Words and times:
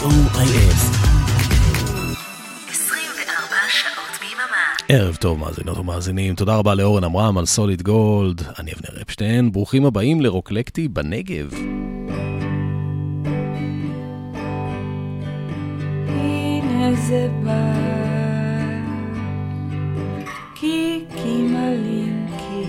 K-O-I-S. 0.00 0.80
ערב 4.88 5.16
טוב 5.16 5.38
מאזינות 5.38 5.78
ומאזינים, 5.78 6.34
תודה 6.34 6.56
רבה 6.56 6.74
לאורן 6.74 7.04
עמרם 7.04 7.38
על 7.38 7.46
סוליד 7.46 7.82
גולד, 7.82 8.42
אני 8.58 8.70
אבנר 8.72 9.02
אפשטיין, 9.02 9.52
ברוכים 9.52 9.86
הבאים 9.86 10.20
לרוקלקטי 10.20 10.88
בנגב. 10.88 11.54
הנה 16.08 16.94
זה 17.08 17.28
בא, 17.44 17.72
קיקי 20.54 21.42
מלינקי, 21.42 22.64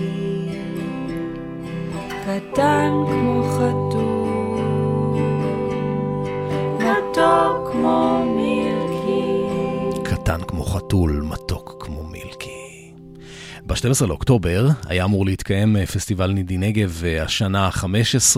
קטן 2.24 2.90
כמו 3.06 3.42
חתול, 3.52 3.81
כמו 7.82 8.24
מילקי. 8.36 10.04
קטן 10.04 10.40
כמו 10.48 10.64
חתול, 10.64 11.22
מתוק 11.28 11.76
כמו 11.80 12.04
מילקי. 12.04 12.92
ב-12 13.66 14.06
לאוקטובר 14.06 14.68
היה 14.86 15.04
אמור 15.04 15.26
להתקיים 15.26 15.76
אה, 15.76 15.86
פסטיבל 15.86 16.30
נידי 16.30 16.58
נגב 16.58 17.02
אה, 17.04 17.22
השנה 17.22 17.66
ה-15. 17.66 18.36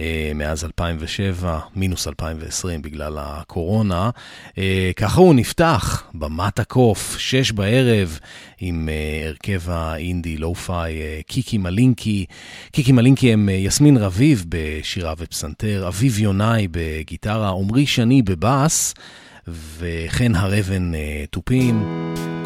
אה, 0.00 0.32
מאז 0.34 0.64
2007, 0.64 1.58
מינוס 1.76 2.08
2020 2.08 2.82
בגלל 2.82 3.18
הקורונה. 3.20 4.10
אה, 4.58 4.90
ככה 4.96 5.20
הוא 5.20 5.34
נפתח, 5.34 6.02
במת 6.14 6.58
הקוף, 6.58 7.16
שש 7.18 7.52
בערב, 7.52 8.18
עם 8.60 8.88
אה, 8.88 9.28
הרכב 9.28 9.70
האינדי 9.70 10.36
לואו-פיי, 10.36 11.22
קיקי 11.26 11.58
מלינקי. 11.58 12.24
קיקי 12.72 12.92
מלינקי 12.92 13.32
הם 13.32 13.48
יסמין 13.52 13.96
רביב 13.96 14.44
בשירה 14.48 15.14
ופסנתר, 15.18 15.84
אביב 15.88 16.18
יונאי 16.18 16.68
בגיטרה, 16.70 17.48
עמרי 17.48 17.86
שני 17.86 18.22
בבאס. 18.22 18.94
וחן 19.78 20.34
הרבן 20.34 20.92
תופים, 21.30 21.84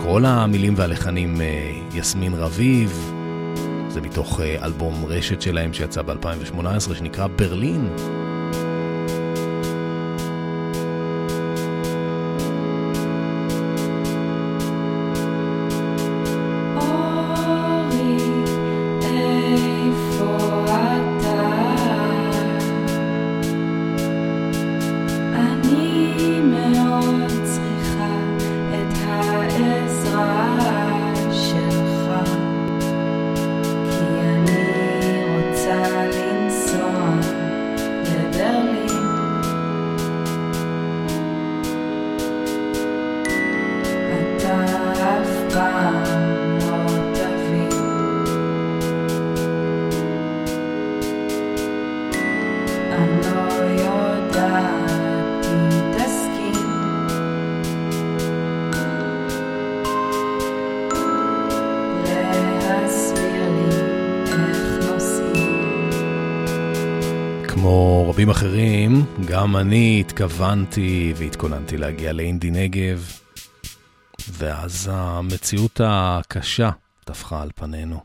כל 0.03 0.25
המילים 0.27 0.75
והלחנים 0.77 1.41
יסמין 1.95 2.35
רביב, 2.35 3.13
זה 3.99 4.03
מתוך 4.09 4.41
אה, 4.41 4.65
אלבום 4.65 5.05
רשת 5.05 5.43
שלהם 5.43 5.73
שיצא 5.73 6.03
ב-2018 6.03 6.95
שנקרא 6.95 7.27
ברלין. 7.27 7.89
אני 69.69 70.01
התכוונתי 70.01 71.13
והתכוננתי 71.17 71.77
להגיע 71.77 72.13
לאינדי 72.13 72.51
נגב, 72.51 73.13
ואז 74.33 74.91
המציאות 74.93 75.81
הקשה 75.85 76.71
טפחה 77.05 77.43
על 77.43 77.51
פנינו. 77.55 78.01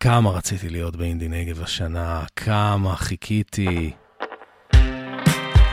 כמה 0.00 0.30
רציתי 0.30 0.70
להיות 0.70 0.96
באינדי 0.96 1.28
נגב 1.28 1.62
השנה, 1.62 2.22
כמה 2.36 2.96
חיכיתי. 2.96 3.90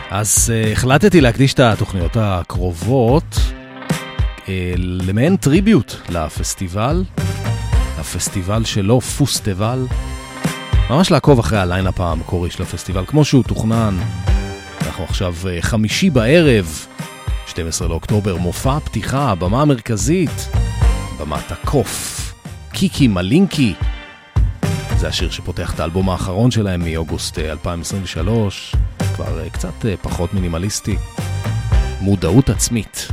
אז 0.09 0.53
uh, 0.53 0.68
החלטתי 0.72 1.22
להקדיש 1.22 1.53
את 1.53 1.59
התוכניות 1.59 2.18
הקרובות 2.19 3.35
uh, 3.35 4.50
למעין 4.78 5.38
טריביוט 5.38 5.94
לפסטיבל, 6.09 7.03
הפסטיבל 7.97 8.66
שלו, 8.66 9.02
פוסטיבל. 9.02 9.85
ממש 10.90 11.12
לעקוב 11.12 11.40
אחרי 11.40 11.59
הליינאפ 11.59 12.02
המקורי 12.02 12.52
של 12.52 12.63
הפסטיבל, 12.63 13.06
כמו 13.06 13.25
שהוא 13.25 13.44
תוכנן. 13.44 13.97
אנחנו 14.99 15.11
עכשיו 15.13 15.35
אה, 15.49 15.61
חמישי 15.61 16.09
בערב, 16.09 16.85
12 17.47 17.87
לאוקטובר, 17.87 18.37
מופע 18.37 18.79
פתיחה, 18.79 19.31
הבמה 19.31 19.61
המרכזית, 19.61 20.49
במת 21.19 21.51
הקוף, 21.51 22.33
קיקי 22.71 23.07
מלינקי. 23.07 23.73
זה 24.97 25.07
השיר 25.07 25.29
שפותח 25.31 25.73
את 25.73 25.79
האלבום 25.79 26.09
האחרון 26.09 26.51
שלהם 26.51 26.81
מאוגוסט 26.83 27.39
2023, 27.39 28.75
אה, 28.75 29.15
כבר 29.15 29.39
אה, 29.39 29.49
קצת 29.49 29.85
פחות 30.01 30.33
מינימליסטי. 30.33 30.95
מודעות 32.01 32.49
עצמית. 32.49 33.07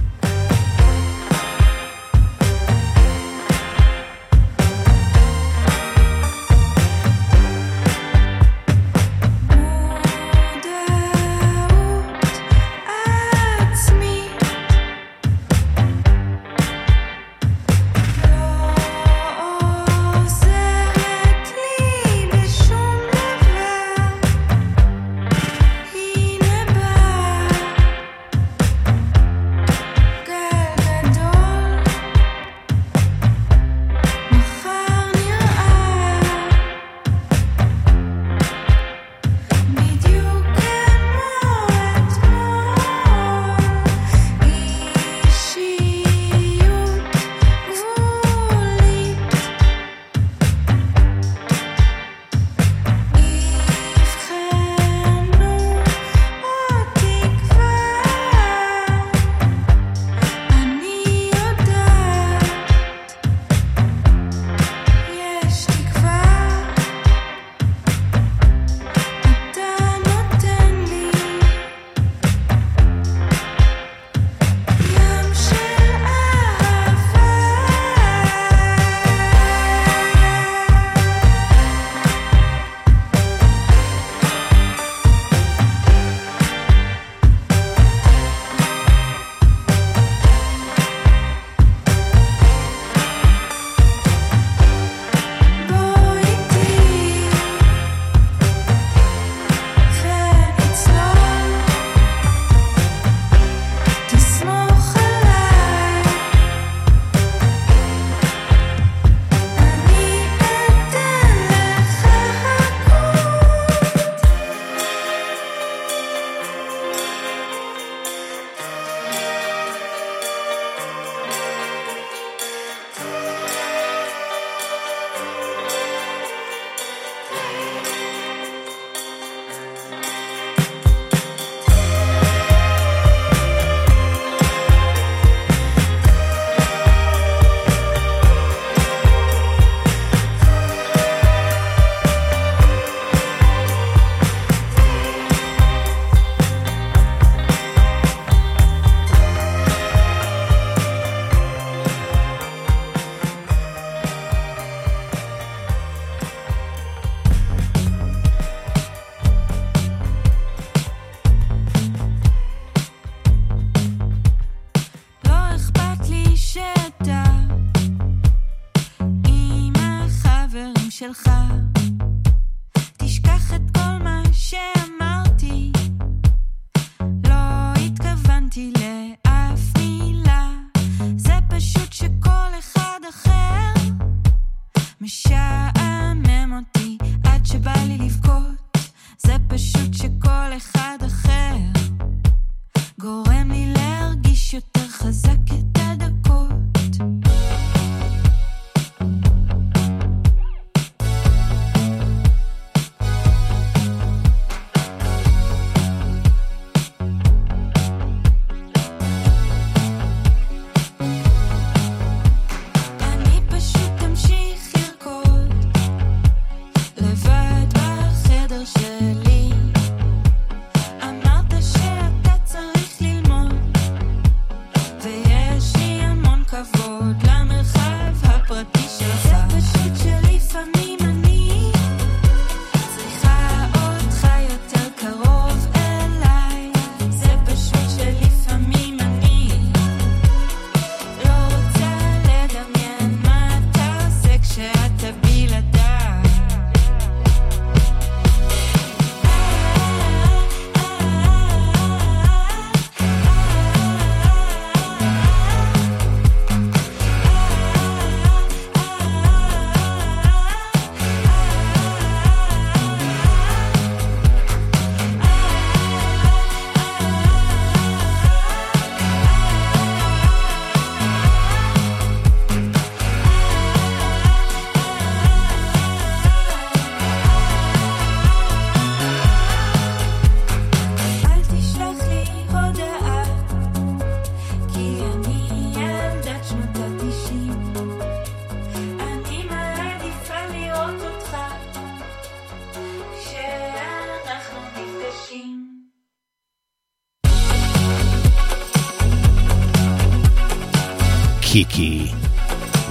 קיקי 301.56 302.06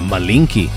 מלינקי. 0.09 0.67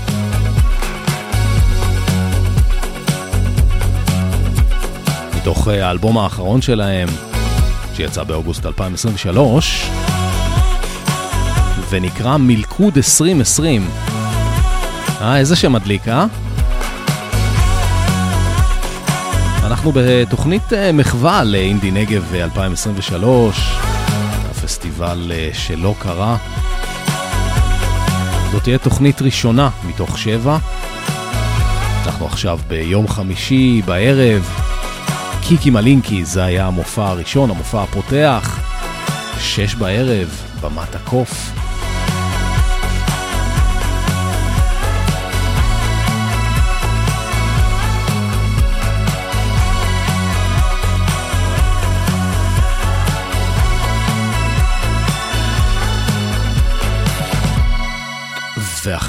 מתוך 5.37 5.67
אה, 5.67 5.87
האלבום 5.87 6.17
האחרון 6.17 6.61
שלהם, 6.61 7.09
שיצא 7.93 8.23
באוגוסט 8.23 8.65
2023, 8.65 9.89
ונקרא 11.89 12.37
מלכוד 12.37 12.97
2020. 12.97 13.89
אה, 15.21 15.37
איזה 15.37 15.55
שם 15.55 15.73
מדליק, 15.73 16.07
אה? 16.07 16.25
אנחנו 19.63 19.91
בתוכנית 19.95 20.73
אה, 20.73 20.91
מחווה 20.91 21.43
לאינדי 21.43 21.91
נגב 21.91 22.33
2023, 22.33 23.73
הפסטיבל 24.49 25.31
אה, 25.31 25.49
שלא 25.53 25.95
קרה. 25.99 26.37
זאת 28.51 28.63
תהיה 28.63 28.77
תוכנית 28.77 29.21
ראשונה 29.21 29.69
מתוך 29.83 30.17
שבע. 30.17 30.57
אנחנו 32.05 32.25
עכשיו 32.25 32.59
ביום 32.67 33.07
חמישי 33.07 33.81
בערב. 33.85 34.49
קיקי 35.41 35.69
מלינקי, 35.69 36.25
זה 36.25 36.43
היה 36.43 36.67
המופע 36.67 37.07
הראשון, 37.07 37.49
המופע 37.49 37.83
הפותח. 37.83 38.59
שש 39.39 39.75
בערב, 39.75 40.27
במת 40.61 40.95
הקוף. 40.95 41.48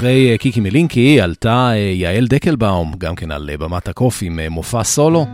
ואחרי 0.01 0.31
אה, 0.31 0.37
קיקי 0.37 0.59
מלינקי 0.59 1.21
עלתה 1.21 1.69
אה, 1.71 1.75
יעל 1.75 2.27
דקלבאום, 2.27 2.93
גם 2.97 3.15
כן 3.15 3.31
על 3.31 3.49
אה, 3.49 3.57
במת 3.57 3.87
הקוף 3.87 4.19
עם 4.21 4.39
מופע 4.49 4.83
סולו. 4.83 5.25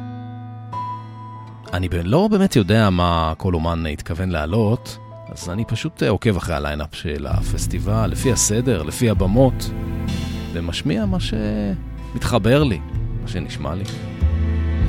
אני 1.73 1.87
לא 2.03 2.27
באמת 2.31 2.55
יודע 2.55 2.89
מה 2.89 3.33
כל 3.37 3.53
אומן 3.53 3.85
התכוון 3.85 4.29
להעלות, 4.29 4.97
אז 5.31 5.49
אני 5.49 5.65
פשוט 5.65 6.03
עוקב 6.03 6.37
אחרי 6.37 6.55
הליינאפ 6.55 6.95
של 6.95 7.27
הפסטיבל, 7.27 8.09
לפי 8.11 8.31
הסדר, 8.31 8.83
לפי 8.83 9.09
הבמות, 9.09 9.69
ומשמיע 10.53 11.05
מה 11.05 11.17
שמתחבר 11.19 12.63
לי, 12.63 12.79
מה 13.21 13.27
שנשמע 13.27 13.75
לי. 13.75 13.83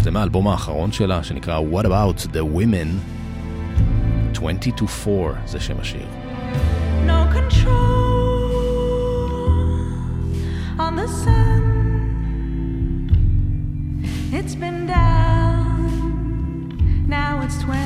זה 0.01 0.11
מהאלבום 0.11 0.49
האחרון 0.49 0.93
שלה, 0.93 1.23
שנקרא 1.23 1.61
What 1.73 1.85
About 1.85 2.27
the 2.33 2.59
Women 2.59 2.89
20 4.35 4.59
to 4.79 4.85
4, 5.07 5.33
זה 5.47 5.61
שם 5.61 5.75
השיר. 5.81 6.07
No 7.07 7.35
control 7.35 7.98
on 10.79 10.97
the 10.97 11.09
sun. 11.09 11.65
It's 14.33 14.55
been 14.55 14.87
down, 14.87 16.79
now 17.09 17.43
it's 17.43 17.61
20 17.63 17.78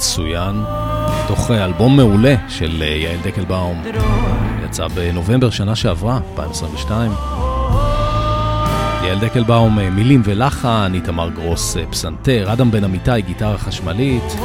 מצוין, 0.00 0.62
מתוך 1.24 1.50
אלבום 1.50 1.96
מעולה 1.96 2.34
של 2.48 2.82
אה, 2.82 2.86
יעל 2.86 3.18
דקלבאום. 3.22 3.82
יצא 4.64 4.88
בנובמבר 4.88 5.50
שנה 5.50 5.76
שעברה, 5.76 6.20
2022. 6.32 7.12
יעל 9.04 9.18
דקלבאום, 9.18 9.78
אה, 9.78 9.90
מילים 9.90 10.22
ולחן, 10.24 10.92
איתמר 10.94 11.30
גרוס, 11.30 11.76
אה, 11.76 11.86
פסנתר, 11.90 12.52
אדם 12.52 12.70
בן 12.70 12.84
אמיתי, 12.84 13.22
גיטרה 13.26 13.58
חשמלית. 13.58 14.36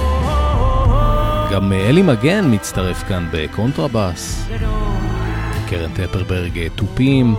גם 1.51 1.74
אה, 1.74 1.89
אלי 1.89 2.01
מגן 2.01 2.53
מצטרף 2.53 3.03
כאן 3.07 3.27
בקונטרבאס, 3.31 4.50
קרן 5.69 5.91
טפרברג, 5.93 6.59
אה, 6.59 6.67
תופים. 6.75 7.35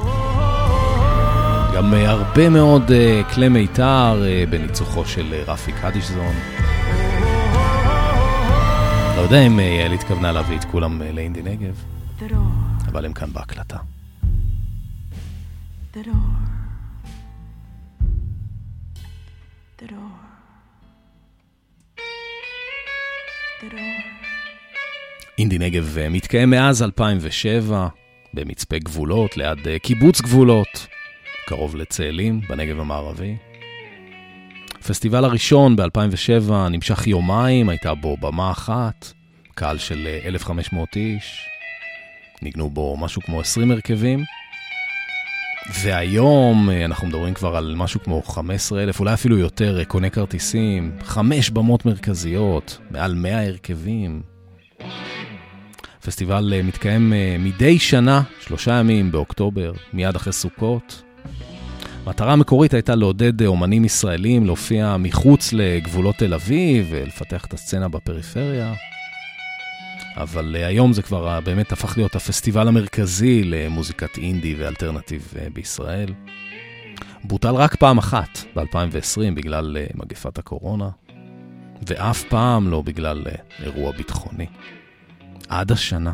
גם 1.77 1.95
אה, 1.95 2.11
הרבה 2.11 2.49
מאוד 2.49 2.93
אה, 2.93 3.23
כלי 3.35 3.49
מיתר 3.49 4.23
אה, 4.27 4.45
בניצוחו 4.51 5.05
של 5.05 5.35
אה, 5.35 5.53
רפי 5.53 5.73
קדישזון. 5.73 6.56
יודע 9.27 9.47
אם 9.47 9.61
אה, 9.61 9.65
יעל 9.65 9.93
התכוונה 9.93 10.33
להביא 10.33 10.59
את 10.59 10.65
כולם 10.65 11.03
אה, 11.03 11.13
לאינדי 11.13 11.43
נגב. 11.43 11.85
אבל 12.89 13.05
הם 13.05 13.13
כאן 13.13 13.33
בהקלטה. 13.33 13.77
אינדי 25.39 25.59
נגב 25.59 25.99
אה, 25.99 26.09
מתקיים 26.09 26.51
מאז 26.51 26.83
2007 26.83 27.89
במצפה 28.35 28.79
גבולות, 28.79 29.37
ליד 29.37 29.59
קיבוץ 29.83 30.21
גבולות, 30.21 30.87
קרוב 31.47 31.77
לצאלים, 31.77 32.41
בנגב 32.49 32.81
המערבי. 32.81 33.37
הפסטיבל 34.79 35.25
הראשון 35.25 35.77
ב-2007 35.77 36.53
נמשך 36.71 37.07
יומיים, 37.07 37.69
הייתה 37.69 37.95
בו 37.95 38.17
במה 38.17 38.51
אחת, 38.51 39.16
קהל 39.59 39.79
של 39.79 40.07
אה, 40.07 40.29
1,500 40.29 40.97
איש, 40.97 41.49
ניגנו 42.43 42.71
בו 42.71 42.97
משהו 42.97 43.23
כמו 43.23 43.41
20 43.41 43.71
הרכבים. 43.71 44.25
והיום 45.75 46.71
אה, 46.71 46.85
אנחנו 46.85 47.07
מדברים 47.07 47.35
כבר 47.35 47.57
על 47.57 47.75
משהו 47.77 48.03
כמו 48.03 48.23
15,000, 48.23 49.01
אולי 49.01 49.15
אפילו 49.15 49.39
יותר, 49.39 49.79
אה, 49.79 49.85
קונה 49.85 50.11
כרטיסים, 50.11 50.97
חמש 51.03 51.51
במות 51.51 51.87
מרכזיות, 51.87 52.79
מעל 52.91 53.15
100 53.15 53.47
הרכבים. 53.47 54.23
הפסטיבל 56.07 56.53
אה, 56.57 56.63
מתקיים 56.63 57.13
אה, 57.13 57.37
מדי 57.39 57.79
שנה, 57.79 58.23
שלושה 58.41 58.73
ימים 58.75 59.13
באוקטובר, 59.13 59.73
מיד 59.93 60.17
אחרי 60.17 60.33
סוכות. 60.33 61.03
המטרה 62.07 62.33
המקורית 62.33 62.75
הייתה 62.75 62.95
לעודד 62.95 63.43
אה, 63.43 63.47
אומנים 63.47 63.85
ישראלים 63.85 64.47
להופיע 64.47 64.97
מחוץ 64.97 65.53
לגבולות 65.53 66.17
תל 66.17 66.35
אביב 66.35 66.87
ולפתח 66.91 67.45
את 67.45 67.55
הסצנה 67.55 67.89
בפריפריה. 67.89 68.75
אבל 70.17 70.57
אה, 70.57 70.67
היום 70.67 70.93
זה 70.93 71.03
כבר 71.03 71.29
אה, 71.29 71.41
באמת 71.41 71.73
הפך 71.73 71.97
להיות 71.97 72.17
הפסטיבל 72.17 72.69
המרכזי 72.69 73.45
למוזיקת 73.45 74.19
אינדי 74.19 74.55
ואלטרנטיב 74.55 75.33
אה, 75.39 75.47
בישראל. 75.53 76.13
בוטל 77.25 77.55
רק 77.55 77.77
פעם 77.77 77.99
אחת, 77.99 78.39
ב-2020, 78.57 79.35
בגלל 79.35 79.77
מגפת 79.95 80.39
הקורונה, 80.39 80.89
ואף 81.87 82.23
פעם 82.23 82.69
לא 82.69 82.83
בגלל 82.83 83.25
אירוע 83.63 83.93
ביטחוני. 83.93 84.47
עד 85.49 85.73
השנה. 85.73 86.13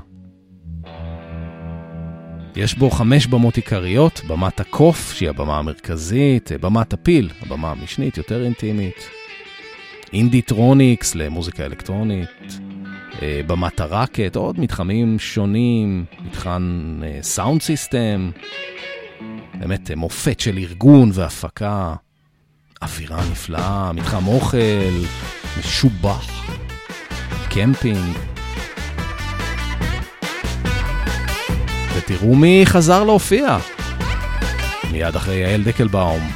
יש 2.56 2.74
בו 2.74 2.90
חמש 2.90 3.26
במות 3.26 3.56
עיקריות, 3.56 4.20
במת 4.28 4.60
הקוף, 4.60 5.12
שהיא 5.12 5.28
הבמה 5.28 5.58
המרכזית, 5.58 6.50
במת 6.60 6.92
הפיל, 6.92 7.30
הבמה 7.40 7.70
המשנית, 7.70 8.16
יותר 8.16 8.44
אינטימית, 8.44 9.08
אינדיטרוניקס 10.12 11.14
למוזיקה 11.14 11.64
אלקטרונית, 11.64 12.60
במת 13.20 13.80
הרקט, 13.80 14.36
עוד 14.36 14.60
מתחמים 14.60 15.18
שונים, 15.18 16.04
מתחם 16.26 17.00
אה, 17.02 17.18
sound 17.22 17.62
system, 17.62 18.30
באמת 19.54 19.90
אה, 19.90 19.96
מופת 19.96 20.40
של 20.40 20.58
ארגון 20.58 21.10
והפקה, 21.14 21.94
אווירה 22.82 23.20
נפלאה, 23.30 23.92
מתחם 23.92 24.26
אוכל, 24.26 24.56
משובח, 25.58 26.44
קמפינג. 27.50 28.16
ותראו 31.96 32.34
מי 32.34 32.62
חזר 32.64 33.04
להופיע. 33.04 33.58
מיד 34.92 35.16
אחרי 35.16 35.34
יעל 35.34 35.62
דקלבאום, 35.62 36.30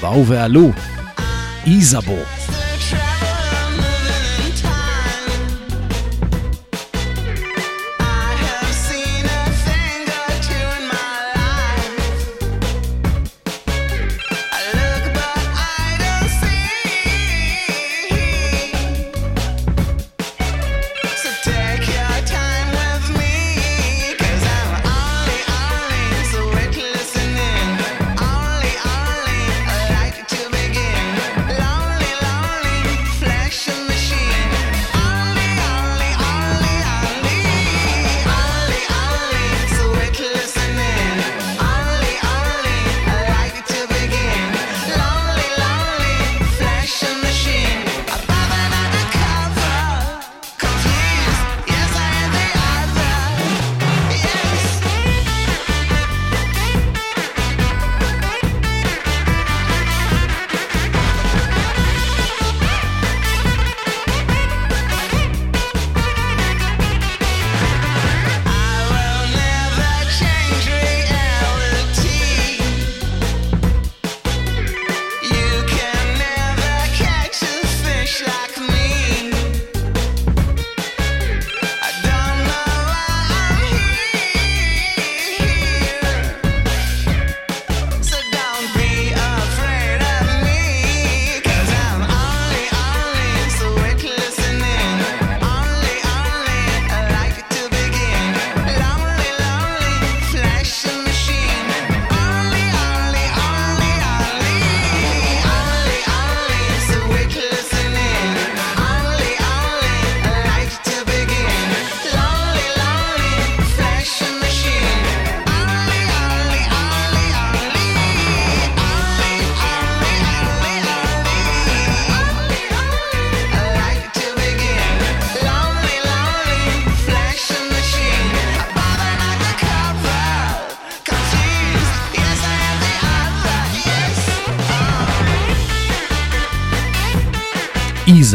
באו 0.00 0.26
ועלו, 0.26 0.70
איזאבו. 1.66 2.18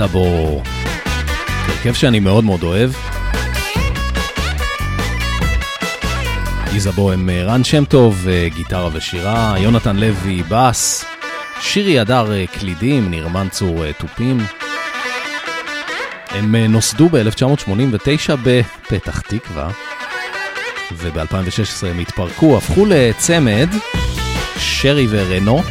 איזאבו. 0.04 0.62
הרכב 1.68 1.94
שאני 1.94 2.20
מאוד 2.20 2.44
מאוד 2.44 2.64
אוהב. 2.64 2.92
איזאבו 6.74 7.12
הם 7.12 7.30
אה, 7.30 7.44
רן 7.44 7.64
שם 7.64 7.86
טוב, 7.86 8.28
אה, 8.28 8.48
גיטרה 8.56 8.90
ושירה, 8.94 9.56
יונתן 9.58 9.96
לוי, 9.96 10.44
בס, 10.50 11.06
שירי 11.62 12.00
הדר 12.00 12.32
אה, 12.32 12.46
קלידים, 12.48 13.10
ניר 13.10 13.28
מנצור 13.28 13.92
תופים. 13.92 14.38
הם 16.30 16.56
נוסדו 16.56 17.10
ב-1989 17.10 18.36
בפתח 18.44 19.22
תקווה, 19.22 19.70
וב-2016 20.98 21.88
הם 21.88 22.00
התפרקו, 22.00 22.58
הפכו 22.58 22.86
לצמד, 22.86 23.70
שרי 24.58 25.08
ורנו, 25.10 25.62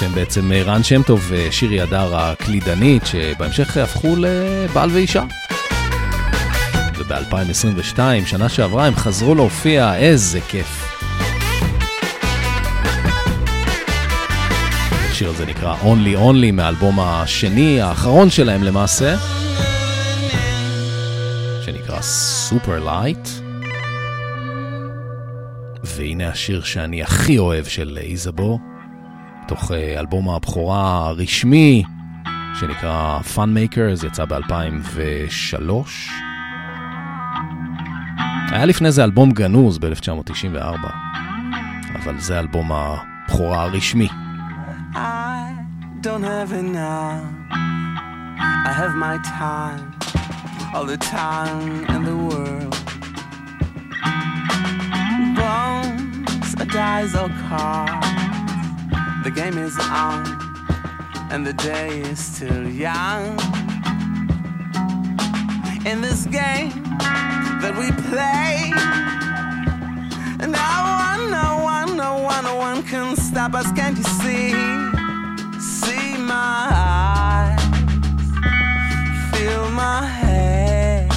שהם 0.00 0.14
בעצם 0.14 0.52
רן 0.52 0.82
שם 0.82 1.02
טוב 1.02 1.26
ושירי 1.28 1.80
הדר 1.80 2.16
הקלידנית, 2.16 3.06
שבהמשך 3.06 3.76
הפכו 3.76 4.16
לבעל 4.18 4.90
ואישה. 4.90 5.24
וב-2022, 6.98 7.98
שנה 8.26 8.48
שעברה, 8.48 8.86
הם 8.86 8.94
חזרו 8.94 9.34
להופיע, 9.34 9.96
איזה 9.96 10.40
כיף. 10.40 10.98
השיר 15.10 15.30
הזה 15.30 15.46
נקרא 15.46 15.76
Only 15.82 16.18
Only 16.18 16.52
מהאלבום 16.52 17.00
השני, 17.00 17.80
האחרון 17.80 18.30
שלהם 18.30 18.62
למעשה, 18.62 19.16
שנקרא 21.64 21.98
Super 22.50 22.86
Light. 22.86 23.28
והנה 25.84 26.28
השיר 26.28 26.62
שאני 26.62 27.02
הכי 27.02 27.38
אוהב 27.38 27.64
של 27.64 27.98
איזבו, 28.00 28.58
תוך 29.50 29.72
אה, 29.72 30.00
אלבום 30.00 30.28
הבכורה 30.28 31.06
הרשמי, 31.06 31.82
שנקרא 32.60 33.20
Fun 33.34 33.38
Makers, 33.38 34.06
יצא 34.06 34.24
ב-2003. 34.24 35.72
היה 38.50 38.66
לפני 38.66 38.92
זה 38.92 39.04
אלבום 39.04 39.30
גנוז 39.30 39.78
ב-1994, 39.78 40.86
אבל 41.94 42.18
זה 42.18 42.38
אלבום 42.38 42.72
הבכורה 42.72 43.62
הרשמי. 43.62 44.08
I 44.94 44.98
don't 46.02 46.24
have 46.24 46.52
now. 46.72 47.20
I 48.68 48.72
have 48.80 48.94
my 49.06 49.16
time, 49.40 49.84
all 50.74 50.86
the 50.94 50.96
time 50.96 51.84
in 51.94 52.00
the 52.08 52.16
world. 52.28 52.76
Bones, 55.38 56.50
a 56.62 57.20
or 57.20 57.30
cards. 57.48 58.19
The 59.22 59.30
game 59.30 59.58
is 59.58 59.78
on, 59.78 60.24
and 61.30 61.46
the 61.46 61.52
day 61.52 62.00
is 62.00 62.18
still 62.18 62.66
young. 62.66 63.38
In 65.84 66.00
this 66.00 66.24
game, 66.24 66.70
that 67.60 67.74
we 67.78 67.92
play. 68.08 68.72
No 70.40 70.70
one, 71.04 71.30
no 71.30 71.62
one, 71.62 71.96
no 71.98 72.22
one, 72.22 72.44
no 72.44 72.54
one 72.56 72.82
can 72.82 73.14
stop 73.14 73.54
us. 73.54 73.70
Can't 73.72 73.96
you 73.98 74.04
see? 74.04 74.50
See 75.60 76.16
my 76.16 76.68
eyes, 76.72 77.60
feel 79.32 79.70
my 79.70 80.06
head. 80.06 81.10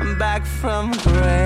I'm 0.00 0.18
back 0.18 0.44
from 0.44 0.90
gray. 1.04 1.41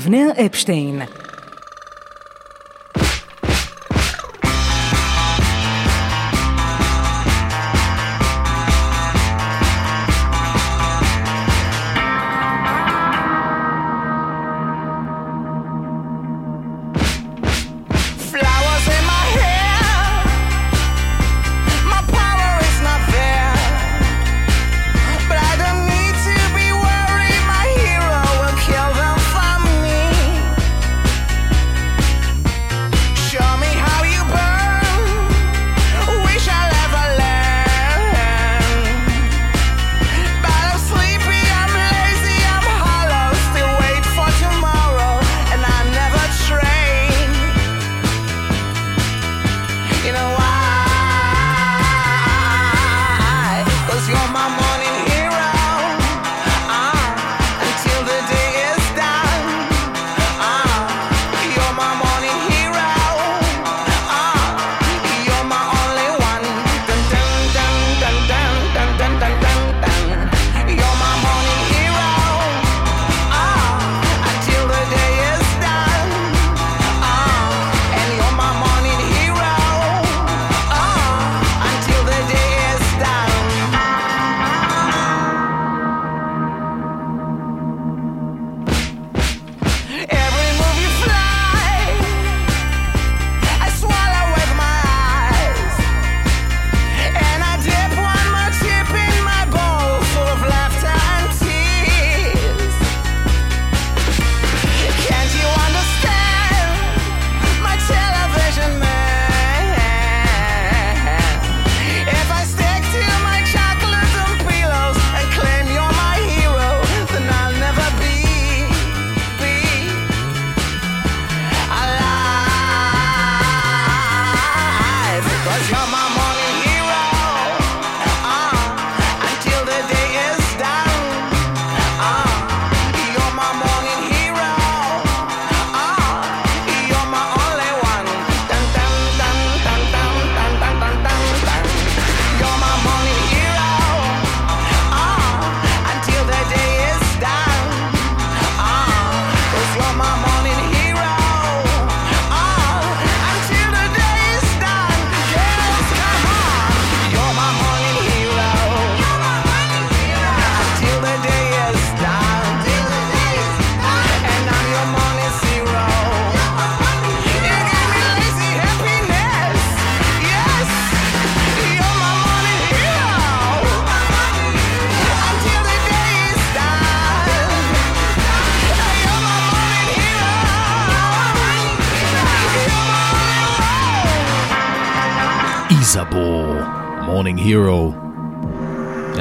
אבנר 0.00 0.28
אפשטיין 0.46 1.02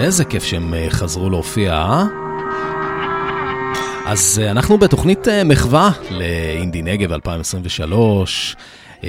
איזה 0.10 0.26
כיף 0.26 0.43
שהם 0.43 0.74
אה, 0.74 0.88
חזרו 0.89 1.30
להופיע, 1.30 1.74
אה? 1.74 2.06
אז 4.06 4.41
אה, 4.43 4.52
אנחנו 4.52 4.78
בתוכנית 4.78 5.28
אה, 5.28 5.43
מחווה 5.43 5.91
לאינדי 6.12 6.82
נגב 6.82 7.12
2023. 7.12 8.56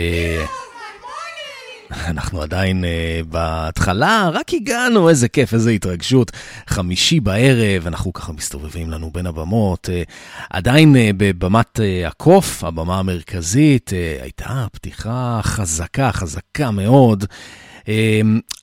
אנחנו 1.90 2.42
עדיין 2.42 2.84
בהתחלה, 3.28 4.30
רק 4.32 4.54
הגענו, 4.54 5.08
איזה 5.08 5.28
כיף, 5.28 5.54
איזה 5.54 5.70
התרגשות. 5.70 6.30
חמישי 6.66 7.20
בערב, 7.20 7.86
אנחנו 7.86 8.12
ככה 8.12 8.32
מסתובבים 8.32 8.90
לנו 8.90 9.10
בין 9.10 9.26
הבמות. 9.26 9.88
עדיין 10.50 10.96
בבמת 11.16 11.80
הקוף, 12.06 12.64
הבמה 12.64 12.98
המרכזית, 12.98 13.90
הייתה 14.22 14.66
פתיחה 14.72 15.40
חזקה, 15.42 16.12
חזקה 16.12 16.70
מאוד. 16.70 17.24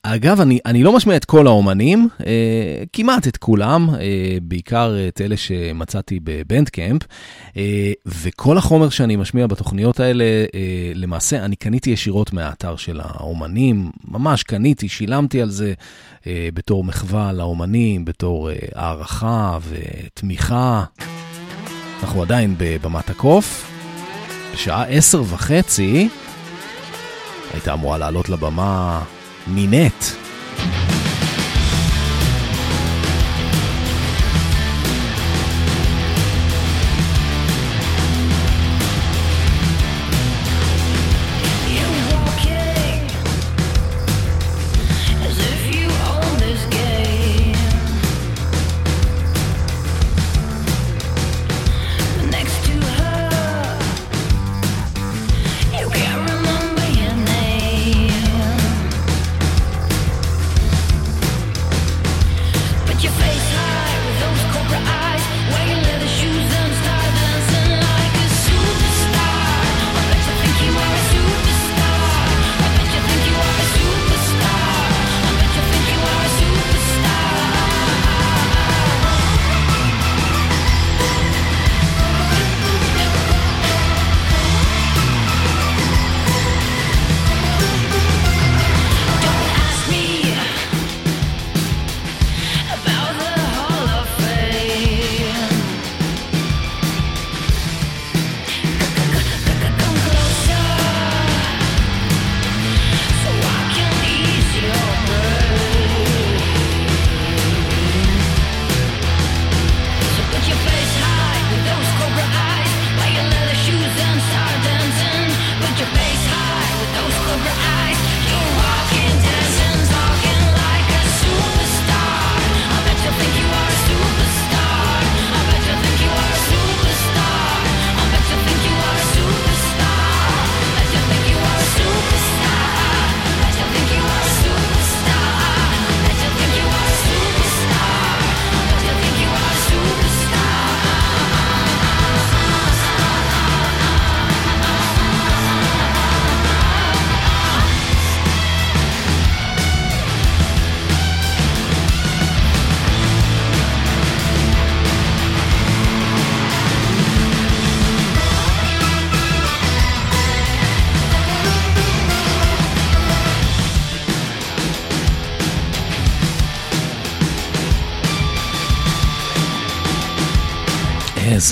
אגב, 0.02 0.40
אני, 0.40 0.58
אני 0.66 0.82
לא 0.82 0.92
משמיע 0.92 1.16
את 1.16 1.24
כל 1.24 1.46
האומנים, 1.46 2.08
אה, 2.26 2.82
כמעט 2.92 3.28
את 3.28 3.36
כולם, 3.36 3.90
אה, 3.90 4.38
בעיקר 4.42 4.96
את 5.08 5.20
אלה 5.20 5.36
שמצאתי 5.36 6.20
בבנדקמפ, 6.24 7.02
אה, 7.56 7.92
וכל 8.06 8.58
החומר 8.58 8.88
שאני 8.88 9.16
משמיע 9.16 9.46
בתוכניות 9.46 10.00
האלה, 10.00 10.24
למעשה 10.94 11.44
אני 11.44 11.56
קניתי 11.56 11.90
ישירות 11.90 12.32
מהאתר 12.32 12.76
של 12.76 13.00
האומנים, 13.04 13.90
ממש 14.08 14.42
קניתי, 14.42 14.88
שילמתי 14.88 15.42
על 15.42 15.50
זה 15.50 15.72
בתור 16.54 16.84
מחווה 16.84 17.32
לאומנים, 17.32 18.04
בתור 18.04 18.50
הערכה 18.74 19.58
ותמיכה. 19.68 20.84
אנחנו 22.02 22.22
עדיין 22.22 22.54
בבמת 22.58 23.10
הקוף, 23.10 23.70
בשעה 24.52 24.84
עשר 24.84 25.22
וחצי. 25.22 26.08
הייתה 27.54 27.72
אמורה 27.74 27.98
לעלות 27.98 28.28
לבמה 28.28 29.02
Ninette. 29.54 30.27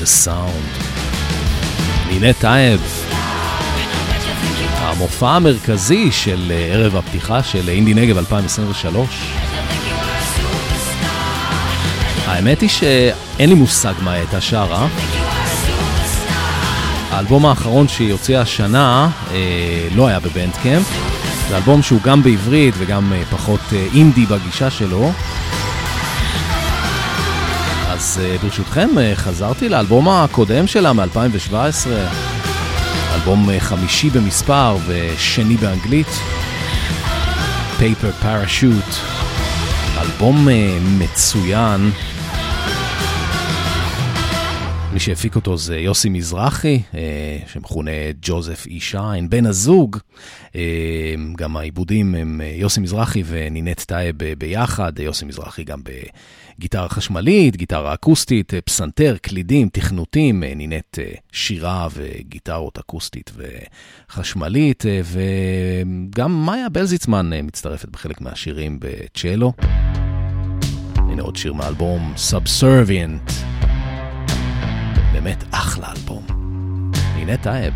סאונד. 0.07 0.53
נינט 2.09 2.37
טייב, 2.40 2.81
המופע 4.75 5.31
המרכזי 5.31 6.12
של 6.12 6.53
אה, 6.55 6.66
ערב 6.73 6.97
הפתיחה 6.97 7.42
של 7.42 7.69
אינדי 7.69 7.95
נגב 7.95 8.19
2023. 8.19 9.09
האמת 12.27 12.61
היא 12.61 12.69
שאין 12.69 13.49
לי 13.49 13.55
מושג 13.55 13.95
מה 14.03 14.12
הייתה 14.12 14.40
שרה. 14.40 14.88
האלבום 17.11 17.47
האחרון 17.47 17.88
שהיא 17.88 18.12
הוציאה 18.12 18.40
השנה 18.40 19.09
אה, 19.31 19.88
לא 19.95 20.07
היה 20.07 20.21
בבנדקאמפ. 20.21 20.87
זה 21.49 21.57
אלבום 21.57 21.83
שהוא 21.83 22.01
גם 22.03 22.23
בעברית 22.23 22.75
וגם 22.79 23.12
אה, 23.12 23.23
פחות 23.31 23.61
אה, 23.73 23.87
אינדי 23.95 24.27
בגישה 24.27 24.71
שלו. 24.71 25.12
אה, 28.20 28.37
ברשותכם, 28.42 28.88
אה, 28.98 29.12
חזרתי 29.16 29.68
לאלבום 29.68 30.09
הקודם 30.09 30.66
שלה 30.66 30.92
מ-2017. 30.92 31.55
אלבום 33.14 33.50
אה, 33.50 33.61
חמישי 33.61 34.11
במספר 34.11 34.76
ושני 34.87 35.57
באנגלית. 35.57 36.07
Paper 37.79 38.24
Parachute. 38.24 38.96
אלבום 40.00 40.48
מצוין. 40.98 41.90
מי 44.96 45.00
שהפיק 45.00 45.37
אותו 45.37 45.56
זה 45.56 45.78
יוסי 45.78 46.09
מזרחי, 46.09 46.82
אה, 46.94 47.38
שמכונה 47.46 47.90
ג'וזף 48.22 48.66
אי 48.66 48.80
שיין, 48.80 49.30
בן 49.30 49.46
הזוג. 49.46 49.96
אה, 50.54 51.14
גם 51.37 51.56
העיבודים 51.56 52.14
הם 52.14 52.40
אה, 52.44 52.52
יוסי 52.54 52.80
מזרחי 52.80 53.22
ונינט 53.26 53.80
טייב 53.80 54.16
ביחד, 54.38 54.98
יוסי 54.98 55.24
מזרחי 55.24 55.64
גם 55.64 55.80
בגיטרה 56.59 56.88
חשמלית, 56.88 57.56
גיטרה 57.56 57.94
אקוסטית, 57.94 58.52
פסנתר, 58.64 59.16
קלידים, 59.22 59.68
תכנותים, 59.68 60.42
נינט 60.42 60.98
שירה 61.32 61.88
וגיטרות 61.94 62.78
אקוסטית 62.78 63.30
וחשמלית, 64.09 64.85
וגם 65.04 66.46
מאיה 66.46 66.68
בלזיצמן 66.68 67.30
מצטרפת 67.42 67.88
בחלק 67.88 68.20
מהשירים 68.20 68.78
בצ'לו. 68.80 69.52
הנה 70.96 71.22
עוד 71.22 71.37
שיר 71.37 71.52
מהאלבום 71.52 72.14
Subservient. 72.30 73.45
באמת 75.27 75.45
אחלה 75.51 75.93
אלבום. 75.93 76.27
נינט 77.14 77.37
טייב. 77.37 77.75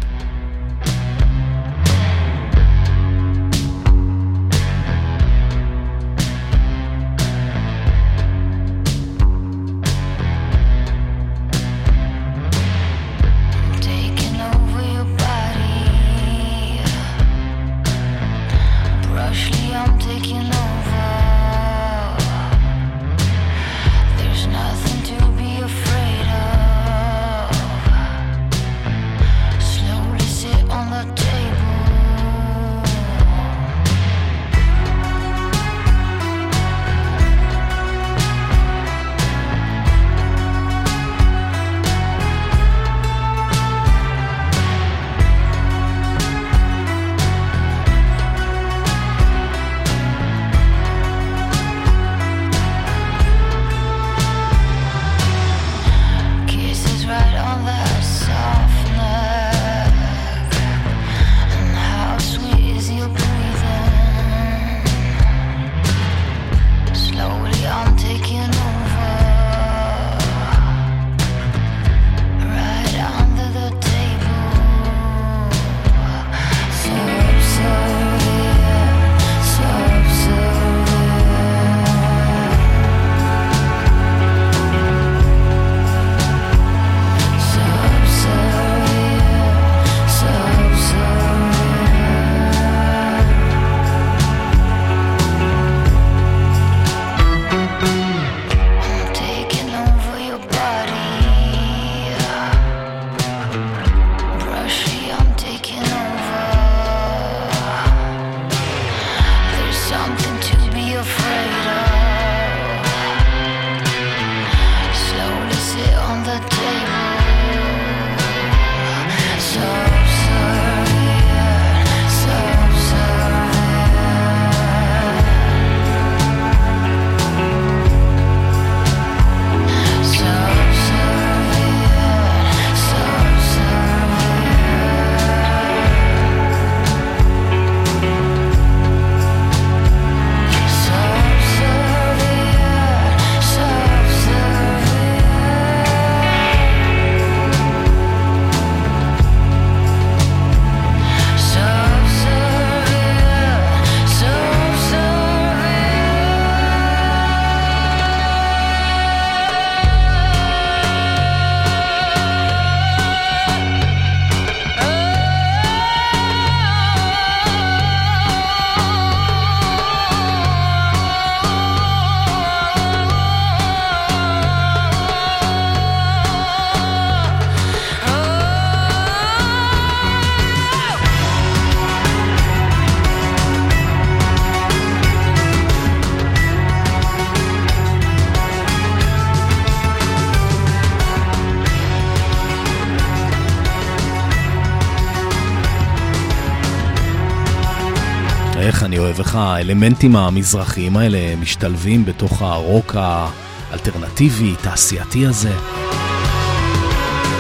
האלמנטים 199.40 200.16
המזרחיים 200.16 200.96
האלה 200.96 201.36
משתלבים 201.36 202.04
בתוך 202.04 202.42
הרוק 202.42 202.96
האלטרנטיבי, 202.98 204.54
תעשייתי 204.62 205.26
הזה. 205.26 205.52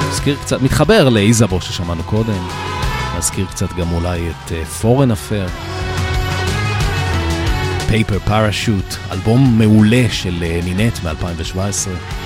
נזכיר 0.08 0.36
קצת, 0.42 0.62
מתחבר 0.62 1.08
לאיזבו 1.08 1.60
ששמענו 1.60 2.02
קודם, 2.02 2.48
נזכיר 3.18 3.46
קצת 3.46 3.72
גם 3.72 3.92
אולי 3.92 4.30
את 4.30 4.52
פורן 4.80 5.10
אפר. 5.10 5.46
פייפר 7.88 8.18
פרשוט, 8.18 8.94
אלבום 9.12 9.58
מעולה 9.58 10.04
של 10.10 10.42
אה, 10.42 10.60
נינט 10.64 10.98
מ-2017. 11.04 12.19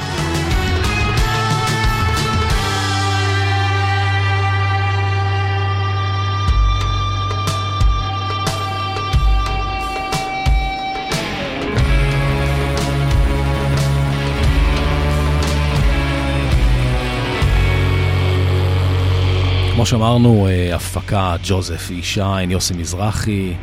שאמרנו, 19.84 20.46
אה, 20.46 20.74
הפקה 20.74 21.36
ג'וזף 21.44 21.90
אישיין, 21.90 22.50
יוסי 22.50 22.74
מזרחי, 22.74 23.54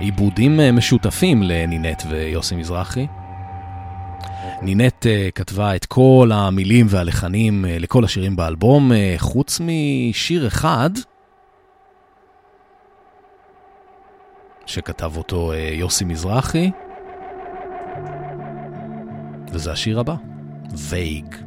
עיבודים 0.00 0.60
אה, 0.60 0.72
משותפים 0.72 1.42
לנינט 1.42 2.02
ויוסי 2.08 2.56
מזרחי. 2.56 3.06
נינט 4.62 5.06
uh, 5.06 5.30
כתבה 5.34 5.76
את 5.76 5.86
כל 5.86 6.30
המילים 6.34 6.86
והלחנים 6.88 7.64
לכל 7.68 8.04
השירים 8.04 8.36
באלבום, 8.36 8.92
חוץ 9.16 9.60
משיר 9.60 10.46
אחד, 10.46 10.90
שכתב 14.66 15.16
אותו 15.16 15.52
יוסי 15.54 16.04
מזרחי, 16.04 16.70
וזה 19.52 19.72
השיר 19.72 20.00
הבא, 20.00 20.14
וייג. 20.72 21.45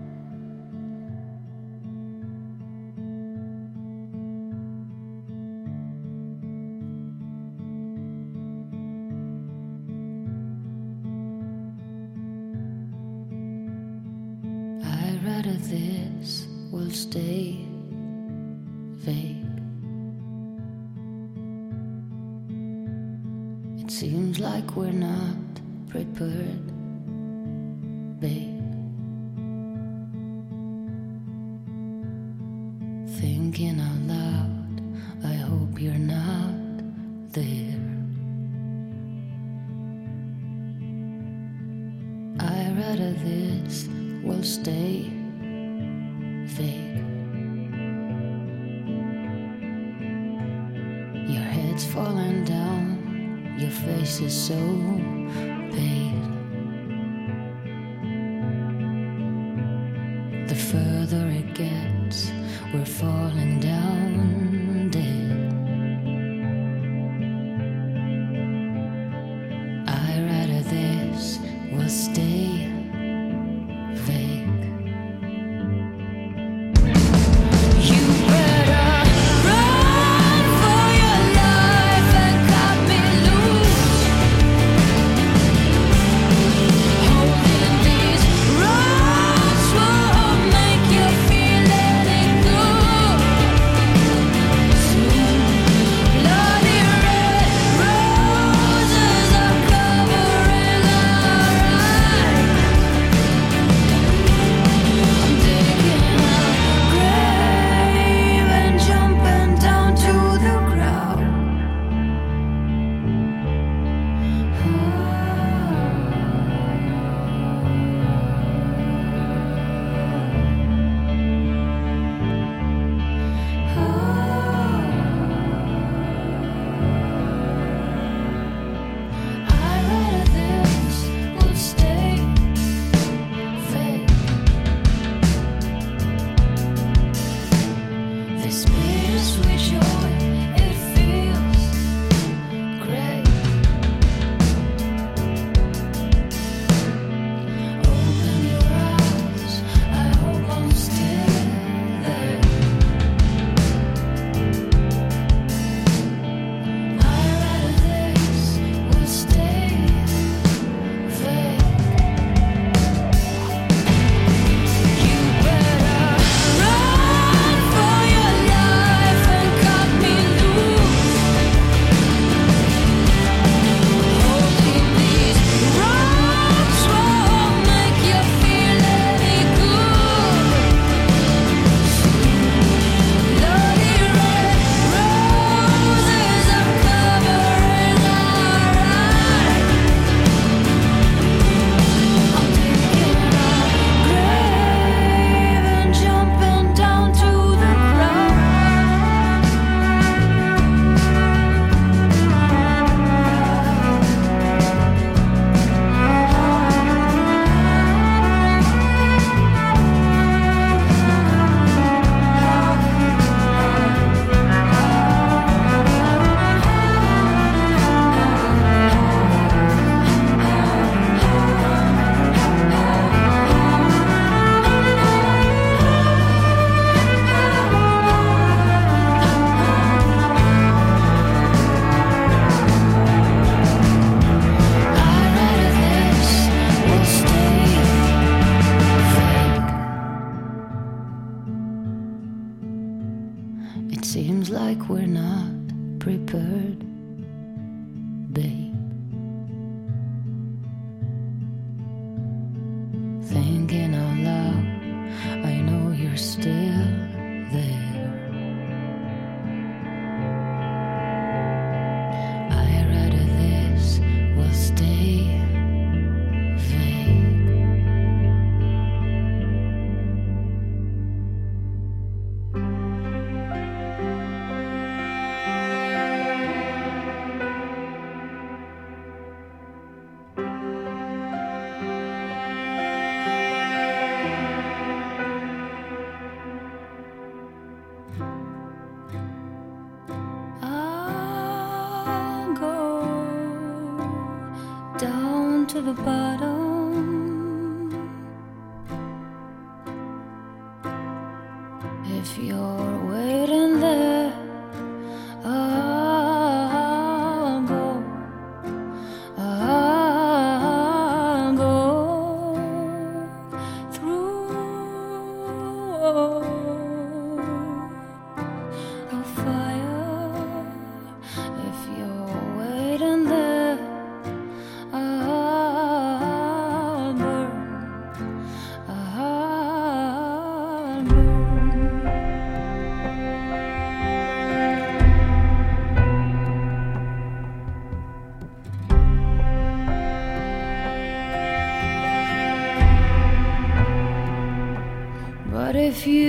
If 346.00 346.08
you 346.08 346.29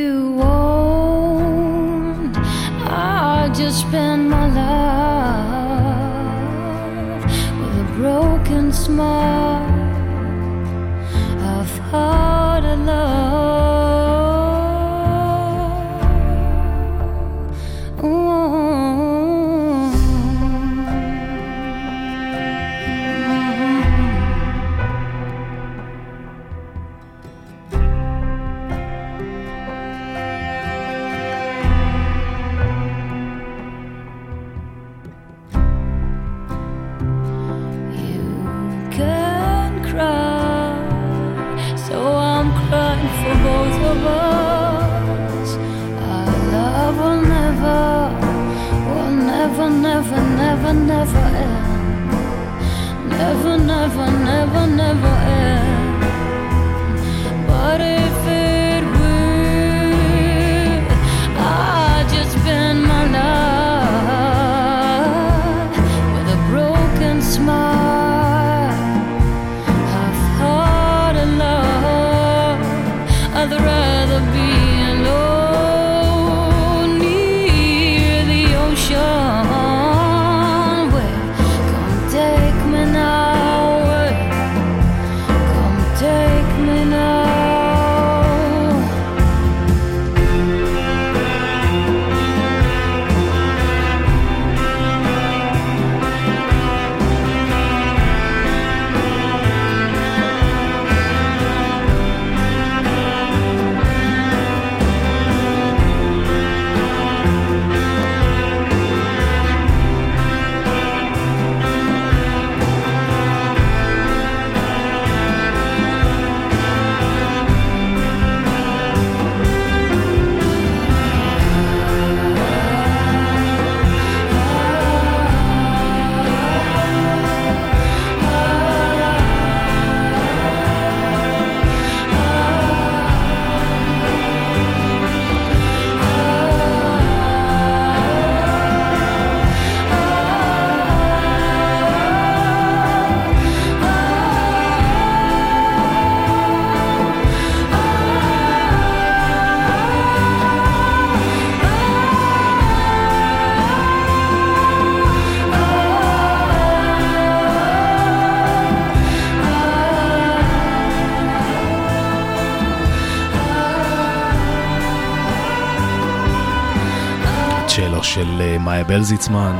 מאיה 168.80 168.98
בלזיצמן. 168.98 169.56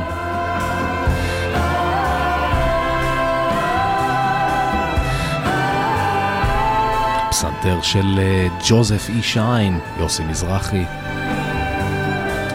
פסנתר 7.29 7.81
של 7.81 8.19
אה, 8.19 8.47
ג'וזף 8.69 9.09
אי 9.09 9.21
שיין, 9.21 9.79
יוסי 9.99 10.23
מזרחי. 10.23 10.83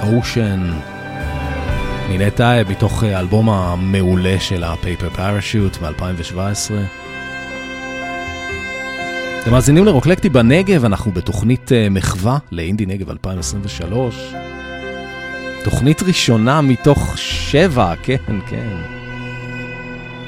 Ocean. 0.03 0.71
נינט 2.09 2.31
טייב 2.31 2.71
מתוך 2.71 3.05
אה, 3.05 3.17
האלבום 3.17 3.51
המעולה 3.51 4.41
של 4.41 4.65
ה-Paper 4.65 5.17
Parachute 5.19 5.83
מ-2017. 5.83 6.73
אתם 9.43 9.51
מאזינים 9.51 9.85
לרוקלקטי 9.85 10.29
בנגב, 10.29 10.85
אנחנו 10.85 11.13
בתוכנית 11.13 11.73
אה, 11.73 11.89
מחווה 11.91 12.39
לאינדי 12.53 12.87
נגב 12.87 13.11
2023. 13.11 14.35
תוכנית 15.71 16.03
ראשונה 16.03 16.61
מתוך 16.61 17.19
שבע, 17.19 17.95
כן, 18.03 18.41
כן. 18.49 18.77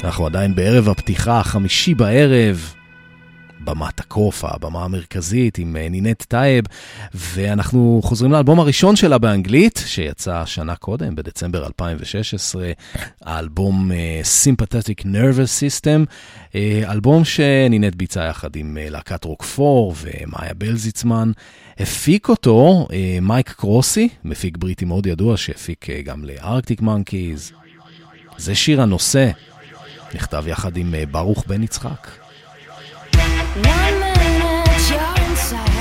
אנחנו 0.04 0.26
עדיין 0.26 0.54
בערב 0.54 0.88
הפתיחה, 0.88 1.42
חמישי 1.42 1.94
בערב, 1.94 2.74
במת 3.60 4.00
הקוף, 4.00 4.44
הבמה 4.44 4.84
המרכזית 4.84 5.58
עם 5.58 5.76
אה, 5.76 5.88
נינט 5.88 6.22
טייב, 6.22 6.64
ואנחנו 7.14 8.00
חוזרים 8.04 8.32
לאלבום 8.32 8.60
הראשון 8.60 8.96
שלה 8.96 9.18
באנגלית, 9.18 9.82
שיצא 9.86 10.42
שנה 10.46 10.76
קודם, 10.76 11.14
בדצמבר 11.14 11.66
2016, 11.66 12.70
האלבום 13.22 13.92
אה, 13.92 14.20
Sympathetic 14.44 15.02
Nervous 15.04 15.60
System, 15.60 16.06
אה, 16.54 16.82
אלבום 16.92 17.24
שנינט 17.24 17.94
ביצע 17.94 18.24
יחד 18.24 18.56
עם 18.56 18.78
להקת 18.80 19.24
רוקפור 19.24 19.94
ומאיה 20.02 20.54
בלזיצמן. 20.54 21.32
הפיק 21.80 22.28
אותו 22.28 22.86
אה, 22.92 23.18
מייק 23.22 23.50
קרוסי, 23.50 24.08
מפיק 24.24 24.56
בריטי 24.56 24.84
מאוד 24.84 25.06
ידוע, 25.06 25.36
שהפיק 25.36 25.90
אה, 25.90 26.02
גם 26.02 26.24
לארקטיק 26.24 26.80
מנקיז. 26.82 27.52
זה 28.36 28.54
שיר 28.54 28.82
הנושא, 28.82 29.30
נכתב 30.14 30.44
יחד 30.46 30.76
עם 30.76 30.94
אה, 30.94 31.06
ברוך 31.06 31.44
בן 31.46 31.62
יצחק. 31.62 32.08
One 33.14 33.98
minute 34.00 34.90
you're. 34.90 35.77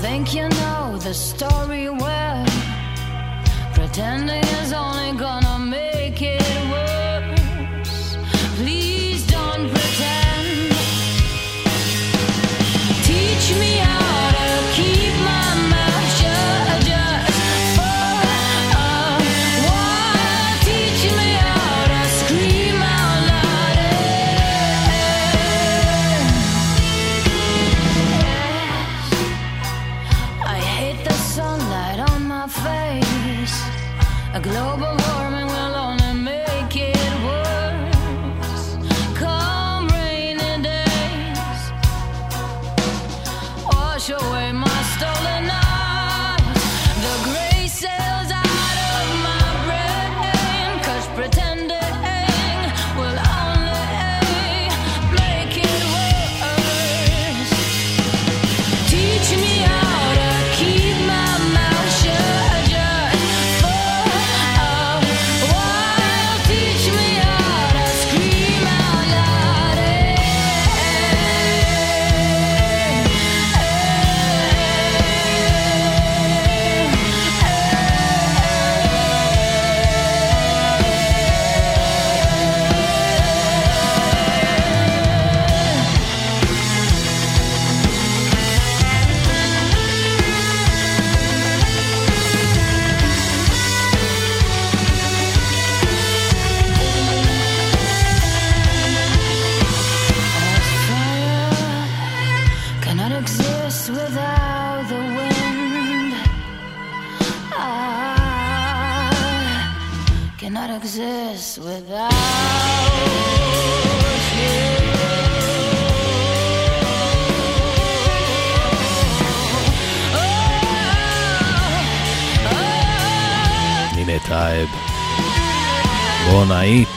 think 0.00 0.34
you 0.34 0.48
know 0.48 0.96
the 0.98 1.12
story 1.12 1.90
well. 1.90 2.46
Pretending 3.74 4.44
is 4.62 4.72
only 4.72 5.12
gonna 5.12 5.58
make 5.58 5.89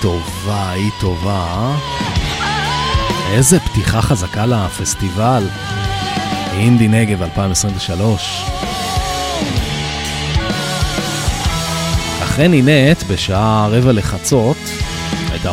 טובה, 0.01 0.71
היא 0.71 0.91
טובה. 0.99 1.75
איזה 3.33 3.59
פתיחה 3.59 4.01
חזקה 4.01 4.45
לפסטיבל. 4.45 5.43
אינדי 6.53 6.87
נגב 6.87 7.21
2023. 7.21 8.43
אחרי 12.33 12.47
נינט, 12.47 13.03
בשעה 13.03 13.67
רבע 13.71 13.91
לחצות, 13.91 14.52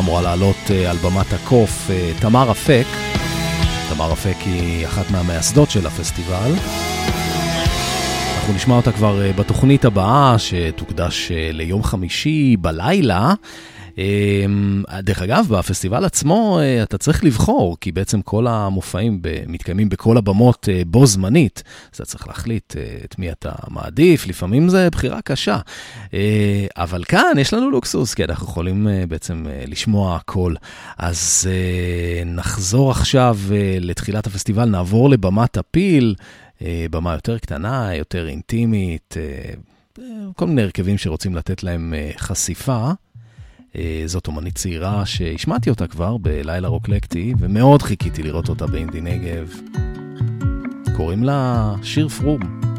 אמורה 0.01 0.21
לעלות 0.21 0.55
אה, 0.71 0.89
על 0.89 0.97
במת 0.97 1.33
הקוף 1.33 1.89
אה, 1.89 2.11
תמר 2.19 2.51
אפק. 2.51 2.85
תמר 3.89 4.13
אפק 4.13 4.35
היא 4.45 4.85
אחת 4.85 5.11
מהמייסדות 5.11 5.69
של 5.69 5.87
הפסטיבל. 5.87 6.51
אנחנו 8.37 8.53
נשמע 8.53 8.75
אותה 8.75 8.91
כבר 8.91 9.21
אה, 9.21 9.33
בתוכנית 9.33 9.85
הבאה, 9.85 10.35
שתוקדש 10.37 11.31
ליום 11.53 11.83
חמישי 11.83 12.57
בלילה. 12.59 13.33
אמ, 14.01 14.83
דרך 14.99 15.21
אגב, 15.21 15.47
בפסטיבל 15.49 16.05
עצמו 16.05 16.59
אה, 16.59 16.83
אתה 16.83 16.97
צריך 16.97 17.23
לבחור, 17.23 17.77
כי 17.81 17.91
בעצם 17.91 18.21
כל 18.21 18.47
המופעים 18.47 19.21
מתקיימים 19.47 19.89
בכל 19.89 20.17
הבמות 20.17 20.69
אה, 20.71 20.81
בו 20.87 21.05
זמנית, 21.05 21.63
אז 21.93 21.95
אתה 21.95 22.05
צריך 22.05 22.27
להחליט 22.27 22.75
אה, 22.77 22.97
את 23.05 23.19
מי 23.19 23.31
אתה 23.31 23.51
מעדיף, 23.69 24.27
לפעמים 24.27 24.69
זו 24.69 24.77
בחירה 24.91 25.21
קשה. 25.21 25.59
אבל 26.77 27.03
כאן 27.03 27.33
יש 27.37 27.53
לנו 27.53 27.71
לוקסוס, 27.71 28.13
כי 28.13 28.23
אנחנו 28.23 28.47
יכולים 28.47 28.87
בעצם 29.07 29.45
לשמוע 29.67 30.15
הכל. 30.15 30.53
אז 30.97 31.49
נחזור 32.25 32.91
עכשיו 32.91 33.37
לתחילת 33.79 34.27
הפסטיבל, 34.27 34.65
נעבור 34.65 35.09
לבמת 35.09 35.57
הפיל, 35.57 36.15
במה 36.61 37.13
יותר 37.13 37.37
קטנה, 37.37 37.95
יותר 37.95 38.27
אינטימית. 38.27 39.15
כל 40.35 40.47
מיני 40.47 40.61
הרכבים 40.61 40.97
שרוצים 40.97 41.35
לתת 41.35 41.63
להם 41.63 41.93
חשיפה. 42.17 42.91
אה, 43.75 44.03
זאת 44.05 44.27
אומנית 44.27 44.55
צעירה 44.55 45.05
שהשמעתי 45.05 45.69
אותה 45.69 45.87
כבר 45.87 46.17
בלילה 46.17 46.67
רוקלקטי, 46.67 47.33
ומאוד 47.39 47.81
חיכיתי 47.81 48.23
לראות 48.23 48.49
אותה 48.49 48.67
באינדי 48.67 49.01
נגב. 49.01 49.53
קוראים 50.95 51.23
לה 51.23 51.73
שיר 51.83 52.07
פרום. 52.07 52.70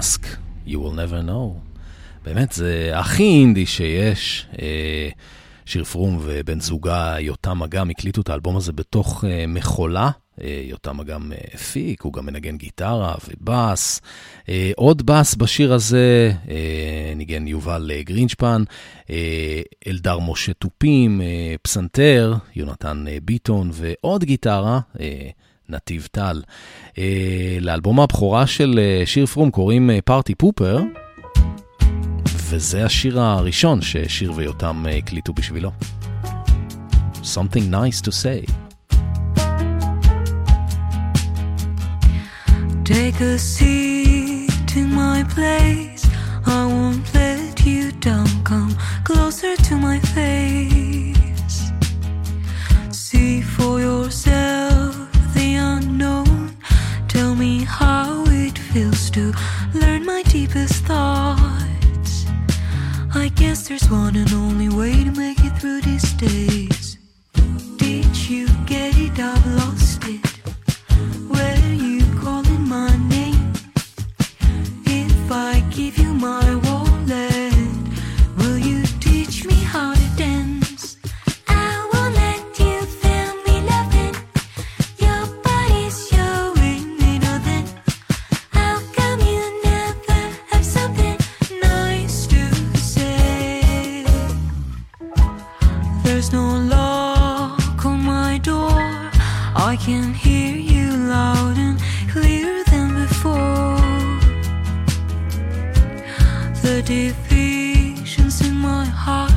Ask, 0.00 0.26
you 0.66 0.78
will 0.78 0.96
never 0.96 1.28
know. 1.28 1.74
באמת, 2.24 2.52
זה 2.52 2.90
הכי 2.94 3.22
אינדי 3.22 3.66
שיש. 3.66 4.46
אה, 4.62 5.08
שיר 5.66 5.84
פרום 5.84 6.18
ובן 6.22 6.60
זוגה 6.60 7.16
יותם 7.20 7.62
אגם 7.62 7.90
הקליטו 7.90 8.20
את 8.20 8.28
האלבום 8.28 8.56
הזה 8.56 8.72
בתוך 8.72 9.24
אה, 9.24 9.44
מכולה. 9.48 10.10
אה, 10.40 10.62
יותם 10.64 11.00
אגם 11.00 11.32
הפיק, 11.54 12.02
הוא 12.02 12.12
גם 12.12 12.26
מנגן 12.26 12.56
גיטרה 12.56 13.14
ובאס. 13.28 14.00
עוד 14.76 15.06
באס 15.06 15.34
בשיר 15.34 15.72
הזה, 15.72 16.32
ניגן 17.16 17.46
יובל 17.46 17.90
גרינשפן, 18.00 18.62
אלדר 19.86 20.18
משה 20.18 20.52
תופים, 20.52 21.20
פסנתר, 21.62 22.34
יונתן 22.56 23.04
ביטון 23.22 23.70
ועוד 23.72 24.24
גיטרה. 24.24 24.80
נתיב 25.68 26.08
טל. 26.12 26.42
לאלבום 27.60 28.00
הבכורה 28.00 28.46
של 28.46 28.80
שיר 29.04 29.26
פרום 29.26 29.50
קוראים 29.50 29.90
פארטי 30.04 30.34
פופר. 30.34 30.80
וזה 32.28 32.84
השיר 32.84 33.20
הראשון 33.20 33.82
ששיר 33.82 34.32
ויותם 34.36 34.86
הקליטו 34.98 35.32
בשבילו. 35.32 35.70
Something 37.22 37.70
nice 37.70 38.00
to 38.06 38.12
say. 38.22 38.40
Take 42.84 43.18
a 43.20 43.38
seat 43.38 44.70
in 44.76 44.88
my 44.92 45.18
place. 45.34 46.04
I 46.44 46.60
won't 46.74 47.06
let 47.14 47.56
you 47.64 47.84
down. 48.08 48.28
Come 48.50 48.72
closer 49.08 49.54
to 49.68 49.74
my 49.86 49.98
face. 50.14 51.58
See 53.02 53.40
for 53.54 53.74
yourself. 53.80 54.93
Tell 57.34 57.42
me 57.42 57.64
how 57.64 58.22
it 58.28 58.56
feels 58.56 59.10
to 59.10 59.34
learn 59.74 60.06
my 60.06 60.22
deepest 60.22 60.84
thoughts. 60.84 62.26
I 63.12 63.28
guess 63.34 63.66
there's 63.66 63.90
one 63.90 64.14
and 64.14 64.32
only 64.32 64.68
way 64.68 65.02
to 65.02 65.10
make 65.10 65.40
it 65.40 65.58
through 65.58 65.80
these 65.80 66.12
days. 66.12 66.96
Did 67.76 68.30
you 68.30 68.46
get 68.66 68.96
it? 68.96 69.18
I've 69.18 69.46
lost 69.56 70.04
it. 70.04 70.24
Where 71.26 71.58
are 71.58 71.78
you 71.88 72.04
calling 72.20 72.68
my 72.68 72.96
name? 73.08 73.52
If 74.86 75.32
I 75.32 75.58
give 75.70 75.98
you 75.98 76.14
my 76.14 76.44
Do 76.64 76.73
can 99.84 100.14
hear 100.14 100.56
you 100.56 100.96
loud 100.96 101.58
and 101.58 101.78
clear 102.08 102.64
than 102.64 102.88
before. 103.02 103.76
The 106.62 106.82
divisions 106.86 108.40
in 108.40 108.54
my 108.54 108.86
heart 108.86 109.34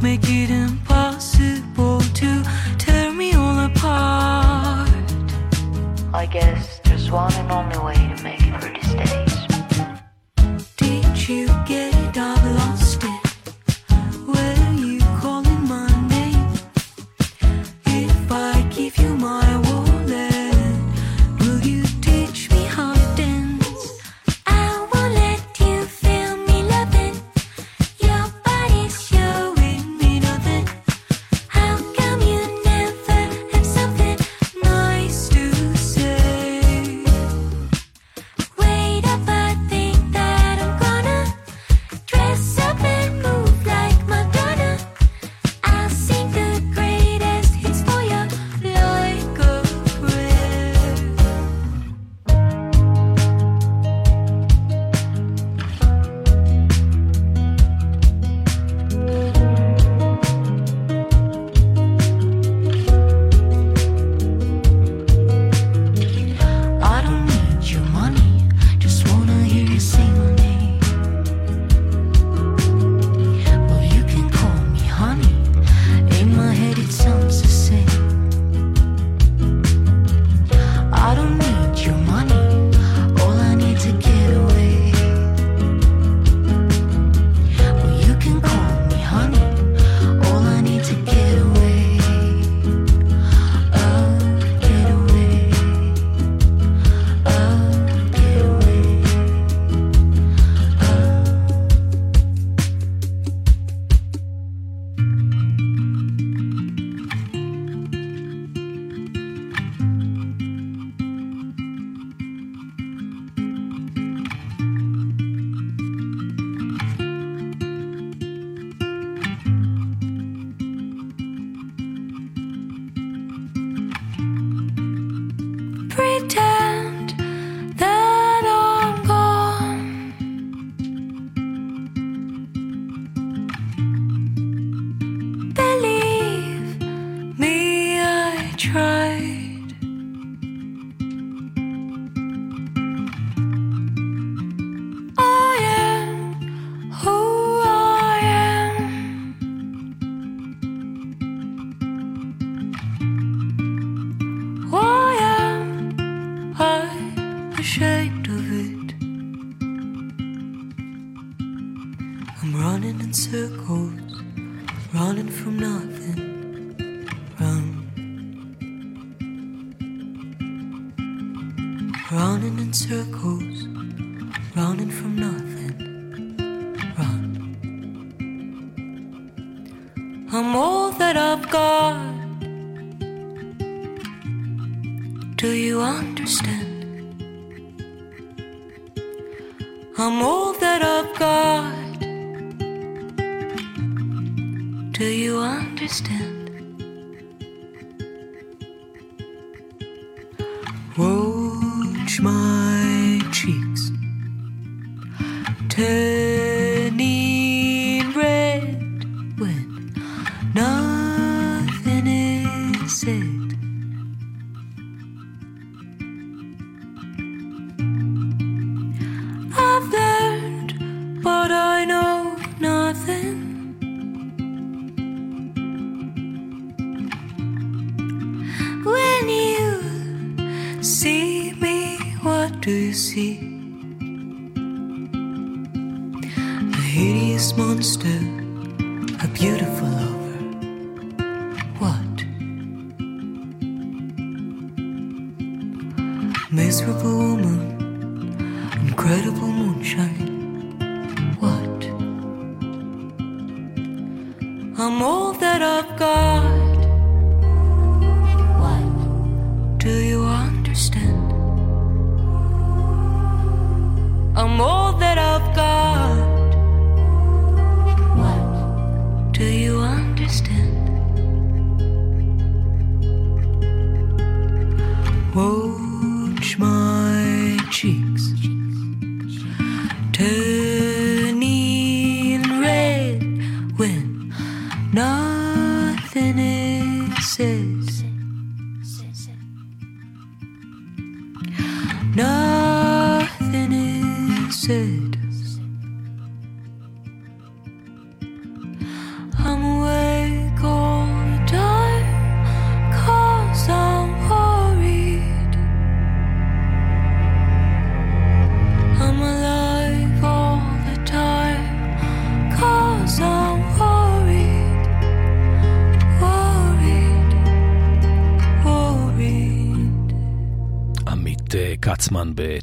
make 0.00 0.20
it 0.28 0.50
impossible 0.50 2.00
to 2.20 2.44
tear 2.78 3.10
me 3.12 3.34
all 3.34 3.58
apart. 3.64 4.88
I 6.14 6.24
guess 6.30 6.78
there's 6.84 7.10
one 7.10 7.32
and 7.32 7.50
only 7.50 7.78
way. 7.78 8.09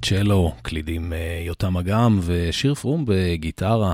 בצ'לו, 0.07 0.53
קלידים 0.61 1.13
אה, 1.13 1.43
יותם 1.45 1.77
אגם 1.77 2.19
ושיר 2.21 2.73
פרום 2.73 3.05
בגיטרה. 3.07 3.93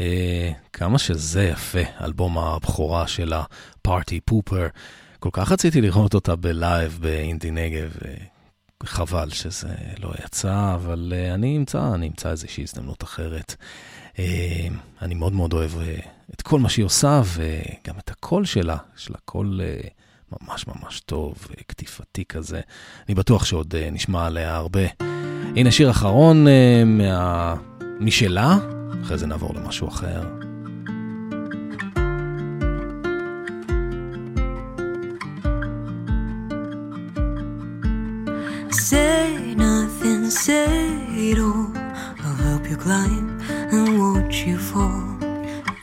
אה, 0.00 0.52
כמה 0.72 0.98
שזה 0.98 1.44
יפה, 1.44 1.78
אלבום 2.00 2.38
הבכורה 2.38 3.06
של 3.06 3.32
ה 3.32 3.47
Party 3.47 4.20
Pooper. 4.20 4.66
כל 5.18 5.28
כך 5.32 5.52
רציתי 5.52 5.80
לראות 5.80 6.14
אותה 6.14 6.36
בלייב 6.36 6.98
באינדי 7.00 7.50
נגב, 7.50 7.96
אה, 8.04 8.14
חבל 8.84 9.30
שזה 9.30 9.74
לא 9.98 10.12
יצא, 10.24 10.74
אבל 10.74 11.12
אני 11.34 11.56
אמצא, 11.56 11.94
אני 11.94 12.06
אמצא 12.06 12.30
איזושהי 12.30 12.62
הזדמנות 12.62 13.02
אחרת. 13.02 13.56
אני 15.02 15.14
מאוד 15.14 15.32
מאוד 15.32 15.52
אוהב 15.52 15.72
את 16.34 16.42
כל 16.42 16.58
מה 16.58 16.68
שהיא 16.68 16.84
עושה, 16.84 17.22
וגם 17.24 17.98
את 17.98 18.10
הקול 18.10 18.44
שלה, 18.44 18.76
יש 18.98 19.10
לה 19.10 19.16
קול 19.24 19.60
ממש 20.32 20.66
ממש 20.66 21.00
טוב, 21.00 21.34
קטיפתי 21.66 22.24
כזה. 22.24 22.60
אני 23.08 23.14
בטוח 23.14 23.44
שעוד 23.44 23.74
נשמע 23.92 24.26
עליה 24.26 24.56
הרבה. 24.56 25.13
הנה 25.56 25.70
שיר 25.70 25.90
אחרון 25.90 26.46
אה, 26.48 26.82
מה... 26.84 27.54
משלה, 28.00 28.58
אחרי 29.02 29.18
זה 29.18 29.26
נעבור 29.26 29.54
למשהו 29.54 29.88
אחר. 29.88 30.22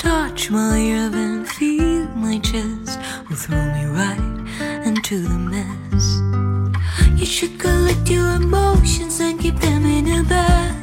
Touch 0.03 0.49
my 0.49 0.80
and 1.24 1.47
feel 1.55 2.07
my 2.26 2.38
chest. 2.49 2.93
Will 3.28 3.39
throw 3.43 3.65
me 3.76 3.86
right 3.99 4.30
into 5.12 5.28
the 5.28 5.38
mess. 5.38 6.22
You 7.20 7.26
should 7.26 7.59
collect 7.59 8.09
your 8.09 8.36
emotions 8.36 9.20
and 9.20 9.39
keep 9.39 9.55
them 9.59 9.86
in 9.86 10.07
a 10.07 10.24
bag. 10.24 10.76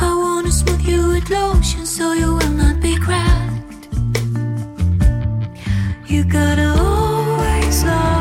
I 0.00 0.14
wanna 0.22 0.52
smooth 0.52 0.82
you 0.82 1.08
with 1.08 1.30
lotion 1.30 1.84
so 1.86 2.12
you 2.12 2.34
will 2.34 2.54
not 2.62 2.80
be 2.80 2.96
cracked. 2.96 3.88
You 6.06 6.24
gotta 6.24 6.68
always 6.78 7.82
love, 7.84 8.13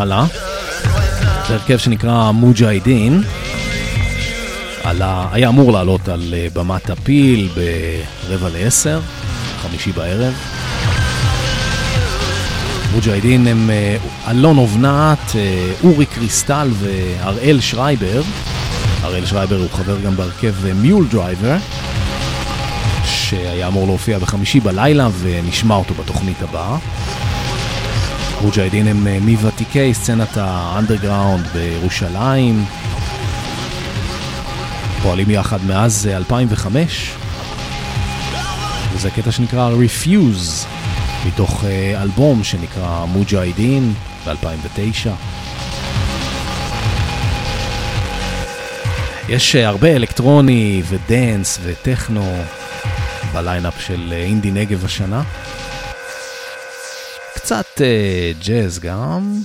הלאה. 0.00 0.24
זה 1.48 1.54
הרכב 1.54 1.76
שנקרא 1.76 2.30
מוג'הידין. 2.30 3.22
עלה, 4.82 5.26
היה 5.32 5.48
אמור 5.48 5.72
לעלות 5.72 6.08
על 6.08 6.34
אה, 6.36 6.46
במת 6.52 6.90
הפיל 6.90 7.48
ברבע 8.28 8.48
לעשר, 8.48 9.00
חמישי 9.62 9.92
בערב. 9.92 10.34
מוג'הידין 12.92 13.46
הם 13.46 13.70
אה, 13.70 13.96
אלון 14.30 14.58
אובנת, 14.58 15.32
אה, 15.34 15.72
אורי 15.84 16.06
קריסטל 16.06 16.68
והראל 16.72 17.60
שרייבר. 17.60 18.22
הראל 19.02 19.26
שרייבר 19.26 19.56
הוא 19.56 19.70
חבר 19.72 20.00
גם 20.00 20.16
בהרכב 20.16 20.54
Mule 20.74 21.06
Driver, 21.10 21.56
שהיה 23.04 23.66
אמור 23.66 23.86
להופיע 23.86 24.18
בחמישי 24.18 24.60
בלילה 24.60 25.08
ונשמע 25.20 25.74
אותו 25.74 25.94
בתוכנית 25.94 26.42
הבאה. 26.42 26.76
מוג'הידין 28.42 28.86
הם 28.86 29.06
מוותיקי 29.20 29.94
סצנת 29.94 30.36
האנדרגראונד 30.36 31.46
בירושלים, 31.46 32.64
פועלים 35.02 35.30
יחד 35.30 35.64
מאז 35.64 36.08
2005, 36.12 37.12
וזה 38.92 39.10
קטע 39.10 39.32
שנקרא 39.32 39.70
Refuse, 39.70 40.66
מתוך 41.26 41.64
אה, 41.64 42.02
אלבום 42.02 42.44
שנקרא 42.44 43.04
מוג'הידין 43.04 43.92
ב-2009. 44.26 45.08
יש 49.28 49.56
אה, 49.56 49.68
הרבה 49.68 49.96
אלקטרוני 49.96 50.82
ודנס 50.88 51.58
וטכנו 51.62 52.42
בליינאפ 53.32 53.80
של 53.80 54.12
אה, 54.12 54.22
אינדי 54.22 54.50
נגב 54.50 54.84
השנה. 54.84 55.22
קצת 57.50 57.80
ג'אז 58.44 58.78
גם. 58.78 59.42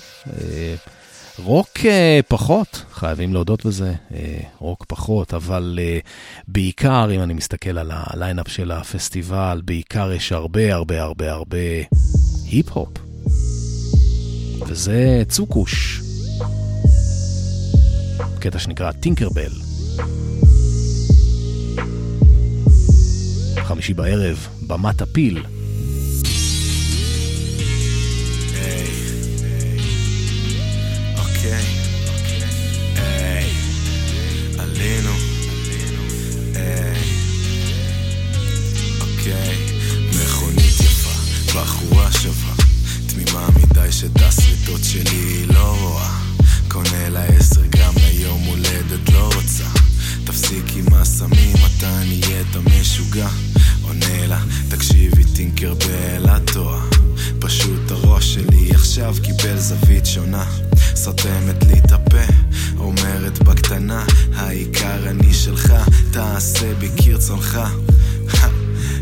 רוק 1.39 1.69
אה, 1.85 2.19
פחות, 2.27 2.85
חייבים 2.91 3.33
להודות 3.33 3.65
בזה, 3.65 3.93
אה, 4.13 4.39
רוק 4.59 4.85
פחות, 4.87 5.33
אבל 5.33 5.79
אה, 5.81 5.99
בעיקר, 6.47 7.07
אם 7.15 7.21
אני 7.21 7.33
מסתכל 7.33 7.77
על 7.77 7.91
הליינאפ 7.93 8.47
של 8.47 8.71
הפסטיבל, 8.71 9.61
בעיקר 9.65 10.11
יש 10.11 10.31
הרבה 10.31 10.73
הרבה 10.73 11.01
הרבה 11.01 11.31
הרבה 11.31 11.57
היפ-הופ. 12.51 12.89
וזה 14.67 15.23
צוקוש. 15.29 16.01
קטע 18.39 18.59
שנקרא 18.59 18.91
טינקרבל. 18.91 19.51
חמישי 23.55 23.93
בערב, 23.93 24.47
במת 24.67 25.01
הפיל. 25.01 25.43
שאת 43.99 44.83
שלי 44.83 45.45
לא 45.45 45.77
רואה. 45.81 46.19
קונה 46.67 47.09
לה 47.09 47.23
עשר 47.23 47.61
גרם 47.65 47.93
ליום 47.97 48.41
הולדת 48.45 49.09
לא 49.13 49.29
רוצה. 49.35 49.63
תפסיק 50.23 50.65
עם 50.75 50.93
הסמים, 50.93 51.55
אתה 51.55 51.99
נהיית 52.05 52.55
המשוגע. 52.55 53.27
עונה 53.81 54.27
לה, 54.27 54.39
תקשיבי 54.69 55.23
טינקרבל, 55.35 56.25
את 56.37 56.51
טועה. 56.53 56.81
פשוט 57.39 57.91
הראש 57.91 58.33
שלי 58.33 58.71
עכשיו 58.71 59.15
קיבל 59.23 59.57
זווית 59.57 60.05
שונה. 60.05 60.45
סותמת 60.95 61.63
לי 61.63 61.79
את 61.79 61.91
הפה, 61.91 62.33
אומרת 62.77 63.43
בקטנה 63.43 64.05
העיקר 64.35 65.09
אני 65.09 65.33
שלך, 65.33 65.73
תעשה 66.11 66.73
בי 66.73 66.89
כרצונך 66.97 67.59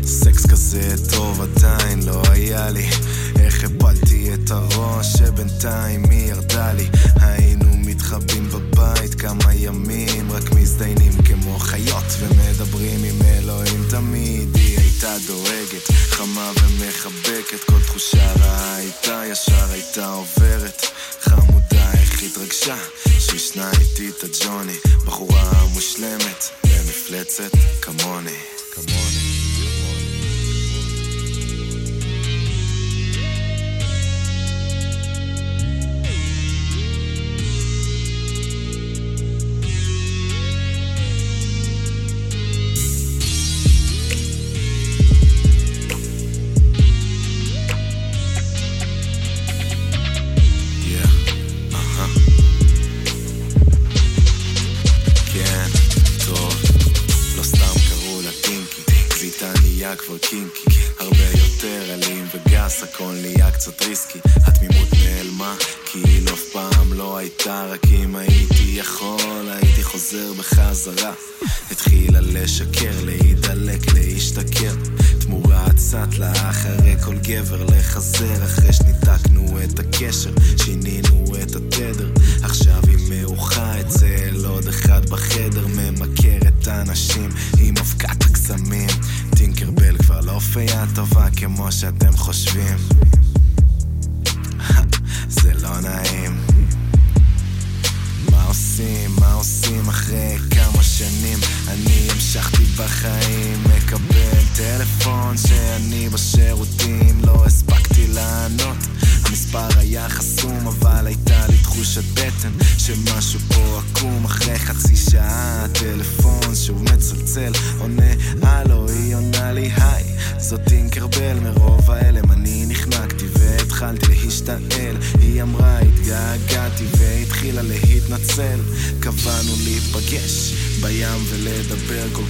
סקס 0.06 0.46
כזה 0.46 0.94
טוב 1.10 1.40
עדיין 1.40 2.02
לא 2.02 2.22
היה 2.30 2.70
לי. 2.70 2.90
איך 3.38 3.64
הפלתי 3.64 4.34
את 4.34 4.50
הראש 4.50 5.12
שבינתיים 5.12 6.04
היא 6.10 6.30
ירדה 6.30 6.72
לי. 6.72 6.88
היינו 7.20 7.64
מתחבאים 7.76 8.48
בבית 8.48 9.14
כמה 9.14 9.54
ימים 9.54 10.32
רק 10.32 10.52
מזדיינים 10.52 11.12
כמו 11.24 11.58
חיות 11.58 12.04
ומדברים 12.18 13.04
עם 13.04 13.22
אלוהים 13.22 13.84
תמיד. 13.90 14.56
היא 14.56 14.78
הייתה 14.78 15.16
דואגת 15.26 15.90
חמה 15.90 16.50
ומחבקת 16.62 17.64
כל 17.66 17.80
תחושה 17.86 18.32
רעה 18.32 18.76
הייתה 18.76 19.22
ישר 19.30 19.70
הייתה 19.70 20.06
עוברת. 20.06 20.82
חמודה 21.20 21.92
איך 21.92 22.22
התרגשה 22.22 22.76
שישנה 23.18 23.70
איתי 23.80 24.08
את 24.08 24.24
הג'וני 24.24 24.76
בחורה 25.04 25.64
מושלמת 25.74 26.44
כמוני 26.64 27.52
כמוני 27.82 28.63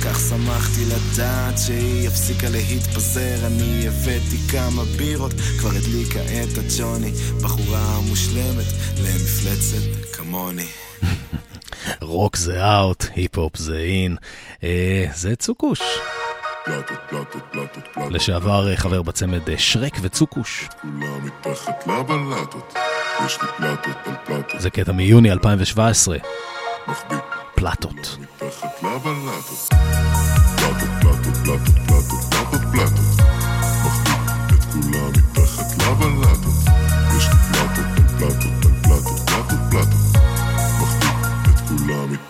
כך 0.05 0.21
שמחתי 0.21 0.85
לדעת 0.85 1.55
שהיא 1.67 2.09
הפסיקה 2.09 2.47
להתפזר. 2.49 3.47
אני 3.47 3.89
הבאתי 3.89 4.37
כמה 4.53 4.83
בירות 4.97 5.33
כבר 5.59 5.69
הדליקה 5.69 6.21
את 6.21 6.59
הג'וני. 6.59 7.13
בחורה 7.43 8.01
מושלמת 8.09 8.67
למפלצת 8.99 10.13
כמוני. 10.13 10.67
רוק 12.01 12.37
זה 12.37 12.65
אאוט, 12.65 13.05
היפ-הופ 13.15 13.57
זה 13.57 13.79
אין, 13.79 14.17
אה, 14.65 15.07
זה 15.15 15.37
צוקוש. 15.37 15.81
לשעבר 18.11 18.71
אה, 18.71 18.77
חבר 18.77 19.03
בצמד 19.03 19.49
אה, 19.49 19.59
שרק 19.59 19.97
וצוקוש. 20.03 20.69
זה 24.59 24.71
קטע 24.71 24.93
מיוני 24.93 25.33
2017. 25.33 26.17
פלטות. 27.55 28.17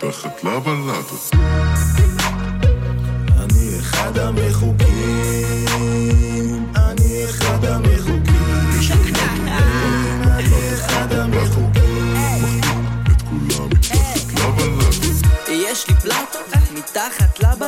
מתחת 0.04 0.44
לבלטות. 0.44 1.30
אני 3.40 3.78
אחד 3.80 4.18
המחוקים 4.18 5.64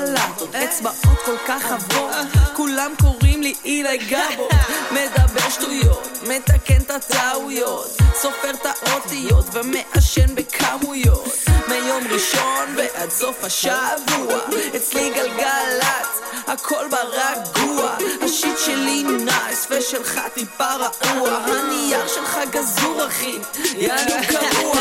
לבלטות, 0.07 0.55
אצבעות 0.55 1.19
כל 1.25 1.37
כך 1.49 1.73
עבות, 1.73 2.11
כולם 2.57 2.93
קוראים 3.01 3.43
לי 3.43 3.55
אילי 3.65 3.99
גבו, 3.99 4.49
מדבר 4.91 5.51
שטויות, 5.51 6.09
מתקן 6.29 6.81
את 6.81 6.91
הטעויות, 6.91 7.97
סופר 8.15 8.51
את 8.51 8.67
האותיות 8.67 9.47
ומעשן 9.53 10.35
בכמויות, 10.35 11.29
מיום 11.69 12.05
ראשון 12.11 12.77
ועד 12.77 13.11
סוף 13.11 13.45
השבוע, 13.45 14.39
אצלי 14.77 15.11
גלגלצ, 15.11 16.21
הכל 16.47 16.85
ברגוע, 16.91 17.97
ה 18.23 18.30
shit 18.30 18.59
שלי 18.59 19.03
nice 19.03 19.67
ושלך 19.71 20.21
טיפה 20.35 20.75
רעוע, 20.75 21.31
הנייר 21.31 22.09
שלך 22.09 22.39
גזור 22.51 23.07
אחי, 23.07 23.39
יענו 23.77 24.15
קרוע, 24.29 24.77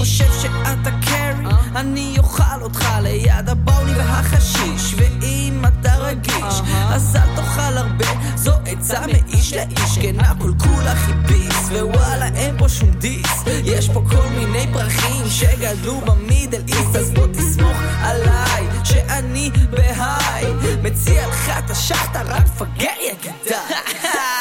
חושב 0.00 0.32
שאתה 0.42 0.90
קרי, 1.06 1.29
אני 1.76 2.14
אוכל 2.18 2.62
אותך 2.62 2.88
ליד 3.02 3.48
הבוני 3.48 3.92
והחשיש 3.96 4.94
ואם 4.96 5.62
אתה 5.68 5.96
רגיש, 5.96 6.60
אז 6.88 7.16
אל 7.16 7.36
תאכל 7.36 7.76
הרבה. 7.76 8.06
זו 8.36 8.52
עצה 8.66 9.00
מאיש 9.06 9.52
לאיש, 9.52 9.98
כן 10.02 10.20
הכל 10.20 10.52
כולה 10.58 10.94
חיביס 10.94 11.68
ווואלה 11.70 12.28
אין 12.34 12.58
פה 12.58 12.68
שום 12.68 12.90
דיס. 12.90 13.44
יש 13.64 13.88
פה 13.88 14.02
כל 14.10 14.28
מיני 14.38 14.66
פרחים 14.72 15.26
שגדלו 15.28 16.00
במידל 16.00 16.62
איסט 16.68 16.96
אז 16.96 17.10
בוא 17.10 17.26
תסמוך 17.26 17.76
עליי 18.02 18.66
שאני 18.84 19.50
בהיי. 19.70 20.44
מציע 20.82 21.28
לך 21.28 21.50
את 21.58 21.70
השחטה 21.70 22.22
רק 22.22 22.42
מפגר 22.42 22.90
יא 23.00 23.30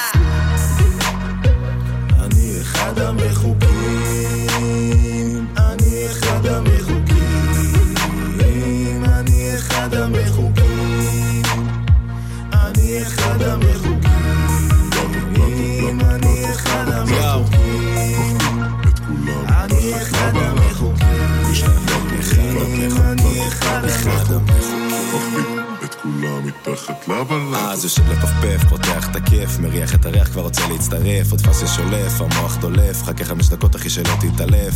כולם 26.76 26.91
מתחת 26.91 27.08
לבלדות. 27.08 27.64
אז 27.70 27.84
יושב 27.84 28.12
לפפפ, 28.12 28.70
פותח 28.70 29.10
את 29.12 29.16
הכיף, 29.16 29.60
מריח 29.60 29.96
את 29.96 30.06
הריח, 30.06 30.28
כבר 30.28 30.41
רוצה 30.41 30.62
להצטרף, 30.68 31.32
עוד 31.32 31.41
פס 31.41 31.60
ששולף, 31.60 32.22
המוח 32.22 32.56
דולף, 32.56 33.04
חכה 33.04 33.26
חמש 33.26 33.50
דקות 33.50 33.76
אחי 33.76 33.90
שלא 33.90 34.10
תתעלף. 34.22 34.74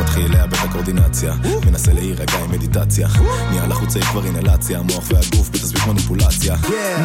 מתחיל 0.00 0.32
לאבד 0.32 0.52
את 0.54 0.58
הקורדינציה, 0.68 1.34
מנסה 1.66 1.92
להירגע 1.92 2.38
עם 2.38 2.50
מדיטציה. 2.50 3.08
נהיה 3.50 3.66
לחוץ 3.66 3.92
צריך 3.92 4.04
כבר 4.04 4.24
אינלציה, 4.24 4.78
המוח 4.78 5.04
והגוף 5.08 5.48
בתסביך 5.50 5.86
מניפולציה. 5.86 6.56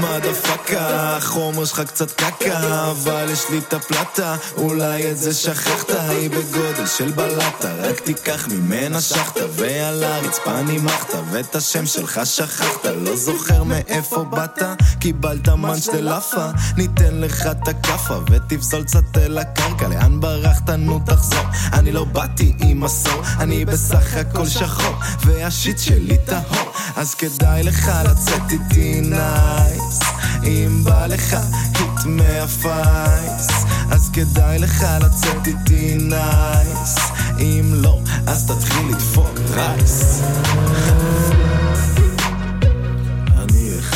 מה 0.01 0.19
דפקה, 0.19 1.17
החומר 1.17 1.65
שלך 1.65 1.81
קצת 1.81 2.11
קקה, 2.11 2.91
אבל 2.91 3.25
יש 3.31 3.49
לי 3.49 3.57
את 3.57 3.73
הפלטה, 3.73 4.35
אולי 4.57 5.11
את 5.11 5.17
זה 5.17 5.33
שכחת, 5.33 5.89
היא 5.89 6.29
בגודל 6.29 6.85
של 6.97 7.11
בלטה, 7.11 7.73
רק 7.79 7.99
תיקח 7.99 8.47
ממנה 8.47 9.01
שחטה, 9.01 9.45
ועל 9.51 10.03
הרצפה 10.03 10.61
נימחת, 10.61 11.13
ואת 11.31 11.55
השם 11.55 11.85
שלך 11.85 12.21
שכחת, 12.25 12.85
לא 12.85 13.15
זוכר 13.15 13.63
מאיפה 13.63 14.23
באת, 14.31 14.63
קיבלת 14.99 15.49
munch 15.49 15.89
דלאפה, 15.89 16.45
ניתן 16.77 17.13
לך 17.13 17.47
את 17.51 17.67
הכאפה, 17.67 18.17
ותפזול 18.31 18.83
קצת 18.83 19.17
אל 19.17 19.37
הקרקע, 19.37 19.87
לאן 19.87 20.19
ברחת? 20.19 20.69
נו 20.69 20.99
תחזור, 21.05 21.45
אני 21.73 21.91
לא 21.91 22.03
באתי 22.03 22.53
עם 22.59 22.79
מסור, 22.79 23.21
אני 23.39 23.65
בסך 23.65 24.15
הכל 24.15 24.47
שחור, 24.47 24.95
וה 25.25 25.43
shit 25.43 25.79
שלי 25.79 26.17
טהור, 26.25 26.71
אז 26.95 27.15
כדאי 27.15 27.63
לך 27.63 27.91
לצאת 28.05 28.51
איתי 28.51 29.01
nice, 29.01 29.99
אם 30.43 30.83
בא 30.83 31.05
לך 31.05 31.33
hit 31.73 32.05
מה 32.05 32.46
face, 32.46 33.47
אז 33.91 34.09
כדאי 34.13 34.59
לך 34.59 34.85
לצאת 35.01 35.47
איתי 35.47 35.97
nice, 35.99 36.95
אם 37.39 37.71
לא, 37.73 37.99
אז 38.27 38.45
תתחיל 38.45 38.87
לדפוק 38.87 39.39
race. 39.55 40.21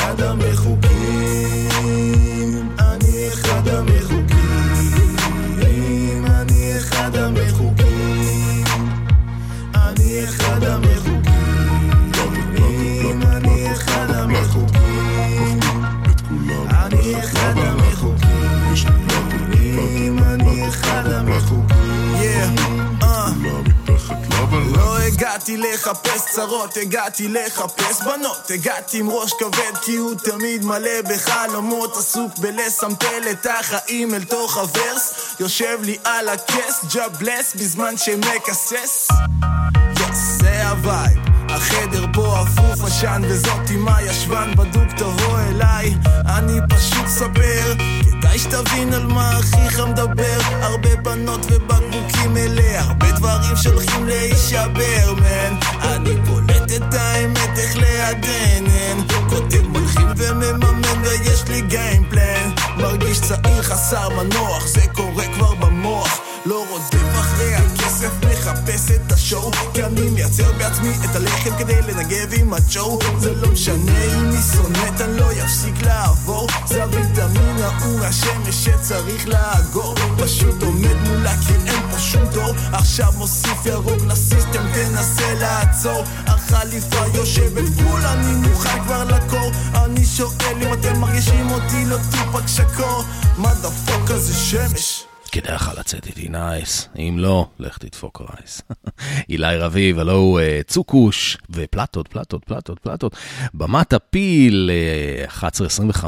אני 0.04 0.12
אחד 0.12 0.93
הגעתי 25.14 25.58
לחפש 25.58 26.22
צרות, 26.32 26.78
הגעתי 26.78 27.28
לחפש 27.28 28.02
בנות. 28.02 28.52
הגעתי 28.52 29.00
עם 29.00 29.10
ראש 29.10 29.34
כבד 29.34 29.78
כי 29.82 29.96
הוא 29.96 30.16
תמיד 30.16 30.66
מלא 30.66 31.02
בחלומות. 31.02 31.98
עסוק 31.98 32.38
בלסמפל 32.38 33.24
את 33.32 33.48
החיים 33.60 34.14
אל 34.14 34.24
תוך 34.24 34.58
הוורס. 34.58 35.14
יושב 35.40 35.80
לי 35.82 35.98
על 36.04 36.30
הכס, 36.30 36.86
ג'אבלס 36.94 37.56
בזמן 37.56 37.98
שמקסס. 37.98 39.08
יס, 40.00 40.18
זה 40.42 40.70
הווייב 40.70 41.33
החדר 41.56 42.06
פה 42.14 42.42
אפוף 42.42 42.84
עשן 42.84 43.22
וזאת 43.28 43.72
אמא 43.76 44.02
ישבן 44.02 44.52
בדוק 44.56 44.92
תבוא 44.98 45.40
אליי. 45.40 45.96
אני 46.26 46.60
פשוט 46.70 47.08
ספר 47.08 47.74
כדאי 48.04 48.40
שתבין 48.40 48.94
על 48.94 49.06
מה 49.06 49.40
אחיך 49.40 49.80
מדבר. 49.80 50.40
הרבה 50.62 50.96
בנות 50.96 51.46
ובקבוקים 51.52 52.38
אליה 52.38 52.82
הרבה 52.82 53.12
דברים 53.12 53.56
שהולכים 53.56 54.08
להישבר 54.08 55.14
מן 55.18 55.56
אני 55.82 56.16
קולט 56.28 56.72
את 56.76 56.94
האמת 56.94 57.58
איך 57.58 57.78
לעדן 57.78 58.64
כותב 59.30 59.68
מלחין 59.68 60.08
ומממן 60.18 61.02
ויש 61.04 61.48
לי 61.48 61.62
גיימפלן 61.62 62.52
מרגיש 62.78 63.22
צעיר 63.22 63.62
חסר 63.62 64.10
מנוח 64.10 64.68
זה 64.68 64.82
קורה 64.94 65.26
כבר 65.36 65.54
במוח. 65.54 66.20
לא 66.46 66.66
רודף 66.70 67.20
אחרי 67.20 67.56
הכסף, 68.04 68.26
מחפש 68.26 68.92
את 68.92 69.12
השואו 69.12 69.52
כי 69.74 69.84
אני 69.84 70.10
מייצר 70.10 70.52
בעצמי 70.58 70.90
את 71.06 71.16
הלחם 71.16 71.50
כדי 71.60 71.82
לנגב 71.82 72.34
עם 72.34 72.54
הג'ו. 72.54 73.00
זה 73.20 73.36
לא 73.36 73.52
משנה 73.52 74.04
אם 74.04 74.30
היא 74.32 74.42
שונאת, 74.54 75.02
אני 75.02 75.18
לא 75.18 75.32
אפסיק 75.44 75.82
לעבור. 75.82 76.48
זה 76.66 76.84
הוויטמין 76.84 77.58
ההוא 77.62 78.00
מהשמש 78.00 78.56
שצריך 78.66 79.28
לאגור. 79.28 79.96
פשוט 80.24 80.64
עומד 80.64 80.96
מולה 81.08 81.34
כי 81.48 81.54
אין 81.54 81.82
פה 81.92 82.00
שום 82.00 82.26
דור. 82.26 82.54
עכשיו 82.74 83.14
מוסיף 83.18 83.66
ירוק 83.66 84.02
לסיסטם, 84.08 84.66
תנסה 84.74 85.34
לעצור. 85.34 86.04
החליפה 86.28 87.06
יושבת 87.14 87.70
בול, 87.70 88.02
אני 88.02 88.48
מוכן 88.48 88.84
כבר 88.84 89.04
לקור. 89.04 89.52
אני 89.76 90.06
שואל 90.06 90.58
אם 90.62 90.74
אתם 90.74 91.00
מרגישים 91.00 91.52
אותי 91.52 91.86
לא 91.86 91.98
טופק 92.12 92.48
שקור. 92.48 93.04
מה 93.38 93.54
דפוק 93.54 94.10
כזה 94.10 94.34
שמש 94.34 95.06
כדאי 95.34 95.56
לך 95.56 95.72
לצאת 95.80 96.08
איתי 96.08 96.30
nice, 96.30 96.90
אם 97.00 97.16
לא, 97.20 97.48
לך 97.60 97.78
תדפוק 97.78 98.22
race. 98.22 98.62
אילי 99.30 99.58
רביב, 99.58 100.00
הלו 100.00 100.14
הוא 100.14 100.40
אה, 100.40 100.62
צוקוש, 100.68 101.38
ופלטות, 101.50 102.08
פלטות, 102.08 102.46
פלטות, 102.46 102.80
פלטות. 102.80 103.16
במת 103.54 103.94
הפיל, 103.94 104.70
אה, 104.74 105.50
11.25, 105.50 106.06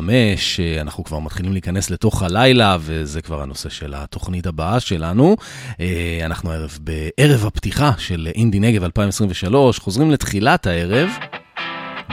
אה, 0.59 0.81
אנחנו 0.81 1.03
כבר 1.03 1.19
מתחילים 1.19 1.51
להיכנס 1.51 1.89
לתוך 1.89 2.23
הלילה, 2.23 2.77
וזה 2.79 3.21
כבר 3.21 3.41
הנושא 3.41 3.69
של 3.69 3.93
התוכנית 3.97 4.47
הבאה 4.47 4.79
שלנו. 4.79 5.35
אה, 5.79 6.19
אנחנו 6.25 6.51
הערב 6.51 6.79
בערב 6.81 7.45
הפתיחה 7.45 7.91
של 7.97 8.27
אינדי 8.35 8.59
נגב 8.59 8.83
2023, 8.83 9.79
חוזרים 9.79 10.11
לתחילת 10.11 10.67
הערב, 10.67 11.09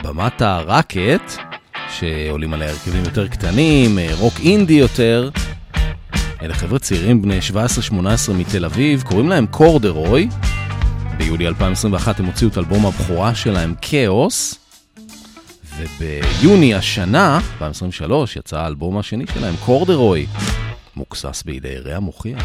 במת 0.03 0.43
הרקט, 0.43 1.33
שעולים 1.91 2.55
עליה 2.55 2.71
הרכבים 2.71 3.05
יותר 3.05 3.29
קטנים, 3.29 3.99
אה, 3.99 4.09
רוק 4.19 4.35
אינדי 4.41 4.75
יותר. 4.75 5.31
אלה 6.43 6.55
חבר'ה 6.55 6.79
צעירים 6.79 7.23
בני 7.23 7.39
17-18 8.31 8.33
מתל 8.33 8.65
אביב, 8.65 9.03
קוראים 9.03 9.29
להם 9.29 9.47
קורדרוי. 9.47 10.29
ביולי 11.17 11.47
2021 11.47 12.21
הם 12.21 12.27
הוציאו 12.27 12.51
את 12.51 12.59
אלבום 12.59 12.87
הבכורה 12.87 13.35
שלהם, 13.35 13.75
כאוס. 13.83 14.55
וביוני 15.77 16.75
השנה, 16.75 17.41
2023, 17.55 18.37
יצא 18.37 18.59
האלבום 18.59 18.99
השני 18.99 19.25
שלהם, 19.35 19.55
קורדרוי. 19.65 20.27
מוקסס 20.97 21.43
בידי 21.47 21.79
ריאה 21.79 22.01
מוכיח. 22.01 22.43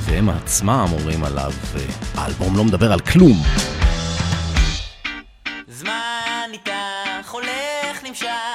והם 0.00 0.28
עצמם 0.28 0.86
אומרים 0.92 1.24
עליו, 1.24 1.52
האלבום 2.14 2.56
לא 2.56 2.64
מדבר 2.64 2.92
על 2.92 3.00
כלום. 3.00 3.42
זמן 5.68 6.50
איתך 6.52 7.30
הולך 7.30 8.04
נמשך 8.04 8.51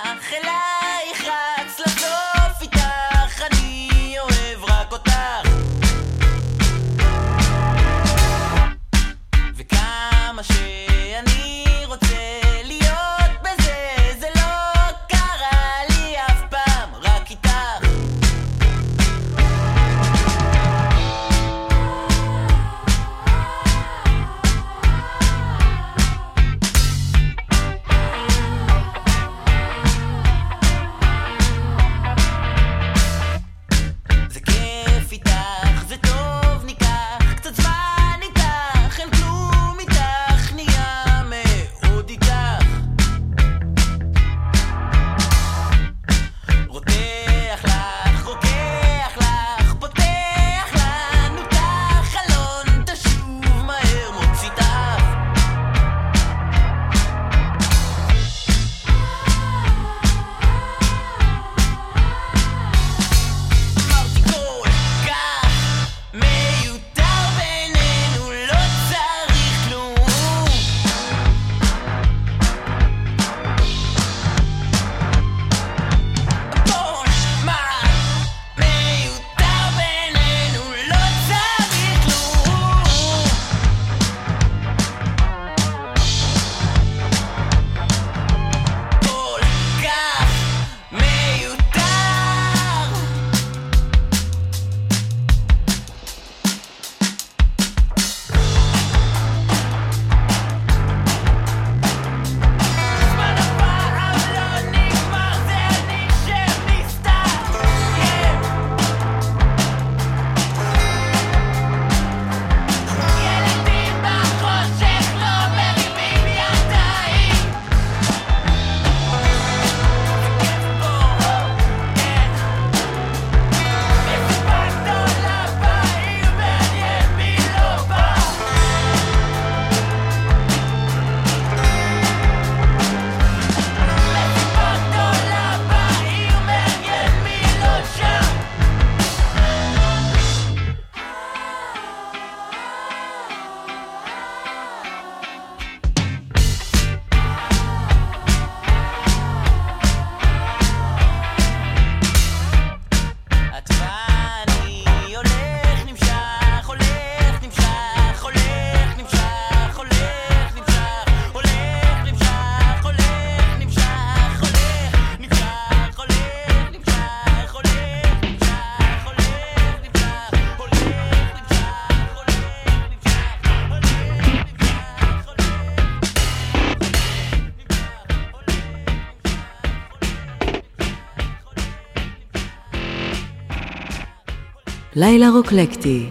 לילה 185.00 185.30
רוקלקטי 185.30 186.06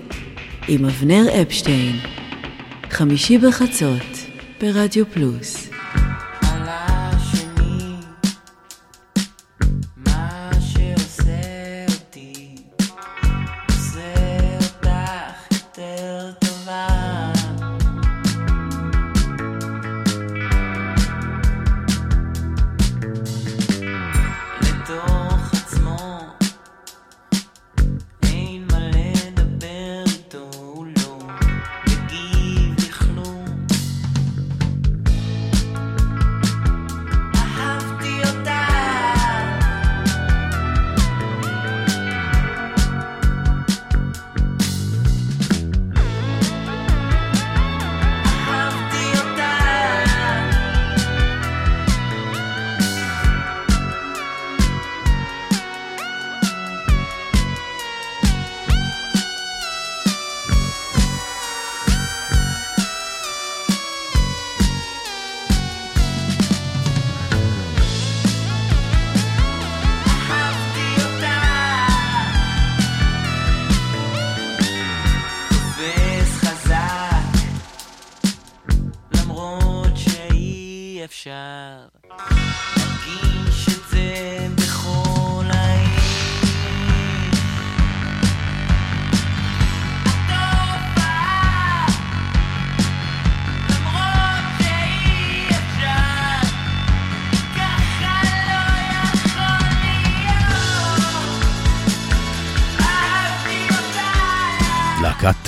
עם 0.69 0.85
אבנר 0.85 1.43
אפשטיין, 1.43 1.97
חמישי 2.91 3.39
בחצות 3.39 4.17
ברדיו 4.61 5.07
פלוס. 5.07 5.66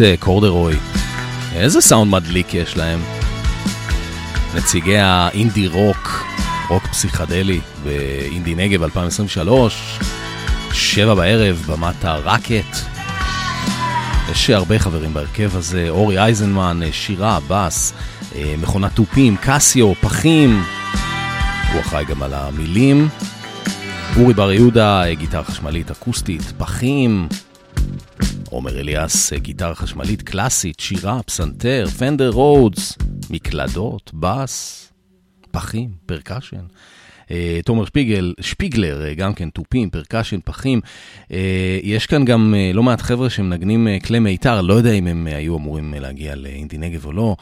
להקת 0.00 0.10
אה, 0.10 0.16
קורדרוי. 0.16 0.76
איזה 1.54 1.80
סאונד 1.80 2.10
מדליק 2.12 2.54
יש 2.54 2.76
להם. 2.76 3.00
נציגי 4.54 4.98
האינדי 4.98 5.66
רוק, 5.66 6.24
רוק 6.68 6.86
פסיכדלי 6.86 7.60
באינדי 7.84 8.54
נגב 8.54 8.82
2023, 8.82 9.98
שבע 10.72 11.14
בערב, 11.14 11.64
במת 11.68 12.04
הרקט. 12.04 12.76
יש 14.30 14.50
הרבה 14.50 14.78
חברים 14.78 15.14
בהרכב 15.14 15.56
הזה, 15.56 15.86
אורי 15.88 16.18
אייזנמן, 16.18 16.80
שירה, 16.92 17.38
בס, 17.48 17.92
מכונת 18.58 18.92
תופים, 18.94 19.36
קסיו, 19.36 19.94
פחים. 19.94 20.62
הוא 21.72 21.80
אחראי 21.80 22.04
גם 22.04 22.22
על 22.22 22.34
המילים. 22.34 23.08
אורי 24.16 24.34
בר 24.34 24.52
יהודה, 24.52 25.02
גיטרה 25.14 25.44
חשמלית 25.44 25.90
אקוסטית, 25.90 26.42
פחים. 26.58 27.28
עומר 28.50 28.80
אליאס, 28.80 29.32
גיטרה 29.32 29.74
חשמלית 29.74 30.22
קלאסית, 30.22 30.80
שירה, 30.80 31.22
פסנתר, 31.22 31.86
פנדר 31.98 32.30
רודס, 32.30 32.98
מקלדות, 33.30 34.10
בס, 34.14 34.88
פחים, 35.50 35.90
percussion. 36.06 36.64
אה, 37.30 37.60
תומר 37.64 37.84
שפיגל, 37.84 38.34
שפיגלר, 38.40 39.04
אה, 39.04 39.14
גם 39.14 39.34
כן 39.34 39.50
תופים, 39.50 39.90
percussion, 39.90 40.38
פחים. 40.44 40.80
אה, 41.32 41.78
יש 41.82 42.06
כאן 42.06 42.24
גם 42.24 42.54
לא 42.74 42.82
מעט 42.82 43.02
חבר'ה 43.02 43.30
שמנגנים 43.30 43.88
כלי 44.04 44.18
מיתר, 44.18 44.60
לא 44.60 44.74
יודע 44.74 44.92
אם 44.92 45.06
הם 45.06 45.26
היו 45.26 45.56
אמורים 45.56 45.94
להגיע 45.98 46.34
לאינדי 46.34 46.78
נגב 46.78 47.06
או 47.06 47.12
לא. 47.12 47.36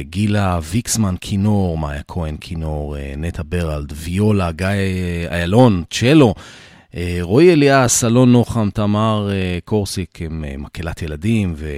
גילה 0.00 0.58
ויקסמן 0.62 1.14
כינור, 1.20 1.78
מאיה 1.78 2.02
כהן 2.08 2.36
כינור, 2.40 2.96
נטע 3.16 3.42
ברלד, 3.48 3.92
ויולה, 3.96 4.52
גיא 4.52 4.66
איילון, 5.30 5.82
צ'לו. 5.90 6.34
רועי 7.20 7.52
אליאס, 7.52 8.04
אלון 8.04 8.32
נוחם, 8.32 8.68
תמר 8.74 9.30
קורסיק 9.64 10.22
הם 10.22 10.44
מקהלת 10.58 11.02
ילדים, 11.02 11.54
ו... 11.56 11.70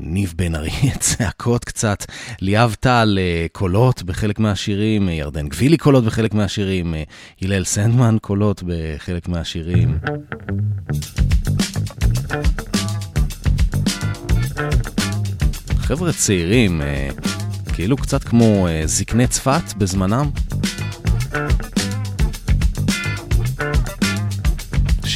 ניב 0.00 0.34
בן 0.36 0.54
ארי, 0.54 0.70
צעקות 0.98 1.64
קצת, 1.64 2.04
ליאב 2.40 2.76
טל, 2.80 3.18
קולות 3.52 4.02
בחלק 4.02 4.38
מהשירים, 4.38 5.08
ירדן 5.08 5.48
גבילי 5.48 5.76
קולות 5.76 6.04
בחלק 6.04 6.34
מהשירים, 6.34 6.94
הלל 7.42 7.64
סנדמן 7.64 8.16
קולות 8.20 8.62
בחלק 8.66 9.28
מהשירים. 9.28 9.98
חבר'ה 15.76 16.12
צעירים, 16.12 16.82
כאילו 17.72 17.96
קצת 17.96 18.24
כמו 18.24 18.66
זקני 18.84 19.26
צפת 19.26 19.74
בזמנם. 19.76 20.30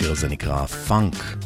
השיר 0.03 0.13
הזה 0.13 0.29
נקרא 0.29 0.67
פאנק. 0.67 1.42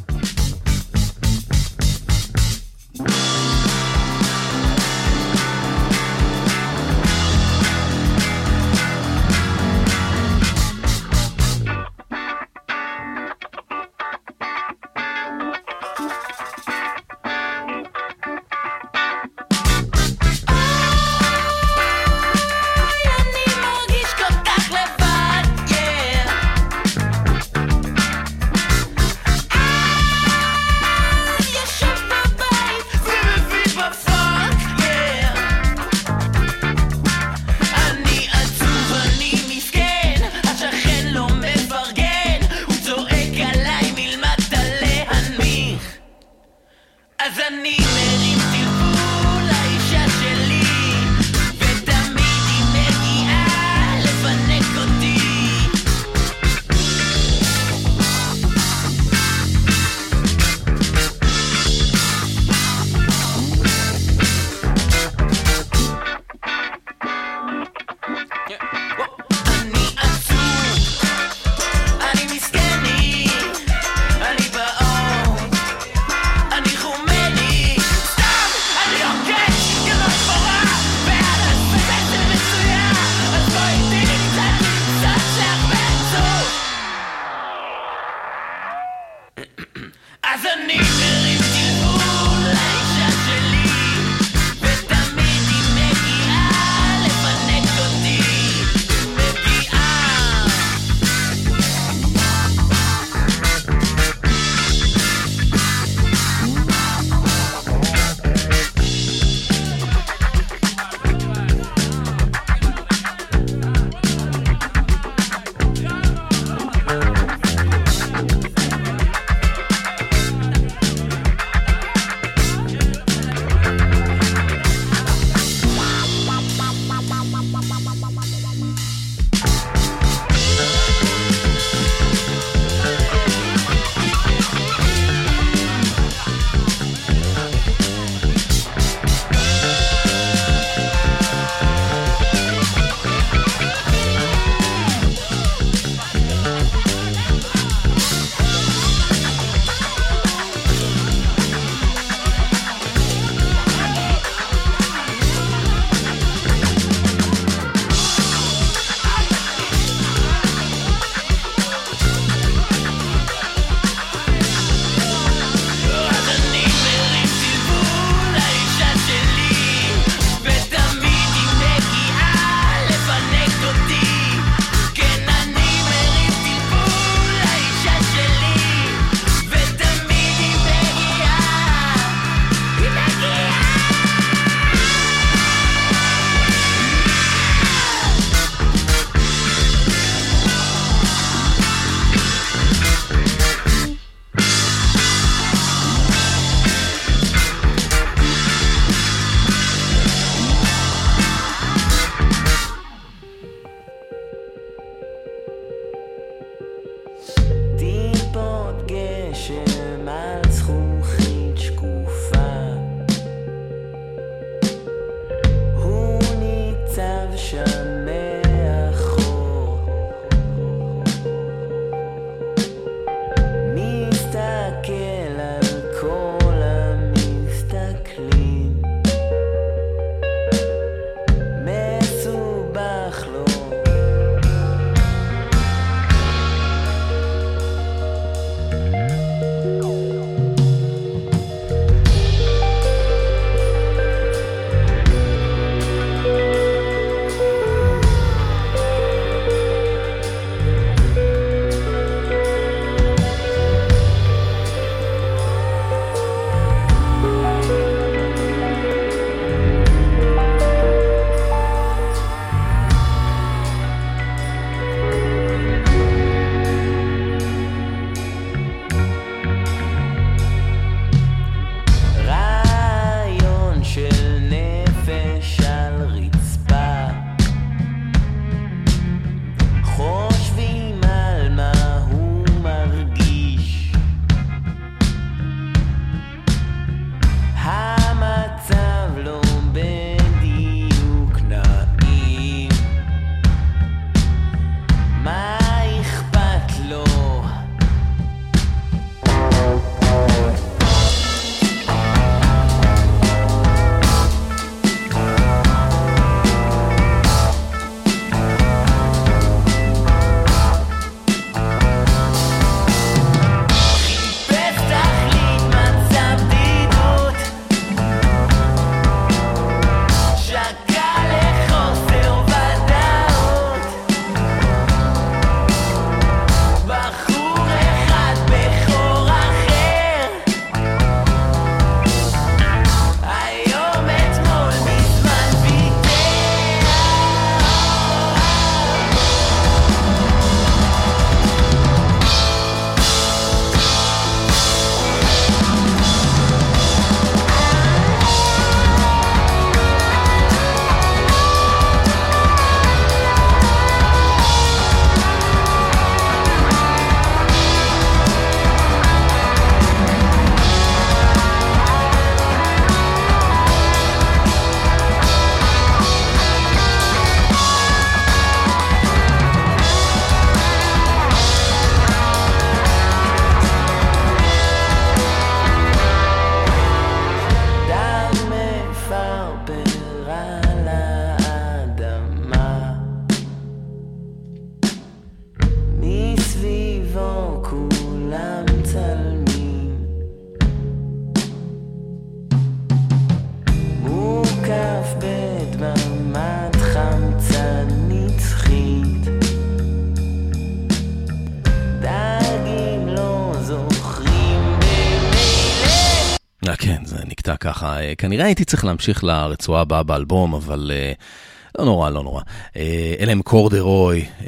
כנראה 408.19 408.45
הייתי 408.45 408.65
צריך 408.65 408.85
להמשיך 408.85 409.25
לרצועה 409.25 409.81
הבאה 409.81 410.03
באלבום, 410.03 410.55
אבל 410.55 410.91
uh, 410.95 411.79
לא 411.79 411.85
נורא, 411.85 412.11
לא 412.11 412.23
נורא. 412.23 412.43
Uh, 412.43 412.77
אלה 413.21 413.33
הם 413.33 413.43
קורדרוי, 413.43 414.25
uh, 414.41 414.45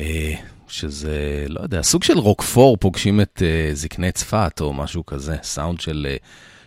שזה, 0.69 1.47
לא 1.49 1.61
יודע, 1.61 1.83
סוג 1.83 2.03
של 2.05 2.19
רוקפור, 2.19 2.77
פוגשים 2.77 3.21
את 3.21 3.43
uh, 3.43 3.75
זקני 3.75 4.13
צפת 4.13 4.59
או 4.61 4.73
משהו 4.73 5.07
כזה, 5.07 5.37
סאונד 5.43 5.81
של 5.81 6.07
uh, 6.11 6.25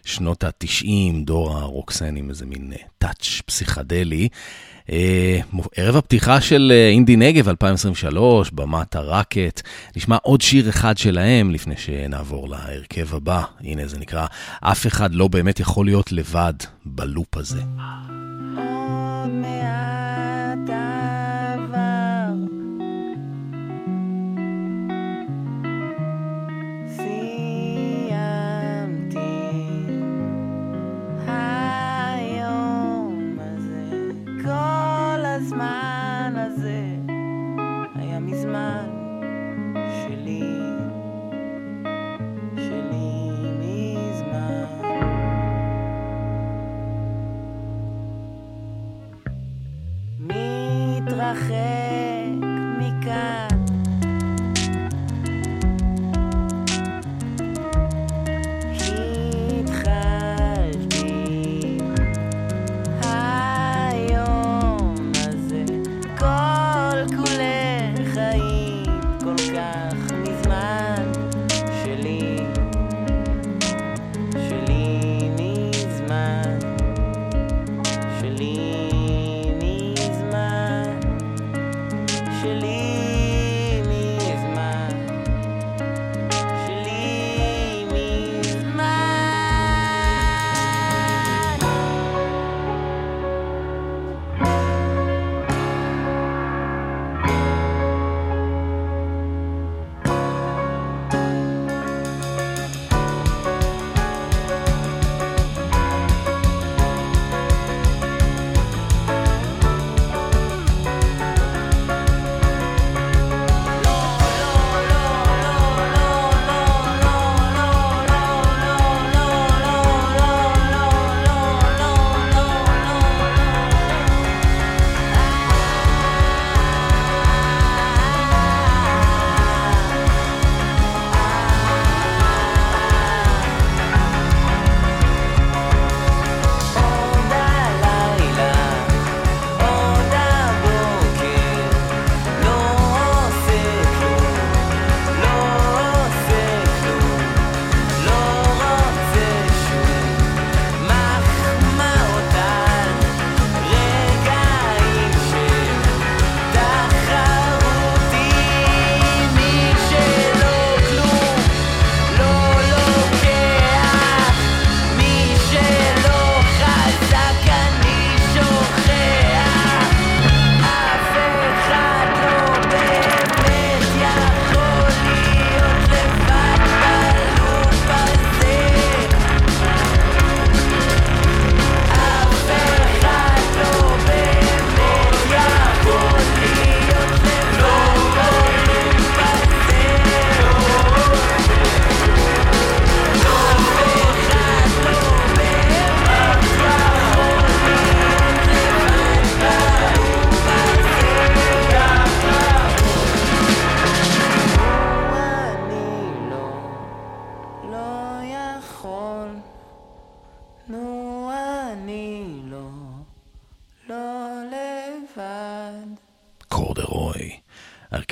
שנות 0.09 0.43
ה-90, 0.43 0.85
דור 1.25 1.57
הרוקסן 1.57 2.15
עם 2.15 2.29
איזה 2.29 2.45
מין 2.45 2.73
טאץ' 2.97 3.39
uh, 3.39 3.43
פסיכדלי. 3.45 4.27
Uh, 4.91 4.93
ערב 5.75 5.95
הפתיחה 5.95 6.41
של 6.41 6.71
uh, 6.71 6.93
אינדי 6.93 7.15
נגב 7.15 7.49
2023, 7.49 8.51
במת 8.51 8.95
הרקט. 8.95 9.61
נשמע 9.95 10.17
עוד 10.21 10.41
שיר 10.41 10.69
אחד 10.69 10.97
שלהם 10.97 11.51
לפני 11.51 11.77
שנעבור 11.77 12.49
להרכב 12.49 13.15
הבא. 13.15 13.43
הנה 13.61 13.87
זה 13.87 13.99
נקרא, 13.99 14.25
אף 14.61 14.87
אחד 14.87 15.15
לא 15.15 15.27
באמת 15.27 15.59
יכול 15.59 15.85
להיות 15.85 16.11
לבד 16.11 16.53
בלופ 16.85 17.37
הזה. 17.37 17.61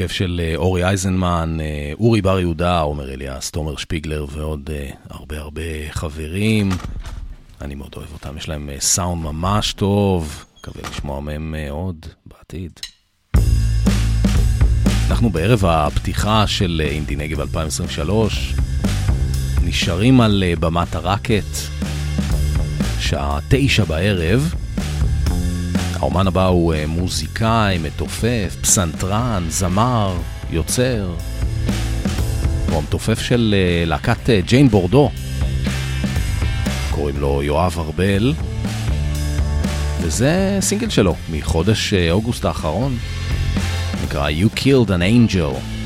הרכב 0.01 0.13
של 0.13 0.41
אה, 0.43 0.55
אורי 0.55 0.83
אייזנמן, 0.83 1.57
אה, 1.61 1.91
אורי 1.99 2.21
בר 2.21 2.39
יהודה, 2.39 2.79
עומר 2.79 3.13
אליאס, 3.13 3.51
תומר 3.51 3.75
שפיגלר 3.75 4.25
ועוד 4.31 4.69
אה, 4.73 4.89
הרבה 5.09 5.39
הרבה 5.39 5.61
חברים. 5.91 6.69
אני 7.61 7.75
מאוד 7.75 7.93
אוהב 7.95 8.13
אותם, 8.13 8.37
יש 8.37 8.49
להם 8.49 8.69
סאונד 8.79 9.23
ממש 9.23 9.73
טוב, 9.73 10.45
מקווה 10.59 10.89
לשמוע 10.91 11.19
מהם 11.19 11.55
עוד 11.69 12.05
בעתיד. 12.25 12.71
אנחנו 15.09 15.29
בערב 15.29 15.65
הפתיחה 15.65 16.47
של 16.47 16.81
אינדי 16.85 17.15
נגב 17.15 17.39
2023, 17.39 18.53
נשארים 19.63 20.21
על 20.21 20.43
במת 20.59 20.95
הרקט, 20.95 21.55
שעה 22.99 23.39
תשע 23.49 23.83
בערב. 23.83 24.53
האומן 25.99 26.27
הבא 26.27 26.45
הוא 26.45 26.73
אה, 26.73 26.87
מוזיקאי, 26.87 27.77
מתופף, 27.77 28.55
פסנתרן, 28.61 29.45
זמר, 29.49 30.17
יוצר. 30.49 31.13
הוא 32.69 32.77
המתופף 32.77 33.19
של 33.19 33.55
אה, 33.57 33.85
להקת 33.85 34.29
אה, 34.29 34.39
ג'יין 34.45 34.69
בורדו. 34.69 35.11
קוראים 36.91 37.17
לו 37.17 37.43
יואב 37.43 37.75
ארבל. 37.79 38.33
וזה 40.01 40.57
סינגל 40.61 40.89
שלו 40.89 41.15
מחודש 41.31 41.93
אוגוסט 42.11 42.45
האחרון. 42.45 42.97
נקרא 44.03 44.29
You 44.29 44.59
Killed 44.59 44.89
an 44.89 45.31
Angel. 45.31 45.78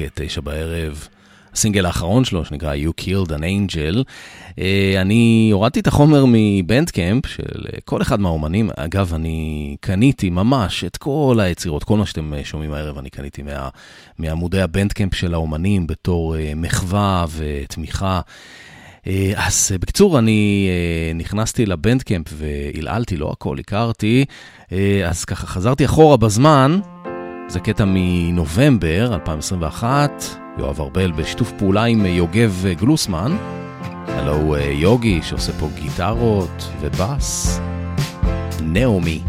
במת 0.00 0.10
הרקט, 0.10 0.20
תשע 0.20 0.40
בערב. 0.40 1.08
הסינגל 1.52 1.86
האחרון 1.86 2.24
שלו, 2.24 2.44
שנקרא 2.44 2.74
You 2.74 3.02
Killed 3.02 3.28
an 3.28 3.42
Angel. 3.42 4.04
אה, 4.58 4.94
אני 5.00 5.50
הורדתי 5.52 5.80
את 5.80 5.86
החומר 5.86 6.24
מבנדקאמפ 6.28 7.26
של 7.26 7.66
אה, 7.72 7.78
כל 7.84 8.02
אחד 8.02 8.20
מהאומנים. 8.20 8.70
אגב, 8.76 9.14
אני 9.14 9.76
קניתי 9.80 10.30
ממש 10.30 10.84
את 10.84 10.96
כל 10.96 11.38
היצירות, 11.42 11.84
כל 11.84 11.96
מה 11.96 12.06
שאתם 12.06 12.32
שומעים 12.44 12.72
הערב, 12.72 12.98
אני 12.98 13.10
קניתי 13.10 13.42
מה, 13.42 13.68
מעמודי 14.18 14.62
הבנדקאמפ 14.62 15.14
של 15.14 15.34
האומנים 15.34 15.86
בתור 15.86 16.36
מחווה 16.56 17.24
ותמיכה. 17.36 18.20
אז 19.36 19.72
בקיצור, 19.80 20.18
אני 20.18 20.68
נכנסתי 21.14 21.66
לבנדקאמפ 21.66 22.26
והלעלתי, 22.32 23.16
לא 23.16 23.30
הכל 23.32 23.58
הכרתי, 23.58 24.24
אז 25.06 25.24
ככה 25.24 25.46
חזרתי 25.46 25.84
אחורה 25.84 26.16
בזמן. 26.16 26.80
זה 27.50 27.60
קטע 27.60 27.84
מנובמבר 27.86 29.14
2021, 29.14 30.24
יואב 30.58 30.80
ארבל 30.80 31.12
בשיתוף 31.12 31.52
פעולה 31.58 31.84
עם 31.84 32.06
יוגב 32.06 32.64
גלוסמן. 32.80 33.36
הלו 34.06 34.32
הוא 34.32 34.56
אה, 34.56 34.62
יוגי 34.62 35.20
שעושה 35.22 35.52
פה 35.52 35.68
גיטרות 35.74 36.70
ובאס. 36.80 37.60
נאומי. 38.62 39.22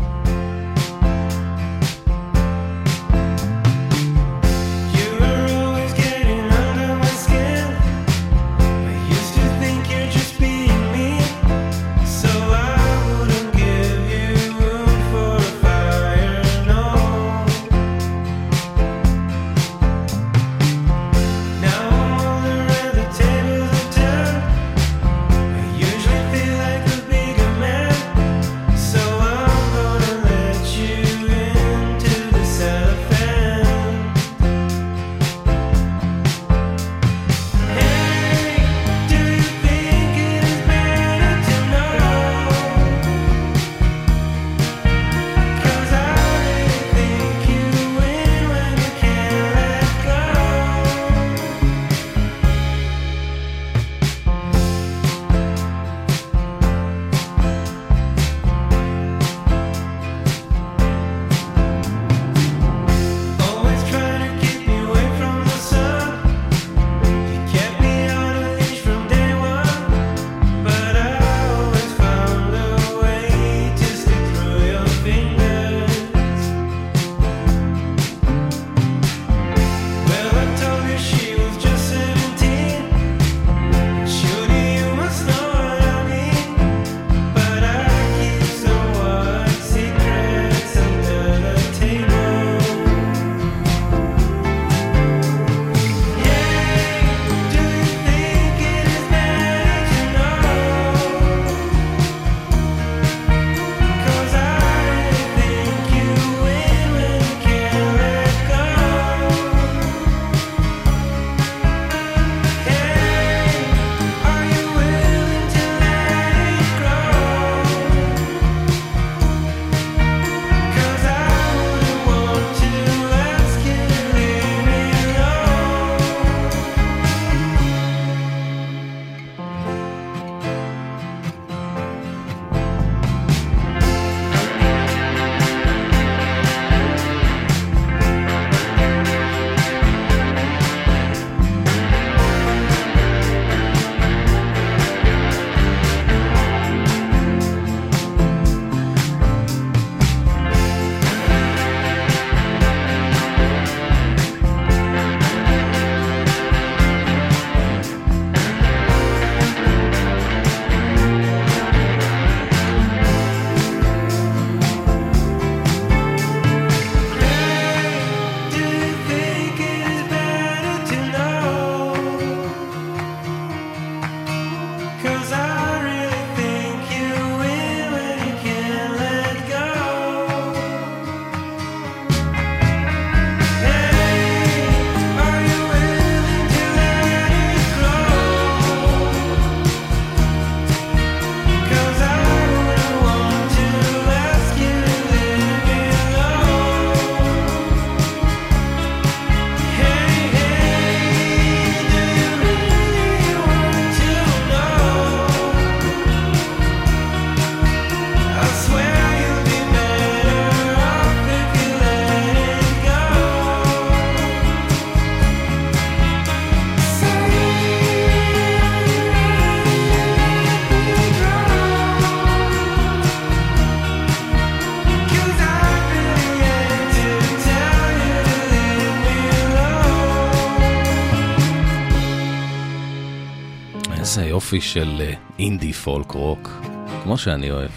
יופי 234.53 234.61
של 234.61 235.01
אינדי 235.39 235.73
פולק 235.73 236.11
רוק, 236.11 236.61
כמו 237.03 237.17
שאני 237.17 237.51
אוהב. 237.51 237.71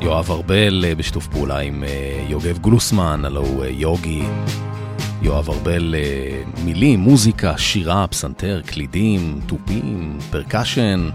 יואב 0.00 0.30
ארבל 0.30 0.84
אה, 0.84 0.94
בשיתוף 0.94 1.26
פעולה 1.26 1.58
עם 1.58 1.84
אה, 1.84 2.24
יוגב 2.28 2.58
גלוסמן, 2.58 3.24
הלו 3.24 3.40
הוא 3.40 3.64
אה, 3.64 3.68
יוגי. 3.68 4.22
יואב 5.22 5.50
ארבל, 5.50 5.94
מילים, 6.64 7.00
מוזיקה, 7.00 7.58
שירה, 7.58 8.06
פסנתר, 8.06 8.60
קלידים, 8.66 9.40
תופים, 9.46 10.18
percussion. 10.30 11.10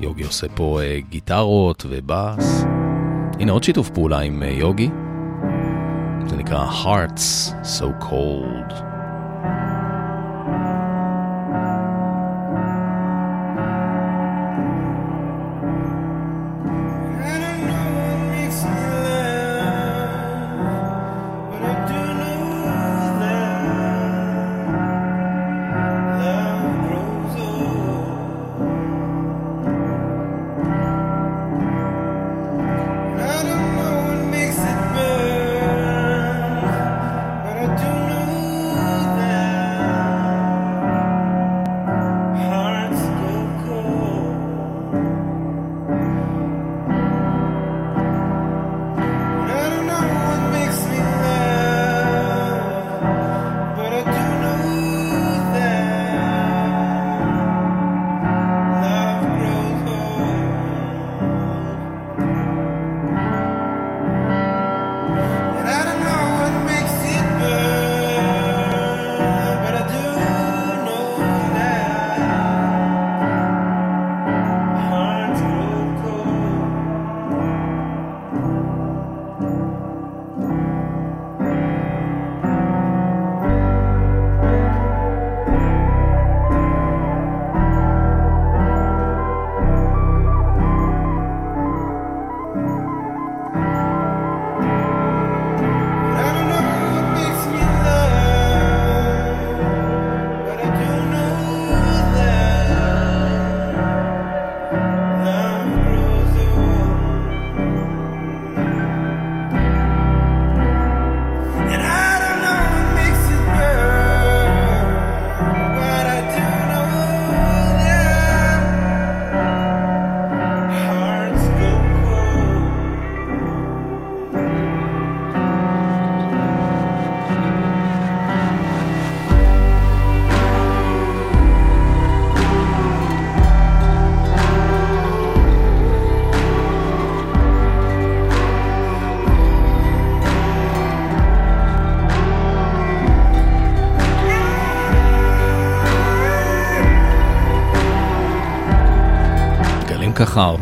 יוגי 0.00 0.22
עושה 0.22 0.46
פה 0.54 0.80
גיטרות 1.08 1.86
ובאס. 1.88 2.64
הנה 3.40 3.52
עוד 3.52 3.64
שיתוף 3.64 3.90
פעולה 3.90 4.20
עם 4.20 4.42
יוגי. 4.42 4.88
זה 6.26 6.36
נקרא 6.36 6.66
Hearts 6.70 7.50
So 7.62 8.04
Cold. 8.04 8.93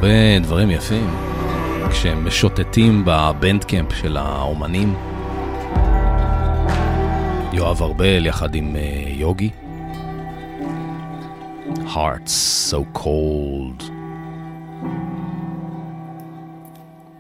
הרבה 0.03 0.39
דברים 0.39 0.70
יפים 0.70 1.11
כשהם 1.91 2.27
משוטטים 2.27 3.05
בבנדקמפ 3.07 3.93
של 3.93 4.16
האומנים. 4.16 4.95
יואב 7.53 7.83
ארבל 7.83 8.27
יחד 8.27 8.55
עם 8.55 8.77
אה, 8.77 9.09
יוגי. 9.09 9.51
Hearts 11.77 12.70
so 12.70 12.99
cold. 12.99 13.85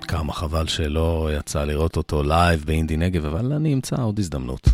כמה 0.00 0.32
חבל 0.32 0.66
שלא 0.66 1.30
יצא 1.38 1.64
לראות 1.64 1.96
אותו 1.96 2.22
לייב 2.22 2.64
באינדי 2.66 2.96
נגב, 2.96 3.24
אבל 3.24 3.52
אני 3.52 3.74
אמצא 3.74 3.96
עוד 4.02 4.18
הזדמנות. 4.18 4.68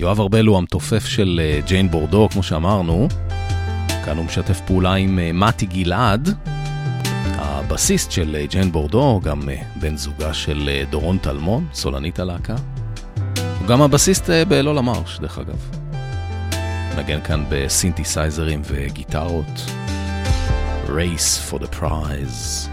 יואב 0.00 0.20
ארבל 0.20 0.46
הוא 0.46 0.58
המתופף 0.58 1.04
של 1.06 1.40
אה, 1.40 1.68
ג'יין 1.68 1.90
בורדו, 1.90 2.28
כמו 2.32 2.42
שאמרנו. 2.42 3.08
כאן 4.04 4.16
הוא 4.16 4.24
משתף 4.24 4.60
פעולה 4.60 4.94
עם 4.94 5.18
אה, 5.18 5.30
מתי 5.32 5.66
גלעד, 5.66 6.28
הבסיסט 7.24 8.10
של 8.10 8.36
אה, 8.36 8.46
ג'ן 8.46 8.72
בורדו, 8.72 9.20
גם 9.24 9.48
אה, 9.48 9.56
בן 9.76 9.96
זוגה 9.96 10.34
של 10.34 10.70
דורון 10.90 11.18
טלמון, 11.18 11.66
סולנית 11.72 12.18
הלהקה. 12.18 12.54
הוא 13.60 13.68
גם 13.68 13.82
הבסיסט 13.82 14.30
באלול 14.48 14.78
המרש, 14.78 15.18
דרך 15.18 15.38
אגב. 15.38 15.70
נגן 16.98 17.20
כאן 17.20 17.44
בסינתסייזרים 17.48 18.62
וגיטרות. 18.64 19.70
Race 20.86 21.50
for 21.50 21.58
the 21.58 21.80
prize. 21.80 22.71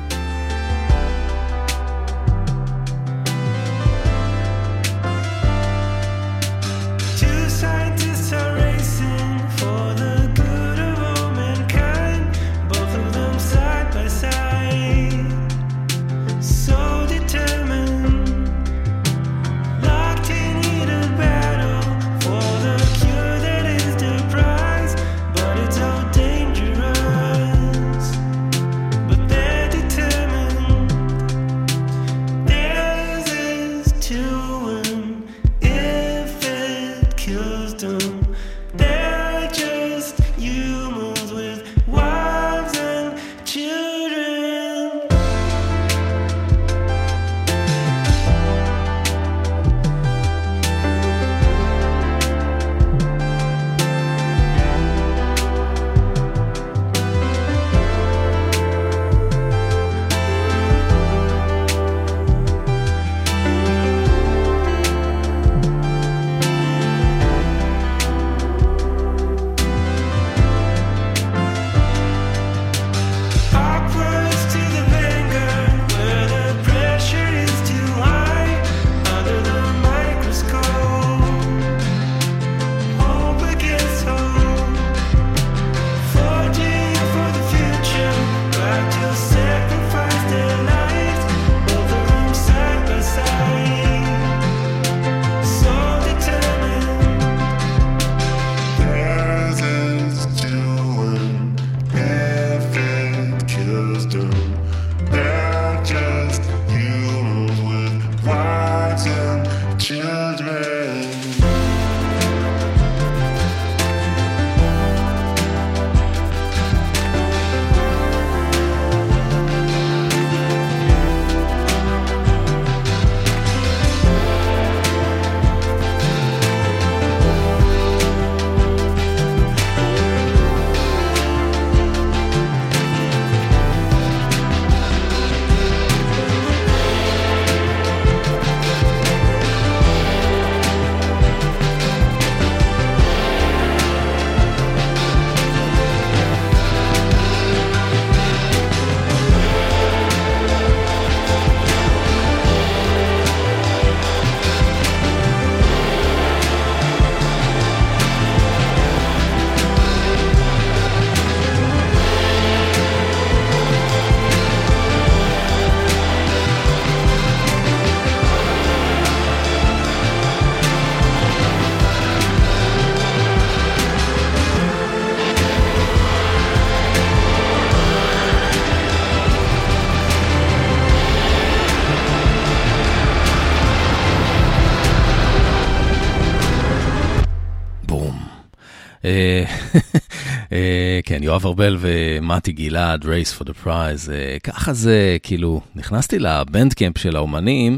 כן, 191.05 191.23
יואב 191.23 191.45
ארבל 191.45 191.77
ומתי 191.79 192.51
גלעד, 192.51 193.05
Race 193.05 193.39
for 193.39 193.43
the 193.43 193.65
Prize, 193.65 194.11
אה, 194.11 194.37
ככה 194.43 194.73
זה, 194.73 195.17
כאילו, 195.23 195.61
נכנסתי 195.75 196.19
לבנדקמפ 196.19 196.97
של 196.97 197.15
האומנים, 197.15 197.77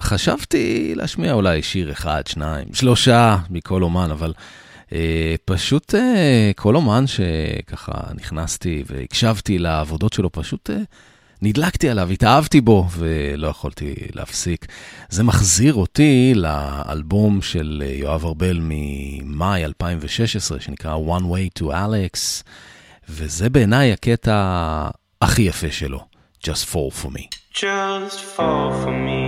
חשבתי 0.00 0.92
להשמיע 0.96 1.32
אולי 1.32 1.62
שיר 1.62 1.92
אחד, 1.92 2.26
שניים, 2.26 2.68
שלושה 2.72 3.36
מכל 3.50 3.82
אומן, 3.82 4.10
אבל 4.10 4.32
פשוט 5.44 5.94
כל 6.56 6.76
אומן 6.76 7.04
שככה 7.06 7.92
נכנסתי 8.14 8.84
והקשבתי 8.86 9.58
לעבודות 9.58 10.12
שלו, 10.12 10.32
פשוט 10.32 10.70
נדלקתי 11.42 11.88
עליו, 11.88 12.10
התאהבתי 12.10 12.60
בו 12.60 12.86
ולא 12.90 13.48
יכולתי 13.48 13.94
להפסיק. 14.14 14.66
זה 15.08 15.24
מחזיר 15.24 15.74
אותי 15.74 16.32
לאלבום 16.34 17.42
של 17.42 17.82
יואב 17.86 18.24
ארבל 18.24 18.58
ממאי 18.62 19.64
2016, 19.64 20.60
שנקרא 20.60 20.96
One 20.96 21.22
Way 21.22 21.62
to 21.62 21.64
Alex, 21.66 22.42
וזה 23.08 23.50
בעיניי 23.50 23.92
הקטע 23.92 24.88
הכי 25.22 25.42
יפה 25.42 25.70
שלו, 25.70 26.00
Just 26.42 26.64
Fall 26.72 26.90
for 26.90 27.10
me. 27.10 27.28
Just 27.52 28.20
fall 28.34 28.70
for 28.82 28.94
me, 29.08 29.24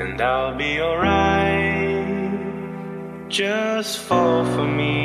and 0.00 0.16
I'll 0.20 0.56
be 0.56 0.72
alright. 0.80 2.32
Just 3.28 3.92
fall 4.06 4.42
for 4.54 4.66
me, 4.80 4.98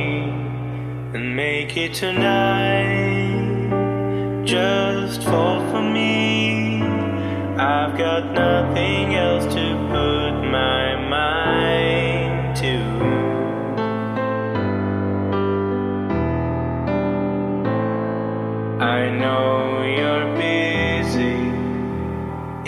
and 1.13 1.35
make 1.35 1.75
it 1.75 1.93
tonight. 1.93 3.26
Just 4.47 5.23
fall 5.23 5.59
for 5.71 5.81
me. 5.81 6.81
I've 7.59 7.97
got 7.97 8.31
nothing 8.31 9.13
else 9.13 9.43
to 9.53 9.75
put 9.91 10.31
my 10.49 10.95
mind 11.15 12.55
to. 12.55 12.77
I 18.81 19.09
know 19.09 19.83
you're 19.97 20.33
busy, 20.37 21.39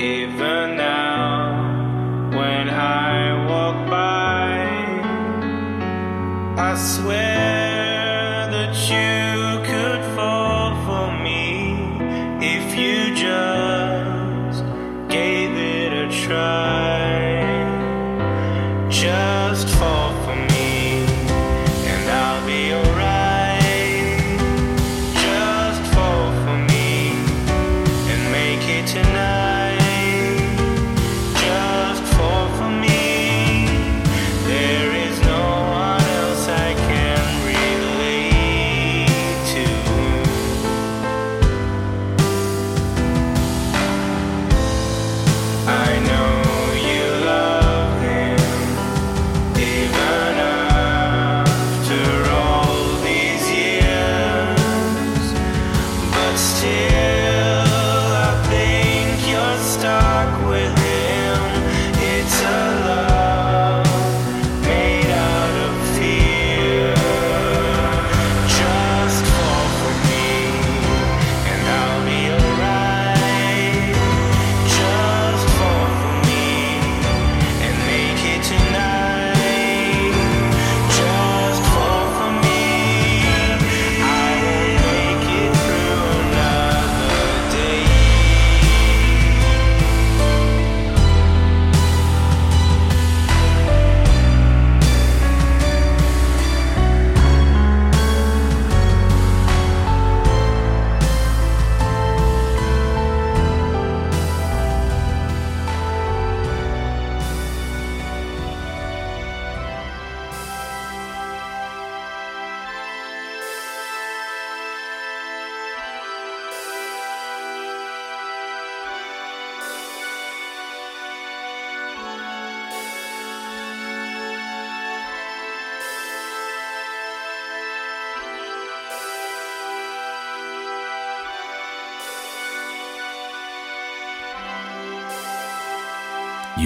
even 0.04 0.76
now 0.76 2.30
when 2.32 2.70
I 2.70 3.48
walk 3.48 3.90
by. 3.90 4.50
I 6.62 6.76
swear 6.76 8.50
that 8.52 8.76
you 8.92 9.29
cry. 16.40 16.79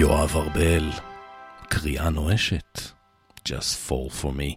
יואב 0.04 0.36
ארבל, 0.36 0.90
קריאה 1.68 2.10
נואשת, 2.10 2.80
Just 3.48 3.88
Fall 3.88 4.22
For 4.22 4.26
Me, 4.26 4.54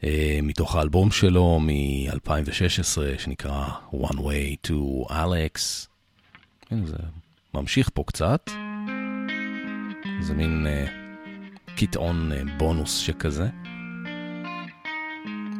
uh, 0.00 0.04
מתוך 0.42 0.76
האלבום 0.76 1.10
שלו 1.10 1.60
מ-2016, 1.60 3.18
שנקרא 3.18 3.66
One 3.92 4.16
Way 4.16 4.68
to 4.68 5.10
Alex. 5.10 5.86
כן, 6.60 6.86
זה 6.86 6.96
ממשיך 7.54 7.90
פה 7.94 8.04
קצת. 8.06 8.50
זה 10.20 10.34
מין 10.34 10.66
uh, 10.66 11.70
קטעון 11.76 12.32
uh, 12.32 12.50
בונוס 12.58 12.98
שכזה. 12.98 13.48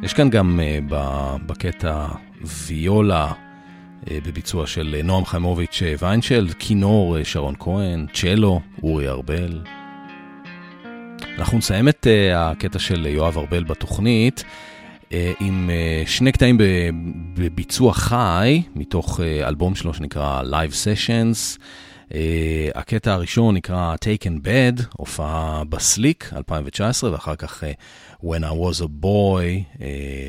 יש 0.03 0.13
כאן 0.13 0.29
גם 0.29 0.59
uh, 0.59 0.93
בקטע 1.45 2.07
ויולה 2.41 3.33
בביצוע 4.03 4.67
של 4.67 4.95
אה, 4.97 5.03
נועם 5.03 5.25
חיימוביץ' 5.25 5.81
אה, 5.85 5.93
ויינשלד, 5.99 6.53
כינור 6.53 7.23
שרון 7.23 7.55
כהן, 7.59 8.05
צ'לו, 8.13 8.59
אורי 8.83 9.09
ארבל. 9.09 9.61
אנחנו 11.37 11.57
נסיים 11.57 11.89
את 11.89 12.07
הקטע 12.35 12.79
של 12.79 13.05
יואב 13.05 13.37
ארבל 13.37 13.63
בתוכנית 13.63 14.43
עם 15.39 15.69
שני 16.05 16.31
קטעים 16.31 16.57
בביצוע 17.33 17.93
חי, 17.93 18.61
מתוך 18.75 19.19
אלבום 19.19 19.75
שלו 19.75 19.93
שנקרא 19.93 20.41
Live 20.43 20.73
Sessions. 20.73 21.61
הקטע 22.75 23.13
הראשון 23.13 23.55
נקרא 23.55 23.95
Taken 23.95 24.45
Bad, 24.45 24.83
הופעה 24.97 25.63
בסליק 25.69 26.29
2019, 26.35 27.11
ואחר 27.11 27.35
כך 27.35 27.63
When 28.23 28.43
I 28.43 28.77
was 28.77 28.81
a 28.81 29.03
boy, 29.03 29.81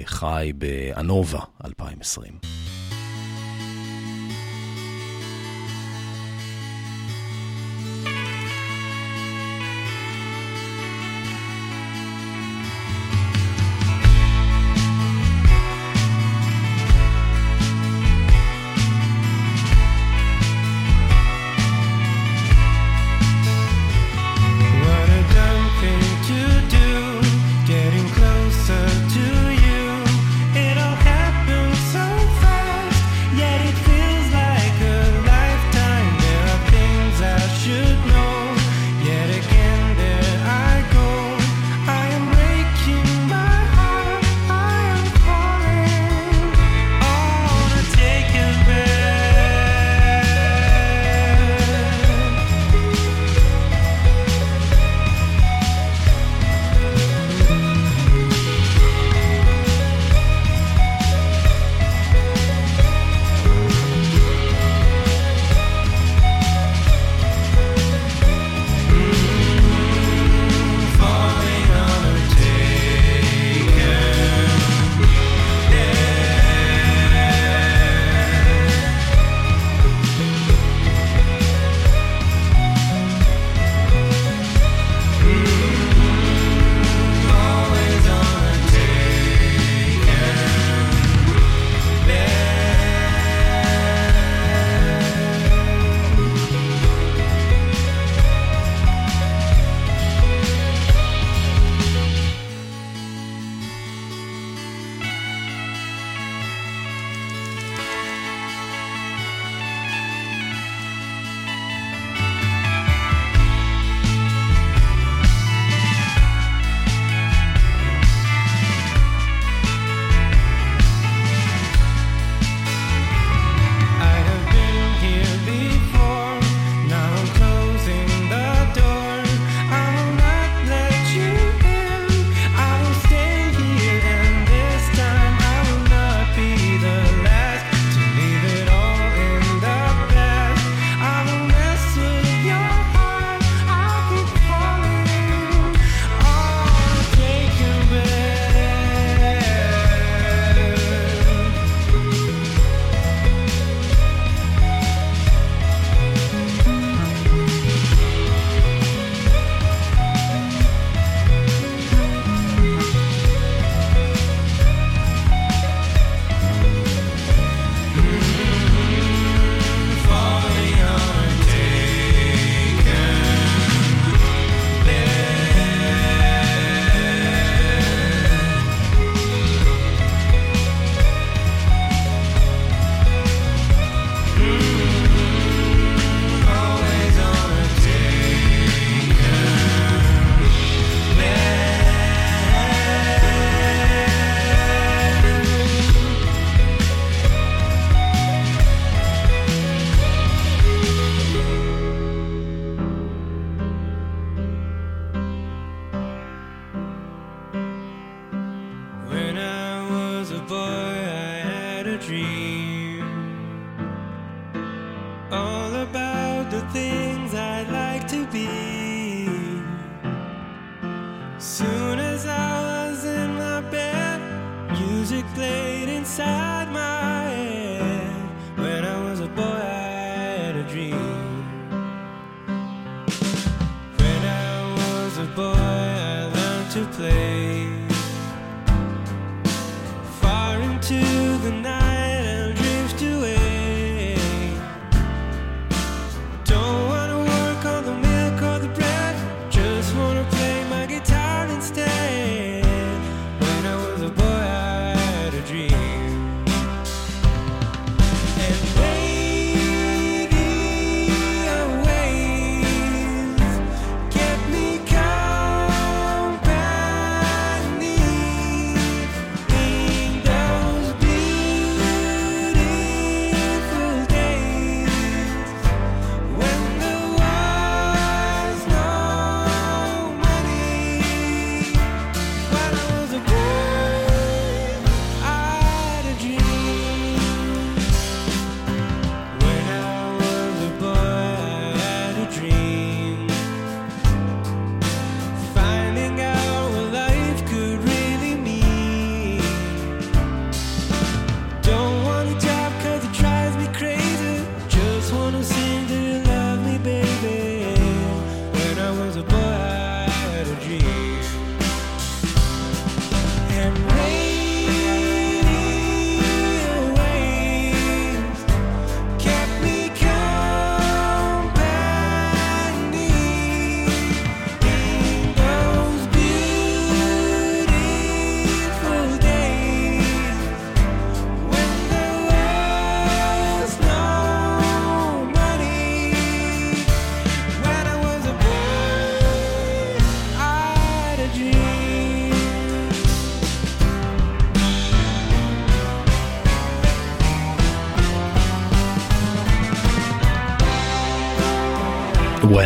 חי 0.05 0.53
באנובה 0.55 1.41
2020. 1.65 2.86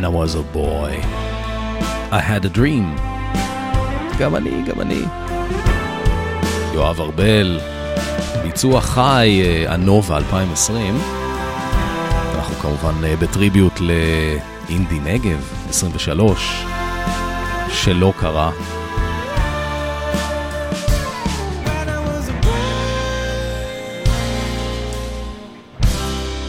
When 0.00 0.06
I 0.06 0.16
was 0.24 0.34
a 0.34 0.42
boy, 0.42 0.92
I 2.10 2.20
had 2.20 2.44
a 2.46 2.58
dream. 2.58 3.00
גם 4.18 4.36
אני, 4.36 4.62
גם 4.62 4.80
אני. 4.80 5.02
יואב 6.74 7.00
ארבל, 7.00 7.60
ביצוע 8.42 8.80
חי, 8.80 9.42
אה, 9.44 9.74
הנובה 9.74 10.16
2020. 10.16 10.98
אנחנו 12.34 12.54
כמובן 12.54 13.04
אה, 13.04 13.16
בטריביוט 13.16 13.80
לאינדי 13.80 15.00
נגב 15.00 15.52
23, 15.68 16.64
שלא 17.68 18.12
קרה. 18.20 18.52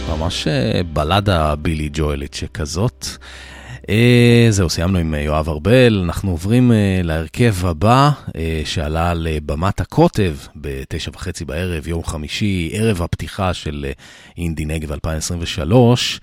ממש 0.10 0.48
אה, 0.48 0.82
בלדה 0.94 1.56
בילי 1.56 1.90
ג'ואלית 1.94 2.34
שכזאת. 2.34 3.11
אה, 3.92 4.48
זהו, 4.50 4.70
סיימנו 4.70 4.98
עם 4.98 5.16
אה, 5.16 5.20
יואב 5.20 5.50
ארבל, 5.50 6.02
אנחנו 6.06 6.32
עוברים 6.32 6.72
אה, 6.72 7.00
להרכב 7.04 7.66
הבא 7.66 8.10
שעלה 8.66 9.14
לבמת 9.14 9.82
הקוטב 9.82 10.36
בתשע 10.56 11.12
וחצי 11.14 11.46
בערב, 11.46 11.88
יום 11.88 12.04
חמישי, 12.04 12.70
ערב 12.74 13.02
הפתיחה 13.02 13.54
של 13.54 13.86
אינדי 14.38 14.66
נגב 14.66 14.92
2023. 14.92 16.20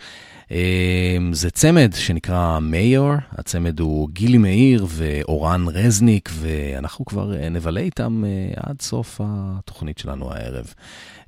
אה, 0.52 1.16
זה 1.32 1.50
צמד 1.50 1.92
שנקרא 1.94 2.58
מאיור, 2.60 3.12
הצמד 3.32 3.80
הוא 3.80 4.08
גילי 4.12 4.38
מאיר 4.38 4.86
ואורן 4.88 5.64
רזניק, 5.68 6.30
ואנחנו 6.32 7.04
כבר 7.04 7.36
אה, 7.36 7.48
נבלה 7.48 7.80
איתם 7.80 8.24
אה, 8.24 8.30
עד 8.56 8.82
סוף 8.82 9.20
התוכנית 9.24 9.98
שלנו 9.98 10.32
הערב. 10.32 10.74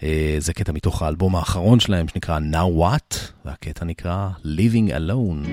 אה, 0.03 0.37
זה 0.39 0.53
קטע 0.53 0.73
מתוך 0.73 1.03
האלבום 1.03 1.37
האחרון 1.37 1.81
שלהם 1.81 2.09
שנקרא 2.09 2.39
Now 2.39 2.81
What, 2.81 3.17
והקטע 3.45 3.85
נקרא 3.85 4.29
Living 4.45 4.91
Alone. 4.91 5.49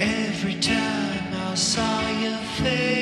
Every 0.00 0.56
time 0.62 1.34
I 1.34 1.54
saw 1.54 2.00
your 2.24 2.40
face, 2.58 2.99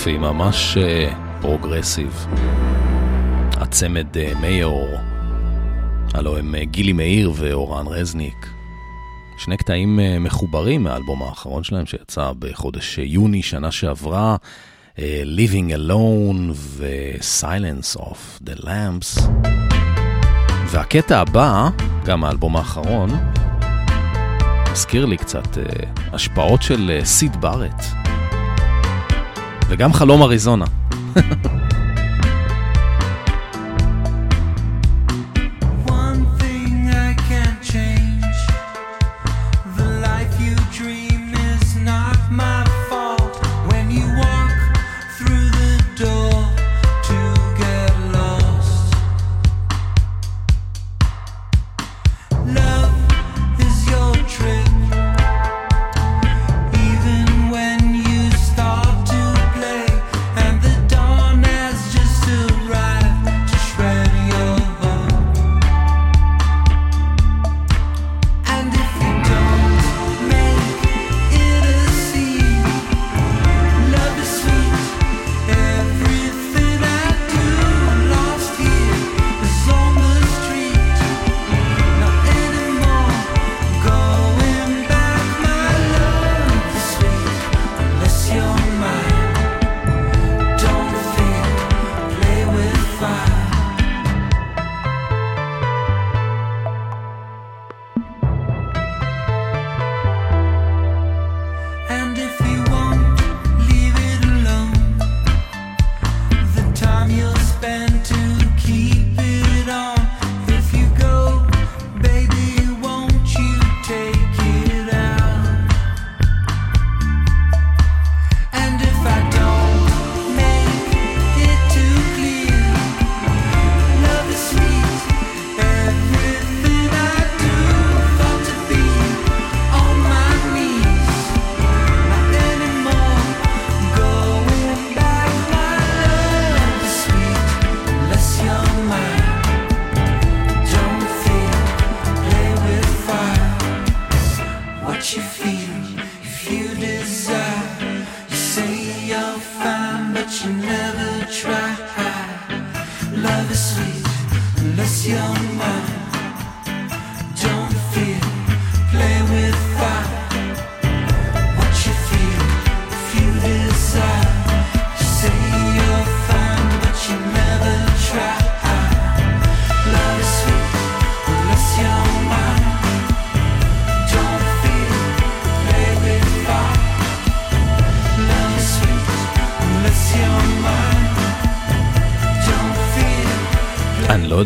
יופי, 0.00 0.18
ממש 0.18 0.76
אה, 0.76 1.12
פרוגרסיב. 1.40 2.26
הצמד 3.52 4.16
אה, 4.16 4.32
מאיור, 4.40 4.88
הלו 6.14 6.36
הם 6.38 6.54
אה, 6.54 6.64
גילי 6.64 6.92
מאיר 6.92 7.32
ואורן 7.36 7.86
רזניק. 7.86 8.46
שני 9.38 9.56
קטעים 9.56 10.00
מחוברים 10.20 10.82
מהאלבום 10.82 11.22
האחרון 11.22 11.64
שלהם 11.64 11.86
שיצא 11.86 12.32
בחודש 12.38 12.98
יוני 12.98 13.42
שנה 13.42 13.70
שעברה, 13.70 14.36
Living 15.36 15.70
Alone 15.76 16.50
ו-Silence 16.52 18.00
of 18.00 18.46
the 18.46 18.60
Lamps. 18.60 19.22
והקטע 20.66 21.20
הבא, 21.20 21.68
גם 22.04 22.24
האלבום 22.24 22.56
האחרון, 22.56 23.10
מזכיר 24.72 25.06
לי 25.06 25.16
קצת 25.16 25.58
השפעות 26.12 26.62
של 26.62 27.00
סיד 27.04 27.40
בארט. 27.40 27.99
וגם 29.70 29.92
חלום 29.92 30.22
אריזונה. 30.22 30.64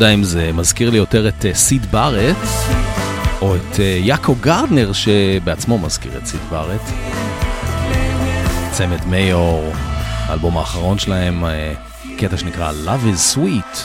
אם 0.09 0.25
זה 0.25 0.53
מזכיר 0.53 0.91
לי 0.91 0.97
יותר 0.97 1.29
את 1.29 1.47
אה, 1.47 1.55
סיד 1.55 1.87
בארט, 1.87 2.37
או 3.41 3.57
את 3.57 3.81
אה, 3.81 3.99
יעקו 4.03 4.35
גרדנר 4.41 4.93
שבעצמו 4.93 5.79
מזכיר 5.79 6.19
את 6.19 6.27
סיד 6.27 6.41
בארט. 6.51 6.81
צמד 8.73 9.05
מיור, 9.07 9.73
האלבום 10.27 10.59
האחרון 10.59 10.99
שלהם, 10.99 11.45
אה, 11.45 11.75
קטע 12.19 12.37
שנקרא 12.37 12.73
Love 12.87 13.15
is 13.15 13.37
Sweet. 13.37 13.79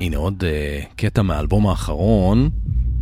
הנה 0.00 0.16
עוד 0.16 0.44
uh, 0.44 0.94
קטע 0.96 1.22
מהאלבום 1.22 1.66
האחרון. 1.66 2.50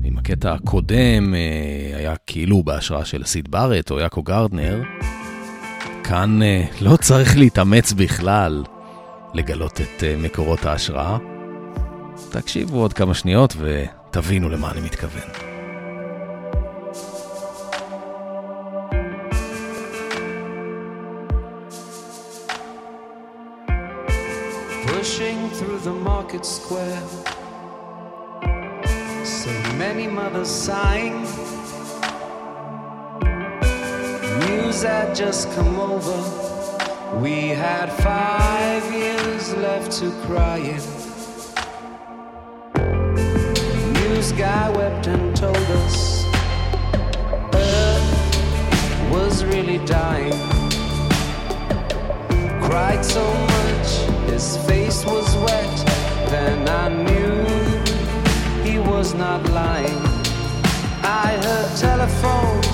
עם 0.05 0.19
הקטע 0.19 0.53
הקודם 0.53 1.35
uh, 1.35 1.97
היה 1.97 2.15
כאילו 2.27 2.63
בהשראה 2.63 3.05
של 3.05 3.25
סיד 3.25 3.51
בארט 3.51 3.91
או 3.91 3.99
יעקו 3.99 4.23
גרדנר, 4.23 4.83
כאן 6.15 6.43
אה, 6.43 6.65
לא 6.81 6.97
צריך 6.97 7.37
להתאמץ 7.37 7.93
בכלל 7.93 8.65
לגלות 9.35 9.81
את 9.81 10.05
אה, 10.05 10.17
מקורות 10.19 10.65
ההשראה. 10.65 11.19
תקשיבו 12.31 12.81
עוד 12.81 12.93
כמה 12.93 13.15
שניות 13.15 13.57
ותבינו 13.59 14.49
למה 14.49 14.71
אני 14.71 14.81
מתכוון. 14.81 15.54
Just 35.15 35.49
come 35.53 35.79
over. 35.79 37.21
We 37.21 37.51
had 37.51 37.89
five 38.03 38.83
years 38.93 39.55
left 39.55 39.93
to 40.01 40.11
cry 40.27 40.59
in. 40.59 40.83
News 43.93 44.33
guy 44.33 44.71
wept 44.71 45.07
and 45.07 45.37
told 45.37 45.57
us 45.57 46.25
Earth 47.55 49.11
was 49.13 49.45
really 49.45 49.79
dying. 49.87 50.33
Cried 52.61 53.05
so 53.05 53.25
much, 53.55 53.91
his 54.29 54.57
face 54.67 55.05
was 55.05 55.37
wet. 55.47 55.77
Then 56.29 56.69
I 56.69 56.89
knew 56.89 57.45
he 58.69 58.81
was 58.81 59.15
not 59.15 59.49
lying. 59.51 60.03
I 61.05 61.39
heard 61.45 61.71
telephones, 61.79 62.74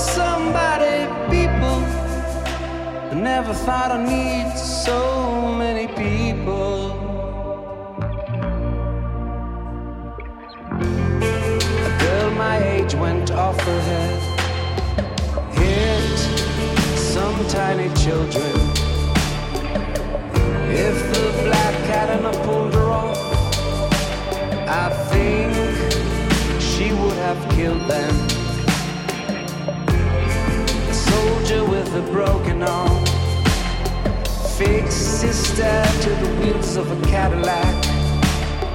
somebody 0.00 1.04
people. 1.28 1.78
I 3.10 3.14
never 3.14 3.52
thought 3.52 3.90
I'd 3.92 4.08
need 4.08 4.56
so 4.56 5.52
many 5.58 5.86
people. 5.88 6.92
A 11.88 11.92
girl 12.04 12.30
my 12.32 12.56
age 12.74 12.94
went 12.94 13.30
off 13.32 13.60
her 13.60 13.80
head, 13.90 14.20
hit 15.52 16.18
some 16.96 17.46
tiny 17.48 17.88
children. 17.94 18.54
If 20.72 20.96
the 21.12 21.24
black 21.44 21.74
cat 21.88 22.08
and 22.08 22.26
I 22.26 22.32
pulled 22.46 22.72
her 22.74 22.90
off, 22.90 23.18
I 24.66 24.88
think 25.10 25.52
she 26.60 26.92
would 26.92 27.18
have 27.18 27.40
killed 27.54 27.86
them. 27.86 28.29
Soldier 31.50 31.70
with 31.70 31.94
a 31.94 32.12
broken 32.12 32.62
arm 32.62 33.04
his 34.60 35.36
stare 35.48 35.86
to 36.02 36.10
the 36.22 36.30
wheels 36.38 36.76
of 36.76 36.86
a 36.90 37.06
Cadillac. 37.06 37.84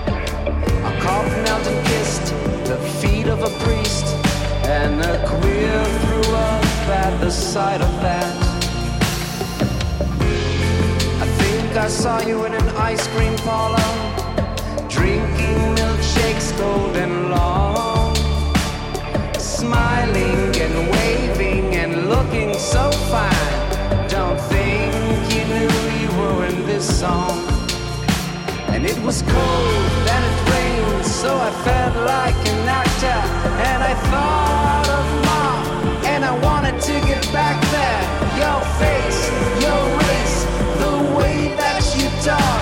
A 0.07 0.99
cop 0.99 1.26
knelt 1.43 1.68
and 1.68 1.88
kissed 1.88 2.27
the 2.65 2.77
feet 2.99 3.27
of 3.27 3.39
a 3.43 3.52
priest, 3.64 4.06
and 4.65 5.02
a 5.02 5.15
queer 5.27 5.85
threw 6.02 6.35
up 6.35 6.65
at 7.03 7.19
the 7.22 7.30
sight 7.30 7.81
of 7.81 7.93
that. 8.02 8.35
I 11.26 11.27
think 11.39 11.77
I 11.77 11.88
saw 11.88 12.19
you 12.22 12.45
in 12.45 12.53
an 12.53 12.69
ice 12.91 13.07
cream 13.07 13.35
parlor, 13.38 13.91
drinking 14.89 15.60
milkshakes 15.80 16.52
cold 16.57 16.95
and 16.95 17.30
long, 17.30 18.15
smiling 19.38 20.56
looking 22.07 22.53
so 22.53 22.91
fine. 23.11 24.07
Don't 24.07 24.40
think 24.53 24.94
you 25.34 25.44
knew 25.53 25.73
you 26.02 26.41
in 26.44 26.65
this 26.65 26.86
song. 26.99 27.38
And 28.73 28.86
it 28.86 28.98
was 28.99 29.22
cold 29.23 30.03
and 30.14 30.23
it 30.30 30.38
rained, 30.52 31.06
so 31.06 31.36
I 31.38 31.52
felt 31.65 31.95
like 32.06 32.36
an 32.53 32.68
actor. 32.82 33.22
And 33.69 33.82
I 33.84 33.94
thought 34.11 34.88
of 34.99 35.06
mom, 35.26 36.06
and 36.06 36.23
I 36.26 36.34
wanted 36.48 36.80
to 36.82 36.94
get 37.07 37.23
back 37.32 37.57
there. 37.76 38.03
Your 38.41 38.60
face, 38.82 39.22
your 39.65 39.84
race, 40.06 40.38
the 40.84 40.95
way 41.18 41.56
that 41.57 41.82
you 41.98 42.07
talk. 42.22 42.61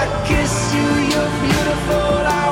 I 0.00 0.04
kiss 0.28 0.54
you, 0.74 0.86
you're 1.10 1.32
beautiful. 1.46 2.10
I 2.42 2.47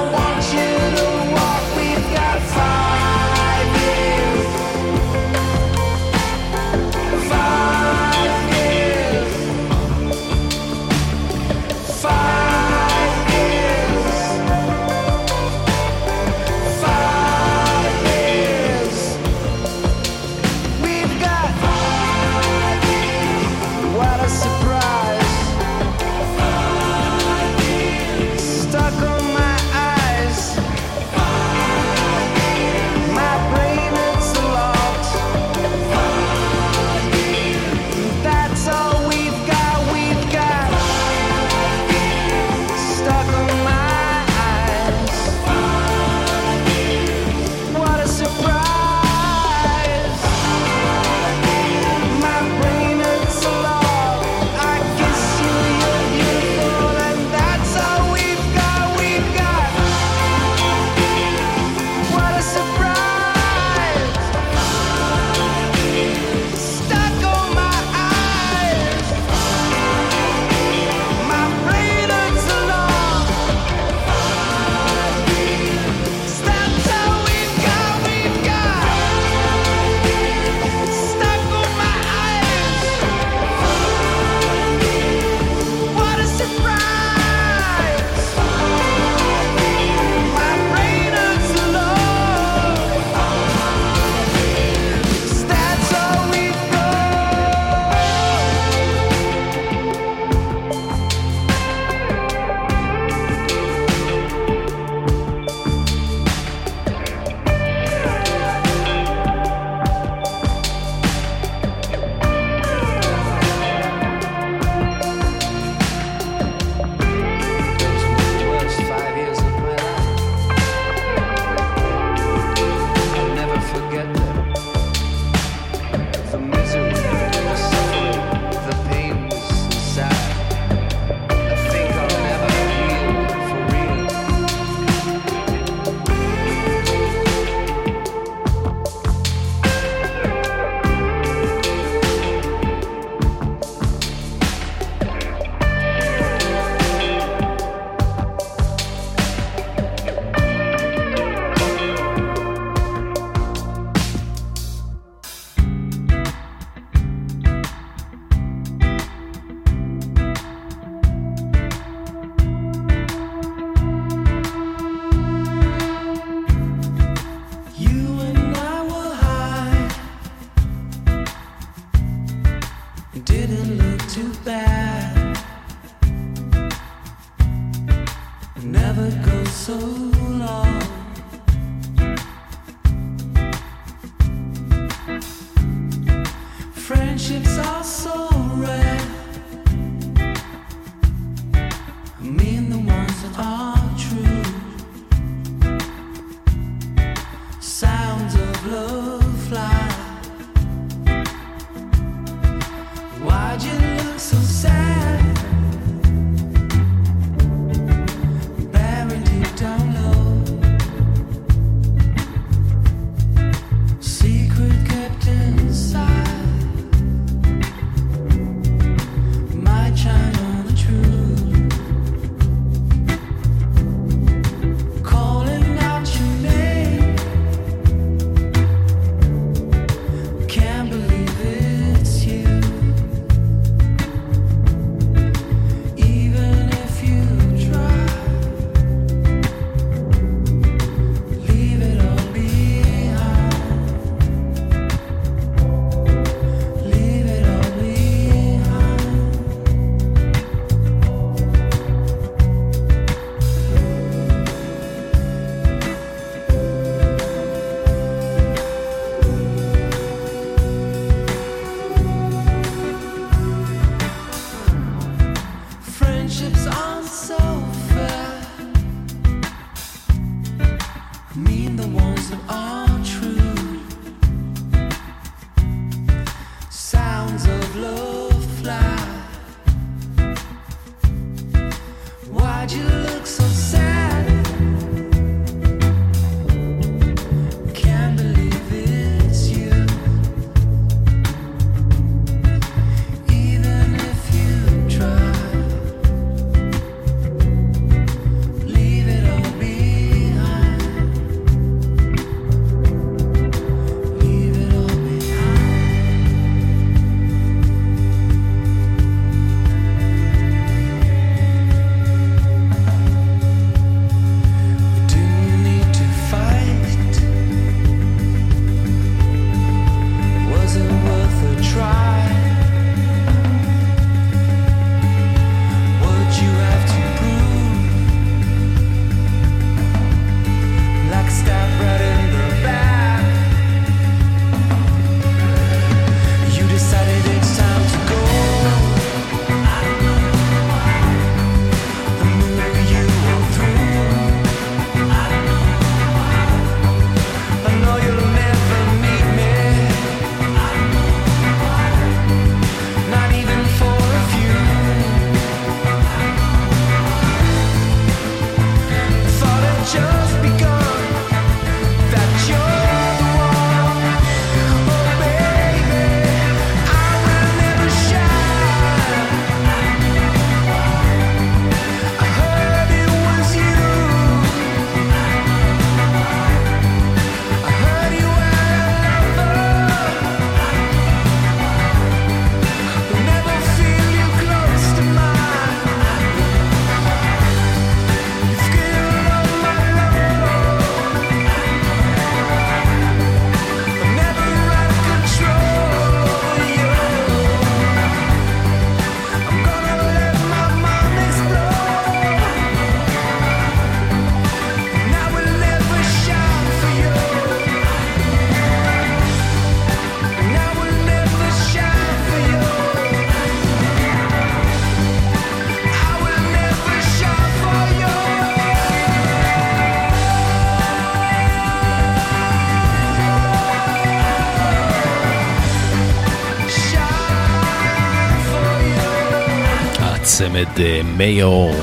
חמד 430.56 430.80
אה, 430.80 431.00
מאיור, 431.16 431.74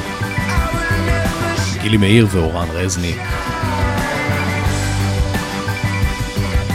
גילי 1.82 1.98
מאיר 1.98 2.28
ואורן 2.32 2.68
רזניק. 2.72 3.22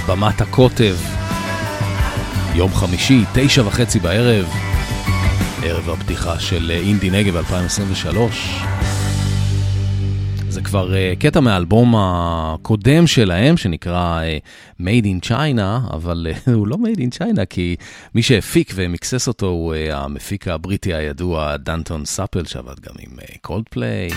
במת 0.09 0.41
הקוטב, 0.41 0.97
יום 2.55 2.75
חמישי, 2.75 3.25
תשע 3.35 3.63
וחצי 3.67 3.99
בערב, 3.99 4.47
ערב 5.63 5.91
הפתיחה 5.91 6.41
של 6.41 6.71
אה, 6.75 6.81
אינדי 6.81 7.11
נגב 7.11 7.37
2023. 7.37 8.68
כבר 10.69 10.91
uh, 10.91 11.21
קטע 11.21 11.41
מהאלבום 11.41 11.95
הקודם 11.97 13.07
שלהם, 13.07 13.57
שנקרא 13.57 14.23
uh, 14.23 14.81
Made 14.83 15.05
in 15.05 15.29
China, 15.29 15.93
אבל 15.93 16.27
uh, 16.47 16.51
הוא 16.57 16.69
לא 16.69 16.77
Made 16.77 16.99
in 16.99 17.19
China, 17.19 17.45
כי 17.51 17.77
מי 18.15 18.23
שהפיק 18.23 18.73
ומיקסס 18.75 19.29
אותו 19.29 19.47
הוא 19.47 19.75
uh, 19.75 19.95
המפיק 19.95 20.49
הבריטי 20.49 20.95
הידוע, 20.95 21.57
דנטון 21.57 22.05
סאפל, 22.05 22.45
שעבד 22.45 22.81
גם 22.81 22.95
עם 22.99 23.11
קולדפליי. 23.41 24.09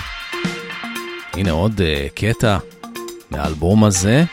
הנה 1.33 1.51
עוד 1.51 1.81
uh, 1.81 2.09
קטע 2.15 2.57
מהאלבום 3.31 3.83
הזה. 3.83 4.23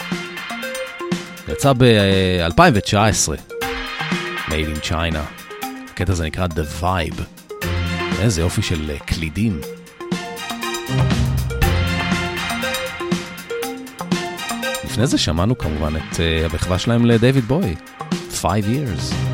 יצא 1.49 1.73
ב-2019, 1.79 3.57
Made 4.49 4.77
in 4.77 4.89
China. 4.89 5.19
הקטע 5.93 6.13
הזה 6.13 6.27
נקרא 6.27 6.47
The 6.47 6.83
Vibe. 6.83 7.23
איזה 8.21 8.41
יופי 8.41 8.63
של 8.63 8.97
קלידים. 9.07 9.61
Uh, 9.63 9.78
לפני 14.99 15.07
זה 15.07 15.19
שמענו 15.19 15.59
כמובן 15.59 15.97
את 15.97 16.21
אה, 16.21 16.45
המחווה 16.45 16.79
שלהם 16.79 17.07
לדייוויד 17.07 17.45
בוי, 17.45 17.75
Five 18.43 18.65
Years. 18.65 19.28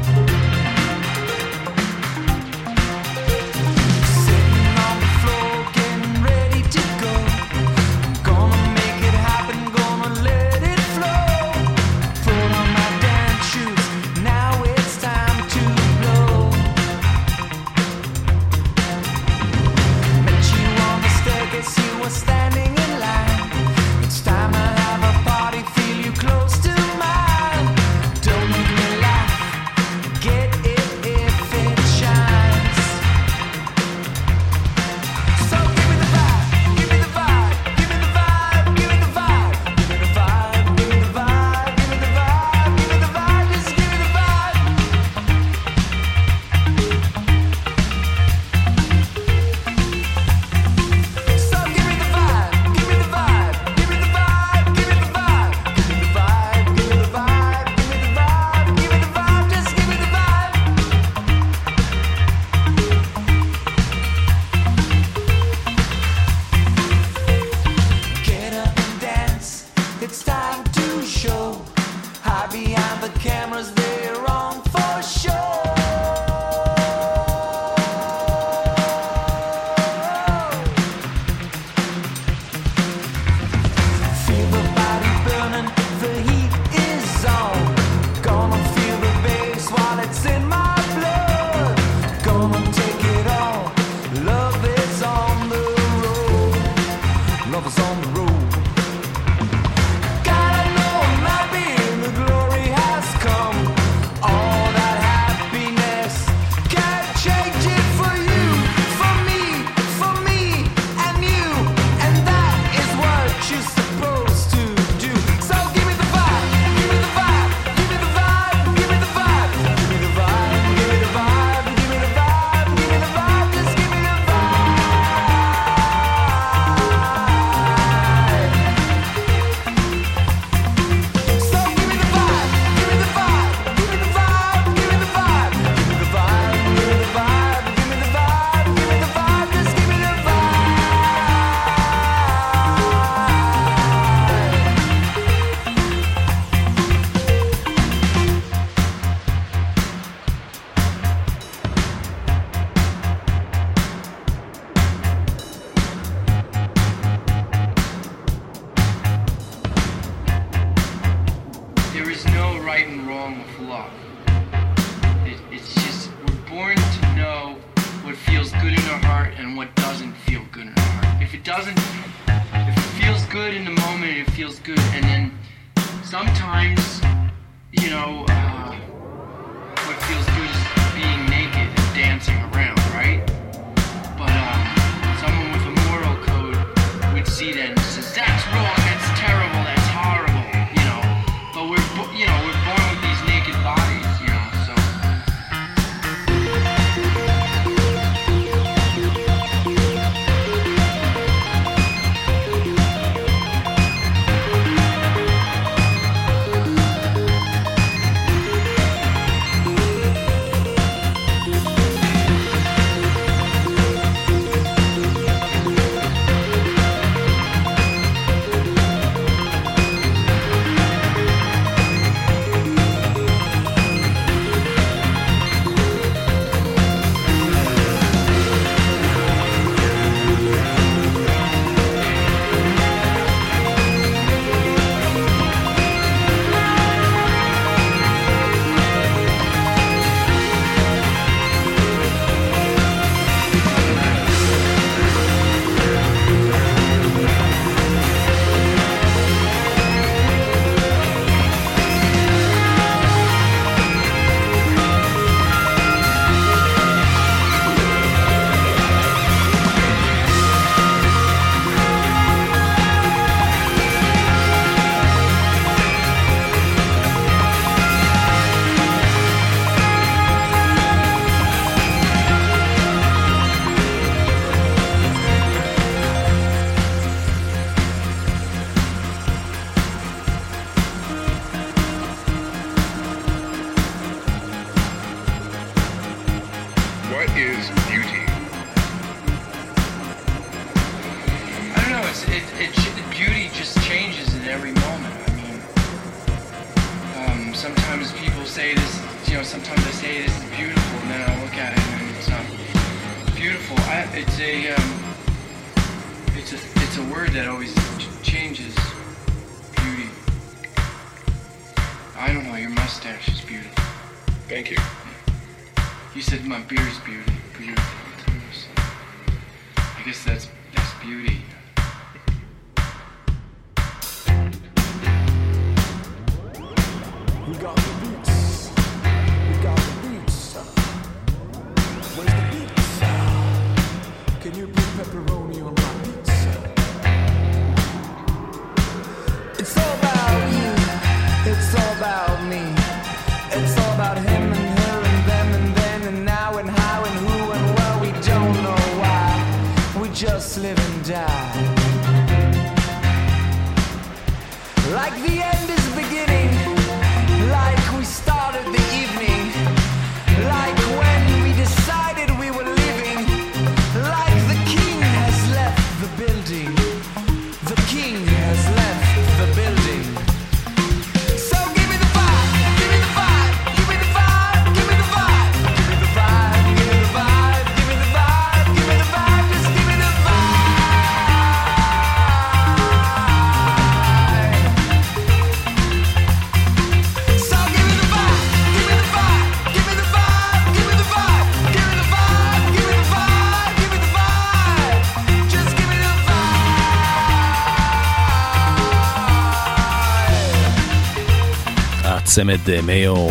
צמד 402.34 402.70
אה, 402.70 402.82
מיור. 402.82 403.30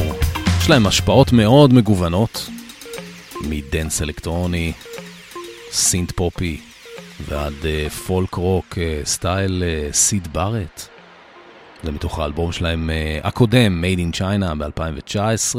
יש 0.60 0.70
להם 0.70 0.88
השפעות 0.88 1.32
מאוד 1.34 1.74
מגוונות, 1.74 2.50
מדנס 3.42 4.02
אלקטרוני, 4.02 4.74
synth 5.72 6.12
פופי, 6.12 6.62
ועד 7.28 7.54
אה, 7.66 7.90
פולק 7.90 8.36
רוק 8.36 8.78
אה, 8.78 9.02
style 9.06 9.64
סיד 9.92 10.28
בארט. 10.34 10.88
זה 11.84 11.92
מתוך 11.92 12.20
האלבום 12.20 12.52
שלהם 12.52 12.90
הקודם, 13.24 13.84
Made 13.84 14.00
in 14.00 14.20
China 14.20 14.56
ב-2019. 14.58 15.56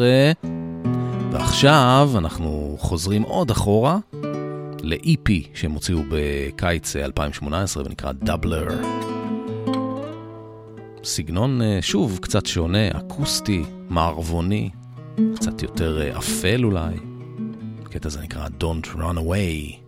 ועכשיו 1.32 2.10
אנחנו 2.18 2.76
חוזרים 2.80 3.22
עוד 3.22 3.50
אחורה 3.50 3.98
ל-EP 4.82 5.30
שהם 5.54 5.72
הוציאו 5.72 5.98
בקיץ 6.08 6.96
2018 6.96 7.82
ונקרא 7.86 8.12
דאבלר. 8.12 8.68
סגנון, 11.04 11.62
אה, 11.62 11.78
שוב, 11.82 12.18
קצת 12.22 12.46
שונה, 12.46 12.88
אקוסטי, 12.88 13.62
מערבוני, 13.88 14.70
קצת 15.34 15.62
יותר 15.62 16.00
אה, 16.02 16.18
אפל 16.18 16.64
אולי. 16.64 16.94
הקטע 17.82 18.08
הזה 18.08 18.20
נקרא 18.20 18.46
Don't 18.46 18.86
Run 18.96 19.16
Away. 19.18 19.83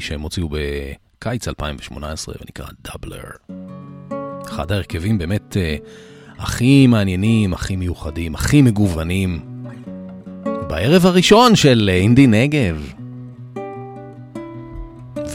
שהם 0.00 0.20
הוציאו 0.20 0.48
בקיץ 0.48 1.48
2018 1.48 2.34
ונקרא 2.40 2.66
דאבלר. 2.84 3.30
אחד 4.46 4.72
ההרכבים 4.72 5.18
באמת 5.18 5.56
אה, 5.56 5.76
הכי 6.38 6.86
מעניינים, 6.86 7.52
הכי 7.52 7.76
מיוחדים, 7.76 8.34
הכי 8.34 8.62
מגוונים. 8.62 9.40
בערב 10.68 11.06
הראשון 11.06 11.56
של 11.56 11.90
אינדי 11.92 12.26
נגב. 12.26 12.92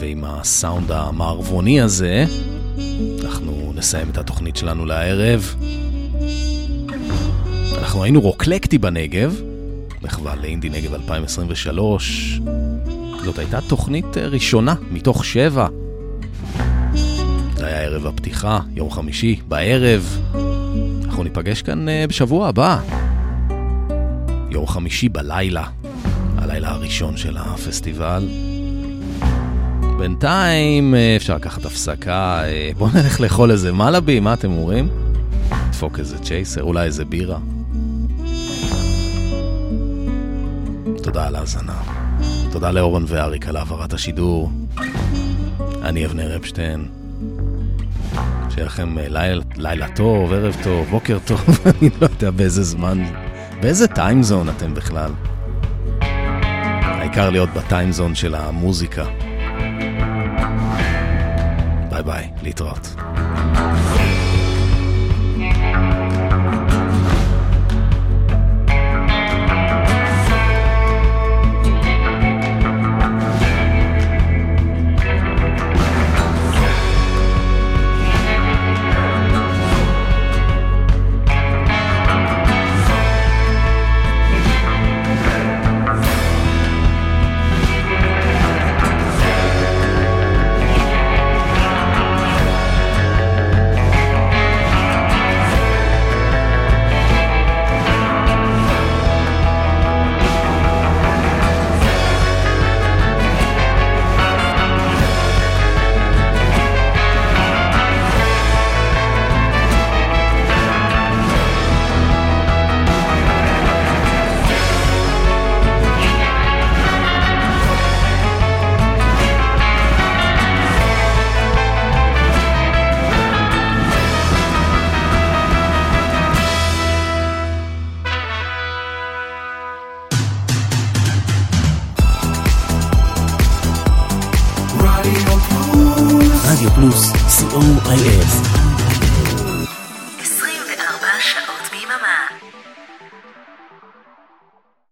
ועם 0.00 0.24
הסאונד 0.24 0.90
המערבוני 0.90 1.80
הזה, 1.80 2.24
אנחנו 3.24 3.72
נסיים 3.74 4.10
את 4.10 4.18
התוכנית 4.18 4.56
שלנו 4.56 4.86
לערב. 4.86 5.54
אנחנו 7.78 8.04
היינו 8.04 8.20
רוקלקטי 8.20 8.78
בנגב, 8.78 9.40
מחווה 10.02 10.34
לאינדי 10.34 10.68
נגב 10.68 10.94
2023. 10.94 12.40
זאת 13.26 13.38
הייתה 13.38 13.60
תוכנית 13.60 14.16
ראשונה 14.16 14.74
מתוך 14.90 15.24
שבע. 15.24 15.66
זה 17.56 17.66
היה 17.66 17.80
ערב 17.80 18.06
הפתיחה, 18.06 18.60
יום 18.74 18.90
חמישי, 18.90 19.40
בערב. 19.48 20.18
אנחנו 21.04 21.24
ניפגש 21.24 21.62
כאן 21.62 21.88
אה, 21.88 22.04
בשבוע 22.08 22.48
הבא. 22.48 22.80
יום 24.50 24.66
חמישי 24.66 25.08
בלילה, 25.08 25.64
הלילה 26.38 26.70
הראשון 26.70 27.16
של 27.16 27.36
הפסטיבל. 27.36 28.28
בינתיים 29.98 30.94
אה, 30.94 31.16
אפשר 31.16 31.36
לקחת 31.36 31.64
הפסקה, 31.64 32.42
אה, 32.44 32.70
בואו 32.78 32.90
נלך 32.94 33.20
לאכול 33.20 33.50
איזה 33.50 33.72
מלאבי, 33.72 34.20
מה 34.20 34.34
אתם 34.34 34.52
אומרים? 34.52 34.88
נדפוק 35.66 35.98
איזה 35.98 36.18
צ'ייסר, 36.18 36.62
אולי 36.62 36.84
איזה 36.84 37.04
בירה. 37.04 37.38
תודה 41.02 41.26
על 41.26 41.36
ההאזנה. 41.36 41.95
תודה 42.56 42.70
לאורן 42.70 43.04
ואריק 43.06 43.48
על 43.48 43.56
העברת 43.56 43.92
השידור. 43.92 44.50
אני 45.82 46.06
אבנר 46.06 46.36
אפשטיין. 46.36 46.88
שיהיה 48.50 48.66
לכם 48.66 48.98
אה, 48.98 49.08
לילה, 49.08 49.42
לילה 49.56 49.88
טוב, 49.88 50.32
ערב 50.32 50.56
טוב, 50.62 50.86
בוקר 50.90 51.18
טוב, 51.24 51.40
אני 51.80 51.90
לא 52.00 52.06
יודע 52.06 52.30
באיזה 52.30 52.62
זמן, 52.62 53.04
באיזה 53.60 53.88
טיימזון 53.88 54.48
אתם 54.48 54.74
בכלל. 54.74 55.10
העיקר 56.82 57.30
להיות 57.30 57.48
בטיימזון 57.50 58.14
של 58.14 58.34
המוזיקה. 58.34 59.04
ביי 61.90 62.02
ביי, 62.04 62.30
להתראות. 62.42 62.94